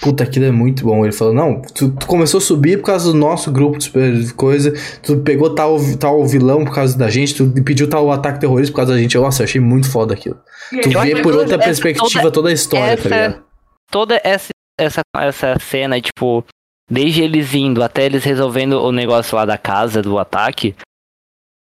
Puta, 0.00 0.24
aquilo 0.24 0.46
é 0.46 0.50
muito 0.50 0.84
bom. 0.84 1.04
Ele 1.04 1.12
falou: 1.12 1.34
Não, 1.34 1.60
tu, 1.62 1.90
tu, 1.90 2.06
começou 2.06 2.38
a 2.38 2.40
subir 2.40 2.78
por 2.78 2.86
causa 2.86 3.12
do 3.12 3.16
nosso 3.16 3.52
grupo 3.52 3.78
de 3.78 4.34
coisa, 4.34 4.72
tu 5.02 5.18
pegou 5.18 5.54
tal, 5.54 5.78
tal 5.98 6.24
vilão 6.26 6.64
por 6.64 6.74
causa 6.74 6.96
da 6.96 7.08
gente, 7.10 7.34
tu 7.34 7.50
pediu 7.62 7.88
tal 7.88 8.10
ataque 8.10 8.40
terrorista 8.40 8.72
por 8.72 8.76
causa 8.76 8.94
da 8.94 8.98
gente. 8.98 9.16
Nossa, 9.16 9.42
eu 9.42 9.44
achei 9.44 9.60
muito 9.60 9.90
foda 9.90 10.14
aquilo. 10.14 10.40
tu 10.82 11.00
vê 11.00 11.22
por 11.22 11.34
outra 11.34 11.58
perspectiva 11.58 12.22
toda, 12.22 12.32
toda 12.32 12.48
a 12.48 12.52
história, 12.52 12.86
tá 12.86 12.92
essa, 12.92 13.08
tá 13.08 13.16
ligado? 13.16 13.44
Toda 13.90 14.20
essa, 14.24 14.48
essa, 14.78 15.00
essa 15.18 15.58
cena, 15.60 16.00
tipo, 16.00 16.44
desde 16.90 17.22
eles 17.22 17.54
indo 17.54 17.82
até 17.82 18.06
eles 18.06 18.24
resolvendo 18.24 18.80
o 18.80 18.90
negócio 18.90 19.36
lá 19.36 19.44
da 19.44 19.58
casa, 19.58 20.02
do 20.02 20.18
ataque, 20.18 20.74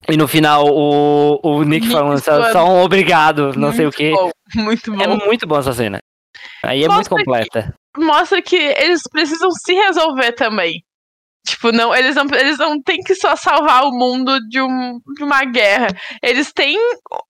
e 0.09 0.17
no 0.17 0.27
final, 0.27 0.65
o, 0.67 1.39
o 1.41 1.63
Nick 1.63 1.89
falando 1.89 2.19
só, 2.19 2.51
só 2.51 2.65
um 2.65 2.81
obrigado, 2.81 3.53
não 3.55 3.71
muito 3.71 3.75
sei 3.75 3.85
o 3.85 3.91
que. 3.91 4.11
Muito 4.55 4.91
bom. 4.91 5.01
É 5.01 5.07
muito 5.07 5.47
bom 5.47 5.57
essa 5.57 5.73
cena. 5.73 5.99
Aí 6.63 6.83
é 6.83 6.87
mostra 6.87 7.15
muito 7.15 7.25
completa. 7.25 7.73
Que, 7.95 8.03
mostra 8.03 8.41
que 8.41 8.55
eles 8.55 9.01
precisam 9.09 9.49
se 9.51 9.73
resolver 9.73 10.33
também. 10.33 10.83
Tipo, 11.45 11.71
não, 11.73 11.93
eles 11.93 12.15
não, 12.15 12.25
eles 12.33 12.57
não 12.57 12.81
têm 12.81 12.99
que 12.99 13.15
só 13.15 13.35
salvar 13.35 13.83
o 13.83 13.91
mundo 13.91 14.39
de, 14.47 14.61
um, 14.61 14.99
de 15.15 15.23
uma 15.23 15.43
guerra. 15.43 15.87
Eles 16.21 16.53
têm 16.53 16.77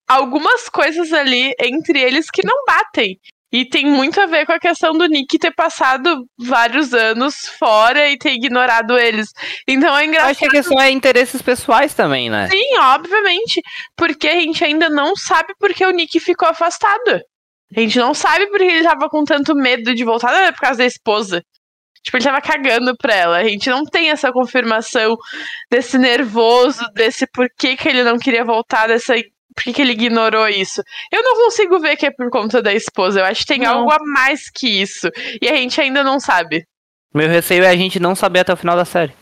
algumas 0.07 0.69
coisas 0.69 1.12
ali 1.12 1.51
entre 1.59 1.99
eles 1.99 2.29
que 2.29 2.45
não 2.45 2.63
batem. 2.65 3.19
E 3.53 3.63
tem 3.63 3.85
muito 3.85 4.19
a 4.19 4.25
ver 4.25 4.47
com 4.47 4.51
a 4.51 4.59
questão 4.59 4.93
do 4.93 5.05
Nick 5.05 5.37
ter 5.37 5.53
passado 5.53 6.25
vários 6.39 6.91
anos 6.91 7.35
fora 7.59 8.09
e 8.09 8.17
ter 8.17 8.31
ignorado 8.31 8.97
eles. 8.97 9.29
Então 9.67 9.95
é 9.95 10.05
engraçado. 10.05 10.31
Acho 10.31 10.39
que 10.39 10.45
a 10.47 10.49
questão 10.49 10.81
é 10.81 10.89
interesses 10.89 11.39
pessoais 11.39 11.93
também, 11.93 12.31
né? 12.31 12.49
Sim, 12.49 12.77
obviamente. 12.79 13.61
Porque 13.95 14.27
a 14.27 14.39
gente 14.39 14.63
ainda 14.65 14.89
não 14.89 15.15
sabe 15.15 15.53
porque 15.59 15.85
o 15.85 15.91
Nick 15.91 16.19
ficou 16.19 16.49
afastado. 16.49 17.21
A 17.75 17.79
gente 17.79 17.99
não 17.99 18.15
sabe 18.15 18.47
porque 18.47 18.63
ele 18.63 18.83
tava 18.83 19.07
com 19.07 19.23
tanto 19.23 19.53
medo 19.53 19.93
de 19.93 20.03
voltar, 20.03 20.31
não 20.31 20.39
é 20.39 20.51
por 20.51 20.61
causa 20.61 20.79
da 20.79 20.85
esposa. 20.85 21.43
Tipo, 22.03 22.17
ele 22.17 22.25
tava 22.25 22.41
cagando 22.41 22.97
pra 22.97 23.15
ela. 23.15 23.37
A 23.37 23.47
gente 23.47 23.69
não 23.69 23.83
tem 23.83 24.09
essa 24.09 24.31
confirmação 24.31 25.15
desse 25.71 25.97
nervoso, 25.99 26.83
desse 26.93 27.27
porquê 27.27 27.77
que 27.77 27.87
ele 27.87 28.03
não 28.03 28.17
queria 28.17 28.43
voltar, 28.43 28.87
dessa 28.87 29.13
por 29.53 29.63
que, 29.63 29.73
que, 29.73 29.81
ele 29.81 29.93
ignorou 29.93 30.47
isso? 30.47 30.81
Eu 31.11 31.23
não 31.23 31.35
consigo 31.35 31.79
ver 31.79 31.95
que 31.95 32.05
é 32.05 32.11
por 32.11 32.29
conta 32.29 32.61
da 32.61 32.73
esposa. 32.73 33.19
Eu 33.19 33.25
acho 33.25 33.41
que 33.41 33.47
tem 33.47 33.59
não. 33.59 33.79
algo 33.79 33.91
a 33.91 33.99
mais 33.99 34.49
que 34.49 34.81
isso. 34.81 35.09
E 35.41 35.47
a 35.47 35.55
gente 35.55 35.79
ainda 35.79 36.03
não 36.03 36.19
sabe. 36.19 36.65
Meu 37.13 37.27
receio 37.27 37.63
é 37.63 37.69
a 37.69 37.75
gente 37.75 37.99
não 37.99 38.15
saber 38.15 38.39
até 38.39 38.53
o 38.53 38.57
final 38.57 38.75
da 38.75 38.85
série. 38.85 39.13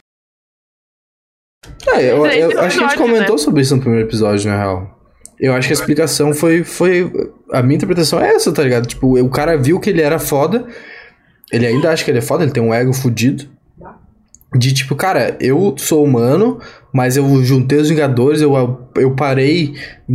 É, 1.87 2.11
eu, 2.11 2.25
eu, 2.25 2.51
eu 2.51 2.61
acho 2.61 2.77
que 2.77 2.83
a 2.83 2.87
gente 2.87 2.97
comentou 2.97 3.35
né? 3.35 3.41
sobre 3.41 3.61
isso 3.61 3.75
no 3.75 3.81
primeiro 3.81 4.07
episódio, 4.07 4.49
na 4.49 4.57
real. 4.57 5.01
Eu 5.39 5.53
acho 5.53 5.67
que 5.67 5.73
a 5.73 5.75
explicação 5.75 6.33
foi, 6.33 6.63
foi. 6.63 7.11
A 7.51 7.63
minha 7.63 7.75
interpretação 7.75 8.19
é 8.21 8.35
essa, 8.35 8.53
tá 8.53 8.63
ligado? 8.63 8.87
Tipo, 8.87 9.19
o 9.19 9.29
cara 9.29 9.57
viu 9.57 9.79
que 9.79 9.89
ele 9.89 10.01
era 10.01 10.19
foda. 10.19 10.67
Ele 11.51 11.65
ainda 11.65 11.91
acha 11.91 12.05
que 12.05 12.11
ele 12.11 12.19
é 12.19 12.21
foda, 12.21 12.43
ele 12.43 12.53
tem 12.53 12.63
um 12.63 12.73
ego 12.73 12.93
fudido. 12.93 13.49
De 14.55 14.73
tipo, 14.73 14.95
cara, 14.95 15.35
eu 15.39 15.75
sou 15.77 16.03
humano, 16.03 16.59
mas 16.93 17.17
eu 17.17 17.43
juntei 17.43 17.79
os 17.79 17.89
Vingadores, 17.89 18.41
eu, 18.41 18.87
eu 18.95 19.11
parei, 19.11 19.73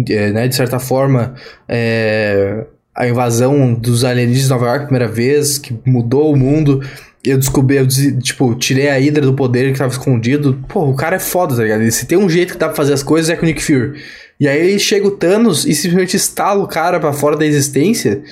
é, 0.08 0.30
né, 0.30 0.48
de 0.48 0.54
certa 0.54 0.78
forma, 0.78 1.34
é, 1.68 2.64
a 2.94 3.06
invasão 3.06 3.74
dos 3.74 4.04
alienígenas 4.04 4.44
de 4.44 4.50
Nova 4.50 4.66
York 4.66 4.84
primeira 4.86 5.08
vez, 5.08 5.58
que 5.58 5.78
mudou 5.84 6.32
o 6.32 6.36
mundo. 6.36 6.82
Eu 7.22 7.38
descobri, 7.38 7.76
eu, 7.76 7.86
tipo, 7.86 8.54
tirei 8.54 8.88
a 8.88 8.94
Hydra 8.94 9.26
do 9.26 9.34
poder 9.34 9.72
que 9.72 9.78
tava 9.78 9.92
escondido. 9.92 10.64
Pô, 10.68 10.88
o 10.88 10.94
cara 10.94 11.16
é 11.16 11.18
foda, 11.18 11.56
tá 11.56 11.62
ligado? 11.62 11.82
E 11.82 11.90
se 11.90 12.06
tem 12.06 12.16
um 12.16 12.28
jeito 12.28 12.52
que 12.52 12.58
dá 12.58 12.68
pra 12.68 12.76
fazer 12.76 12.92
as 12.92 13.02
coisas 13.02 13.28
é 13.28 13.36
com 13.36 13.42
o 13.42 13.46
Nick 13.46 13.62
Fury. 13.62 14.00
E 14.38 14.46
aí 14.46 14.78
chega 14.78 15.06
o 15.06 15.10
Thanos 15.10 15.66
e 15.66 15.74
simplesmente 15.74 16.16
instala 16.16 16.62
o 16.62 16.68
cara 16.68 17.00
pra 17.00 17.12
fora 17.12 17.36
da 17.36 17.44
existência. 17.44 18.22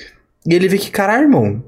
E 0.46 0.54
ele 0.54 0.68
vê 0.68 0.78
que, 0.78 0.90
caralho, 0.90 1.24
irmão, 1.24 1.64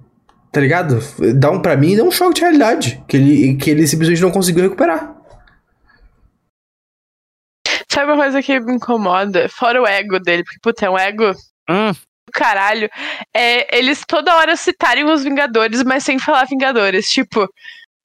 tá 0.53 0.61
ligado? 0.61 1.03
Dá 1.35 1.51
um, 1.51 1.61
pra 1.61 1.77
mim, 1.77 1.97
dá 1.97 2.05
um 2.05 2.11
choque 2.11 2.35
de 2.35 2.41
realidade. 2.43 3.03
Que 3.09 3.17
ele, 3.17 3.55
que 3.57 3.71
ele 3.71 3.87
simplesmente 3.87 4.23
não 4.23 4.31
conseguiu 4.31 4.62
recuperar. 4.62 5.15
Sabe 7.97 8.13
uma 8.13 8.25
coisa 8.25 8.43
que 8.43 8.61
me 8.61 8.75
incomoda? 8.75 9.49
Fora 9.49 9.81
o 9.81 9.87
ego 9.87 10.21
dele, 10.21 10.45
porque, 10.45 10.59
puta, 10.63 10.85
é 10.85 10.91
um 10.91 10.99
ego. 10.99 11.33
Hum. 11.67 11.93
Caralho. 12.31 12.91
É, 13.33 13.75
eles 13.75 14.03
toda 14.07 14.37
hora 14.37 14.55
citarem 14.55 15.07
os 15.07 15.25
Vingadores, 15.25 15.83
mas 15.83 16.05
sem 16.05 16.19
falar 16.19 16.45
Vingadores. 16.45 17.09
Tipo, 17.09 17.49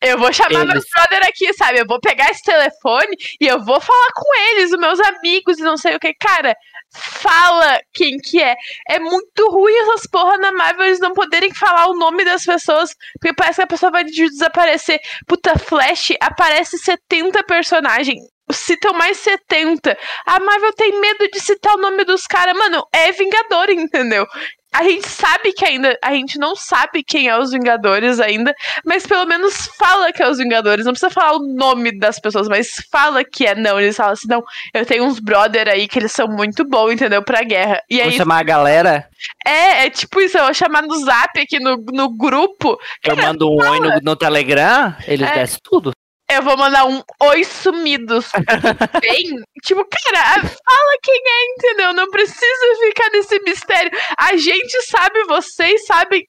eu 0.02 0.18
vou 0.18 0.32
chamar 0.32 0.62
eles... 0.62 0.74
meus 0.76 0.86
brother 0.96 1.28
aqui, 1.28 1.54
sabe? 1.56 1.80
Eu 1.80 1.86
vou 1.86 2.00
pegar 2.00 2.30
esse 2.30 2.42
telefone 2.42 3.18
e 3.42 3.46
eu 3.46 3.60
vou 3.66 3.82
falar 3.82 4.08
com 4.16 4.34
eles, 4.34 4.72
os 4.72 4.80
meus 4.80 4.98
amigos 5.02 5.60
e 5.60 5.64
não 5.64 5.76
sei 5.76 5.94
o 5.94 6.00
que. 6.00 6.14
Cara, 6.14 6.56
fala 6.94 7.82
quem 7.94 8.16
que 8.18 8.42
é. 8.42 8.56
É 8.88 8.98
muito 8.98 9.50
ruim 9.50 9.76
essas 9.80 10.08
porra 10.08 10.38
na 10.38 10.54
Marvel 10.54 10.86
eles 10.86 11.02
não 11.02 11.12
poderem 11.12 11.54
falar 11.54 11.88
o 11.88 11.98
nome 11.98 12.24
das 12.24 12.46
pessoas, 12.46 12.96
porque 13.20 13.36
parece 13.36 13.58
que 13.58 13.64
a 13.64 13.68
pessoa 13.68 13.92
vai 13.92 14.06
desaparecer. 14.06 15.02
Puta, 15.28 15.60
Flash 15.60 16.14
aparece 16.22 16.78
70 16.78 17.44
personagens 17.44 18.22
citam 18.58 18.94
mais 18.94 19.18
70. 19.18 19.98
A 20.26 20.40
Marvel 20.40 20.74
tem 20.74 21.00
medo 21.00 21.28
de 21.32 21.40
citar 21.40 21.76
o 21.76 21.82
nome 21.82 22.04
dos 22.04 22.26
caras. 22.28 22.58
Mano, 22.58 22.86
é 22.94 23.12
Vingador, 23.12 23.70
entendeu? 23.70 24.28
A 24.74 24.84
gente 24.84 25.08
sabe 25.10 25.52
que 25.52 25.66
ainda. 25.66 25.98
A 26.02 26.14
gente 26.14 26.40
não 26.40 26.56
sabe 26.56 27.04
quem 27.04 27.28
é 27.28 27.38
os 27.38 27.52
Vingadores 27.52 28.22
ainda, 28.22 28.56
mas 28.86 29.06
pelo 29.06 29.26
menos 29.26 29.68
fala 29.78 30.14
que 30.14 30.24
é 30.24 30.30
os 30.30 30.38
Vingadores. 30.38 30.86
Não 30.86 30.94
precisa 30.94 31.12
falar 31.12 31.36
o 31.36 31.46
nome 31.46 31.98
das 32.00 32.20
pessoas, 32.20 32.48
mas 32.48 32.76
fala 32.90 33.22
que 33.26 33.46
é. 33.46 33.54
Não, 33.54 33.78
eles 33.78 33.98
falam 33.98 34.14
assim: 34.14 34.30
não, 34.30 34.42
eu 34.74 34.86
tenho 34.86 35.04
uns 35.04 35.20
brother 35.20 35.68
aí 35.68 35.90
que 35.90 36.00
eles 36.00 36.14
são 36.14 36.26
muito 36.26 36.64
bons, 36.64 36.94
entendeu? 36.94 37.22
Pra 37.22 37.44
guerra. 37.44 37.82
E 37.90 38.00
aí, 38.00 38.10
vou 38.10 38.18
chamar 38.18 38.40
a 38.40 38.44
galera? 38.44 39.10
É, 39.46 39.86
é 39.86 39.90
tipo 39.90 40.22
isso, 40.22 40.38
eu 40.38 40.46
vou 40.46 40.54
chamar 40.54 40.84
no 40.84 40.96
zap 41.04 41.38
aqui 41.38 41.60
no, 41.60 41.76
no 41.92 42.10
grupo. 42.16 42.80
Eu 43.04 43.16
Cara, 43.16 43.28
mando 43.28 43.50
um 43.52 43.58
oi 43.58 43.80
no, 43.82 44.00
no 44.02 44.16
Telegram, 44.16 44.96
eles 45.06 45.30
é, 45.30 45.34
descem 45.34 45.60
tudo 45.62 45.92
eu 46.36 46.42
vou 46.44 46.58
mandar 46.58 46.86
um 46.86 47.02
oi 47.24 47.44
sumidos. 47.44 48.32
Bem, 49.02 49.36
tipo, 49.64 49.86
cara, 49.86 50.42
fala 50.42 50.98
quem 51.04 51.22
é, 51.26 51.46
entendeu? 51.54 51.94
Não 51.94 52.10
precisa 52.10 52.76
ficar 52.80 53.10
nesse 53.12 53.40
mistério. 53.42 53.92
A 54.18 54.36
gente 54.36 54.82
sabe, 54.84 55.24
vocês 55.26 55.86
sabem. 55.86 56.26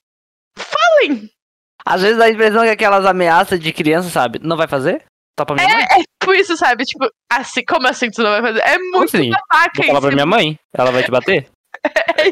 Falem! 0.57 1.31
Às 1.85 2.03
vezes 2.03 2.19
dá 2.19 2.25
a 2.25 2.31
impressão 2.31 2.63
que 2.63 2.71
aquelas 2.71 3.05
ameaças 3.05 3.59
de 3.59 3.73
criança, 3.73 4.09
sabe? 4.09 4.39
Não 4.41 4.57
vai 4.57 4.69
fazer? 4.69 5.05
Topa 5.37 5.55
minha 5.55 5.67
é, 5.67 5.75
mãe? 5.75 5.85
É 5.85 5.97
tipo 5.97 6.35
isso, 6.35 6.57
sabe? 6.57 6.85
Tipo, 6.85 7.11
assim, 7.31 7.63
como 7.67 7.89
assim 7.89 8.11
tu 8.11 8.23
não 8.23 8.31
vai 8.31 8.43
fazer? 8.43 8.61
É 8.61 8.79
muito 8.79 9.17
assim? 9.17 9.31
babaca 9.31 9.71
Vou 9.77 9.87
falar 9.87 10.01
pra 10.01 10.13
minha 10.13 10.27
mãe. 10.27 10.59
Ela 10.77 10.91
vai 10.91 11.03
te 11.03 11.11
bater? 11.11 11.49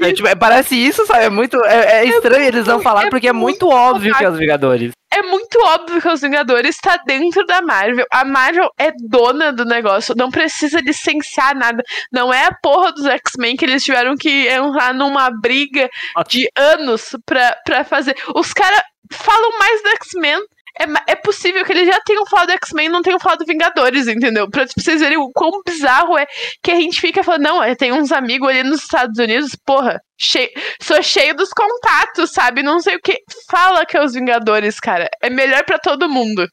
É, 0.01 0.13
tipo, 0.13 0.29
é, 0.29 0.35
parece 0.35 0.77
isso, 0.77 1.05
sabe? 1.07 1.25
É 1.25 1.31
muito. 1.31 1.57
É, 1.65 2.01
é 2.01 2.05
estranho 2.05 2.45
eles 2.45 2.67
não 2.67 2.81
falar 2.81 3.11
porque 3.11 3.29
é 3.29 3.33
muito 3.33 3.69
óbvio 3.69 4.15
que 4.15 4.25
é 4.25 4.31
os 4.31 4.39
Vingadores. 4.39 4.93
É 5.13 5.23
muito 5.23 5.59
óbvio 5.67 6.01
que 6.01 6.09
os 6.09 6.21
Vingadores 6.21 6.77
está 6.77 6.97
dentro 7.05 7.45
da 7.45 7.61
Marvel. 7.61 8.07
A 8.13 8.25
Marvel 8.25 8.71
é 8.79 8.93
dona 8.97 9.53
do 9.53 9.65
negócio. 9.65 10.15
Não 10.17 10.31
precisa 10.31 10.81
licenciar 10.81 11.57
nada. 11.57 11.83
Não 12.13 12.33
é 12.33 12.47
a 12.47 12.55
porra 12.63 12.93
dos 12.93 13.07
X-Men 13.07 13.57
que 13.57 13.65
eles 13.65 13.83
tiveram 13.83 14.17
que 14.17 14.47
entrar 14.49 14.95
numa 14.95 15.31
briga 15.31 15.91
de 16.29 16.49
anos 16.57 17.17
pra, 17.27 17.57
pra 17.65 17.83
fazer. 17.83 18.15
Os 18.35 18.53
caras 18.53 18.81
falam 19.13 19.59
mais 19.59 19.83
do 19.83 19.89
X-Men 19.91 20.41
é, 20.81 21.13
é 21.13 21.17
possível 21.17 21.65
que 21.65 21.73
eles 21.73 21.87
já 21.87 22.01
tenham 22.01 22.25
falado 22.27 22.49
do 22.49 22.55
X-Men 22.55 22.87
e 22.87 22.89
não 22.89 23.03
tenham 23.03 23.21
falado 23.21 23.45
Vingadores, 23.47 24.09
entendeu? 24.09 24.49
Pra 24.49 24.67
tipo, 24.67 24.81
vocês 24.81 25.01
verem 25.01 25.19
o 25.19 25.31
quão 25.31 25.63
bizarro 25.65 26.17
é 26.17 26.27
que 26.63 26.71
a 26.71 26.77
gente 26.77 27.01
fica 27.01 27.23
falando, 27.23 27.43
não, 27.43 27.63
é, 27.63 27.75
tem 27.75 27.93
uns 27.93 28.11
amigos 28.11 28.49
ali 28.49 28.63
nos 28.63 28.83
Estados 28.83 29.19
Unidos, 29.19 29.55
porra, 29.65 30.01
cheio, 30.19 30.49
sou 30.81 31.03
cheio 31.03 31.35
dos 31.37 31.51
contatos, 31.51 32.33
sabe? 32.33 32.63
Não 32.63 32.81
sei 32.81 32.97
o 32.97 33.01
que. 33.01 33.19
Fala 33.51 33.85
que 33.85 33.97
é 33.97 34.03
os 34.03 34.15
Vingadores, 34.15 34.81
cara. 34.81 35.09
É 35.23 35.29
melhor 35.29 35.65
para 35.65 35.79
todo 35.79 36.09
mundo. 36.09 36.47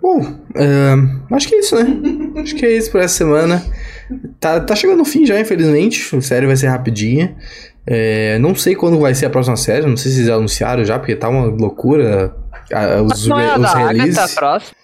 Bom, 0.00 0.20
uh, 0.20 1.34
acho 1.34 1.48
que 1.48 1.56
é 1.56 1.58
isso, 1.58 1.74
né? 1.74 1.84
acho 2.40 2.54
que 2.54 2.64
é 2.64 2.76
isso 2.76 2.92
por 2.92 3.00
essa 3.00 3.16
semana. 3.16 3.60
Tá, 4.38 4.60
tá 4.60 4.76
chegando 4.76 4.98
no 4.98 5.04
fim 5.04 5.26
já, 5.26 5.40
infelizmente. 5.40 6.14
A 6.14 6.20
série 6.20 6.46
vai 6.46 6.56
ser 6.56 6.68
rapidinha. 6.68 7.36
É, 7.86 8.38
não 8.38 8.54
sei 8.54 8.74
quando 8.74 8.98
vai 8.98 9.14
ser 9.14 9.26
a 9.26 9.30
próxima 9.30 9.56
série, 9.56 9.86
não 9.86 9.96
sei 9.96 10.10
se 10.10 10.18
eles 10.18 10.30
anunciaram 10.30 10.84
já, 10.84 10.98
porque 10.98 11.14
tá 11.14 11.28
uma 11.28 11.46
loucura. 11.46 12.34
os, 13.04 13.26
não 13.26 13.38
é 13.38 13.54
os 13.54 13.62
da 13.62 13.74
releases. 13.74 14.36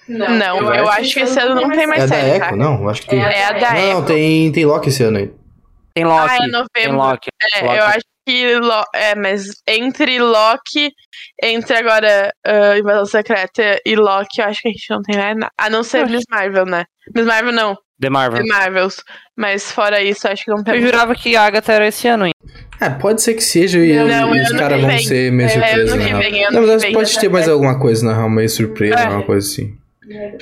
Não, 0.08 0.28
não 0.28 0.58
eu, 0.58 0.74
eu 0.74 0.88
acho 0.88 1.14
que 1.14 1.20
esse 1.20 1.38
ano 1.38 1.54
não 1.54 1.70
tem 1.70 1.86
mais 1.86 2.04
é 2.04 2.08
série. 2.08 2.30
É 2.30 2.38
da 2.38 2.46
Echo, 2.46 2.50
tá? 2.50 2.56
não? 2.56 2.88
Acho 2.88 3.02
que 3.02 3.08
tem. 3.08 3.20
É 3.20 3.44
a 3.44 3.52
da 3.52 3.72
Não, 3.74 4.04
tem, 4.04 4.52
tem 4.52 4.64
Loki 4.64 4.88
esse 4.88 5.02
ano 5.02 5.18
aí. 5.18 5.32
Tem 5.94 6.04
Loki. 6.04 6.28
Ah, 6.30 6.36
é 6.36 6.46
novembro. 6.46 6.70
Tem 6.74 6.92
Loki. 6.92 7.28
É, 7.54 7.62
Loki. 7.62 7.76
eu 7.76 7.84
acho 7.84 8.04
que. 8.26 8.56
Lo... 8.56 8.84
É, 8.94 9.14
mas 9.16 9.48
entre 9.66 10.20
Loki, 10.20 10.92
entre 11.42 11.76
agora 11.76 12.32
uh, 12.46 12.78
Invasão 12.78 13.06
Secreta 13.06 13.80
e 13.84 13.96
Loki, 13.96 14.40
eu 14.40 14.46
acho 14.46 14.62
que 14.62 14.68
a 14.68 14.70
gente 14.70 14.90
não 14.90 15.02
tem 15.02 15.16
mais 15.16 15.36
nada. 15.36 15.52
A 15.58 15.68
não 15.68 15.82
ser 15.82 16.08
Miss 16.08 16.24
Marvel, 16.30 16.66
né? 16.66 16.84
Miss 17.14 17.26
Marvel 17.26 17.52
não. 17.52 17.76
The 18.00 18.10
Marvel. 18.10 18.42
The 18.42 18.48
Marvels. 18.48 18.96
Mas 19.36 19.70
fora 19.70 20.02
isso, 20.02 20.26
acho 20.26 20.44
que 20.44 20.50
não 20.50 20.62
tem. 20.62 20.74
Eu 20.74 20.82
jurava 20.82 21.14
que 21.14 21.36
a 21.36 21.44
Agatha 21.44 21.72
era 21.72 21.86
esse 21.86 22.08
ano 22.08 22.24
ainda. 22.24 22.36
É, 22.82 22.90
pode 22.90 23.22
ser 23.22 23.34
que 23.34 23.44
seja 23.44 23.78
e, 23.78 23.94
não, 23.94 24.34
e 24.34 24.42
os 24.42 24.52
caras 24.52 24.80
vão 24.80 24.98
ser 24.98 25.30
meio 25.30 25.46
é, 25.46 25.50
surpresa, 25.50 25.96
na 25.96 26.04
real. 26.04 26.52
Mas 26.52 26.84
pode 26.86 27.20
ter 27.20 27.28
mais 27.28 27.48
alguma 27.48 27.78
coisa, 27.78 28.04
na 28.04 28.12
real, 28.12 28.28
meio 28.28 28.48
surpresa, 28.48 28.96
é. 28.96 29.04
alguma 29.04 29.22
coisa 29.22 29.46
assim. 29.46 29.74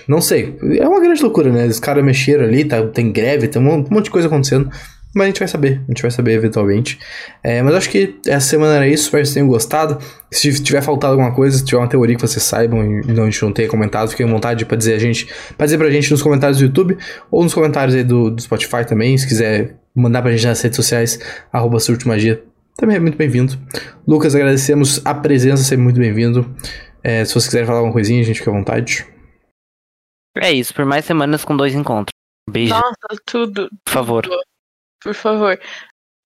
Não 0.08 0.20
sei. 0.20 0.56
É 0.78 0.88
uma 0.88 1.00
grande 1.00 1.22
loucura, 1.22 1.52
né? 1.52 1.66
Os 1.66 1.78
caras 1.78 2.02
mexeram 2.02 2.44
ali, 2.44 2.64
tá, 2.64 2.84
tem 2.86 3.12
greve, 3.12 3.46
tem 3.46 3.60
um 3.60 3.84
monte 3.90 4.04
de 4.04 4.10
coisa 4.10 4.26
acontecendo. 4.26 4.70
Mas 5.12 5.24
a 5.24 5.26
gente 5.26 5.38
vai 5.40 5.48
saber, 5.48 5.80
a 5.88 5.90
gente 5.90 6.02
vai 6.02 6.10
saber 6.10 6.32
eventualmente. 6.32 6.98
É, 7.42 7.60
mas 7.62 7.74
acho 7.74 7.90
que 7.90 8.16
essa 8.26 8.46
semana 8.46 8.76
era 8.76 8.86
isso, 8.86 9.04
espero 9.04 9.22
que 9.22 9.26
vocês 9.26 9.34
tenham 9.34 9.48
gostado. 9.48 9.98
Se 10.30 10.62
tiver 10.62 10.80
faltado 10.82 11.14
alguma 11.14 11.34
coisa, 11.34 11.58
se 11.58 11.64
tiver 11.64 11.78
uma 11.78 11.88
teoria 11.88 12.14
que 12.14 12.22
vocês 12.22 12.42
saibam 12.42 12.84
e 12.84 13.12
não, 13.12 13.24
a 13.24 13.26
gente 13.26 13.42
não 13.42 13.52
tenha 13.52 13.68
comentado, 13.68 14.08
fiquem 14.08 14.24
à 14.24 14.28
vontade 14.28 14.64
para 14.64 14.76
dizer 14.76 14.94
a 14.94 14.98
gente, 14.98 15.28
pra 15.56 15.66
dizer 15.66 15.78
pra 15.78 15.90
gente 15.90 16.10
nos 16.12 16.22
comentários 16.22 16.58
do 16.58 16.64
YouTube 16.64 16.96
ou 17.28 17.42
nos 17.42 17.52
comentários 17.52 17.94
aí 17.96 18.04
do, 18.04 18.30
do 18.30 18.40
Spotify 18.40 18.86
também, 18.86 19.18
se 19.18 19.26
quiser 19.26 19.79
mandar 20.00 20.22
pra 20.22 20.32
gente 20.32 20.46
nas 20.46 20.60
redes 20.60 20.76
sociais, 20.76 21.18
arroba 21.52 21.78
Magia, 22.06 22.42
também 22.76 22.96
é 22.96 23.00
muito 23.00 23.16
bem-vindo. 23.16 23.54
Lucas, 24.06 24.34
agradecemos 24.34 25.04
a 25.04 25.14
presença, 25.14 25.62
sempre 25.62 25.84
muito 25.84 26.00
bem-vindo. 26.00 26.46
É, 27.02 27.24
se 27.24 27.32
vocês 27.32 27.46
quiserem 27.46 27.66
falar 27.66 27.78
alguma 27.78 27.92
coisinha, 27.92 28.20
a 28.20 28.24
gente 28.24 28.38
fica 28.38 28.50
à 28.50 28.54
vontade. 28.54 29.06
É 30.36 30.52
isso, 30.52 30.72
por 30.74 30.84
mais 30.84 31.04
semanas 31.04 31.44
com 31.44 31.56
dois 31.56 31.74
encontros. 31.74 32.12
Beijo. 32.48 32.74
Nossa, 32.74 33.22
tudo. 33.26 33.68
Por 33.84 33.92
favor. 33.92 34.22
Tudo 34.22 34.50
por 35.00 35.14
favor. 35.14 35.58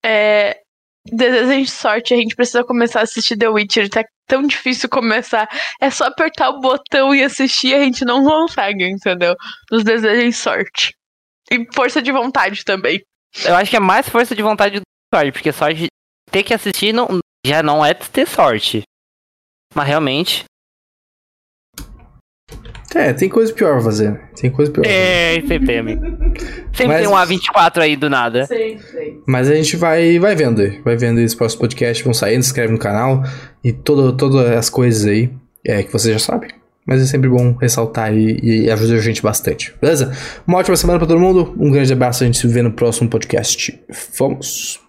É, 0.05 0.61
desejo 1.07 1.51
a 1.51 1.55
gente 1.55 1.71
sorte, 1.71 2.13
a 2.13 2.17
gente 2.17 2.35
precisa 2.35 2.65
começar 2.65 3.01
a 3.01 3.05
assistir 3.05 3.37
The 3.37 3.49
Witcher, 3.49 3.89
tá 3.89 4.05
tão 4.27 4.43
difícil 4.47 4.89
começar. 4.89 5.49
É 5.81 5.91
só 5.91 6.07
apertar 6.07 6.51
o 6.51 6.61
botão 6.61 7.15
e 7.15 7.23
assistir, 7.23 7.75
a 7.75 7.83
gente 7.85 8.05
não 8.05 8.25
consegue, 8.25 8.85
entendeu? 8.85 9.35
Nos 9.71 9.85
desejem 9.85 10.33
sorte. 10.33 10.95
E 11.51 11.65
força 11.73 12.03
de 12.03 12.11
vontade 12.11 12.65
também. 12.65 13.03
Eu 13.45 13.57
acho 13.57 13.71
que 13.71 13.77
é 13.77 13.81
mais 13.81 14.09
força 14.09 14.35
de 14.35 14.43
vontade 14.43 14.81
do 14.81 14.83
que 14.83 15.17
sorte, 15.17 15.33
porque 15.33 15.53
sorte 15.53 15.87
ter 16.31 16.43
que 16.43 16.55
assistir 16.55 16.93
não, 16.93 17.19
já 17.45 17.63
não 17.63 17.85
é 17.85 17.95
ter 17.95 18.27
sorte. 18.27 18.83
Mas 19.75 19.89
realmente, 19.89 20.45
é, 22.95 23.13
tem 23.13 23.29
coisa 23.29 23.53
pior 23.53 23.73
pra 23.73 23.83
fazer. 23.83 24.21
Tem 24.41 24.51
coisa 24.51 24.71
pior. 24.71 24.87
É, 24.87 25.35
sempre 25.41 25.67
tem, 25.67 25.79
amigo. 25.79 26.01
Sempre 26.73 26.87
Mas... 26.87 27.01
tem 27.01 27.09
um 27.09 27.13
A24 27.13 27.79
aí 27.79 27.97
do 27.97 28.09
nada. 28.09 28.47
Sim, 28.47 28.79
sim. 28.79 29.21
Mas 29.27 29.51
a 29.51 29.55
gente 29.55 29.77
vai, 29.77 30.19
vai 30.21 30.37
vendo 30.37 30.63
aí. 30.63 30.81
Vai 30.81 30.97
vendo 30.97 31.19
esse 31.19 31.37
próximo 31.37 31.63
podcast, 31.63 32.05
vão 32.05 32.15
saindo, 32.15 32.43
se 32.43 32.51
inscreve 32.51 32.73
no 32.73 32.79
canal 32.79 33.25
e 33.65 33.73
todo, 33.73 34.17
todas 34.17 34.49
as 34.53 34.71
coisas 34.71 35.07
aí 35.07 35.29
é, 35.67 35.83
que 35.83 35.93
você 35.93 36.13
já 36.13 36.21
sabe. 36.21 36.55
Mas 36.87 37.01
é 37.01 37.07
sempre 37.07 37.29
bom 37.29 37.53
ressaltar 37.55 38.15
e, 38.15 38.65
e 38.65 38.71
a 38.71 38.77
gente 39.01 39.23
bastante. 39.23 39.75
Beleza? 39.81 40.13
Uma 40.47 40.59
ótima 40.59 40.77
semana 40.77 40.99
pra 40.99 41.09
todo 41.09 41.19
mundo. 41.19 41.55
Um 41.59 41.71
grande 41.71 41.93
abraço. 41.93 42.23
A 42.23 42.27
gente 42.27 42.39
se 42.39 42.47
vê 42.47 42.63
no 42.63 42.73
próximo 42.73 43.09
podcast. 43.09 43.81
Vamos! 44.19 44.84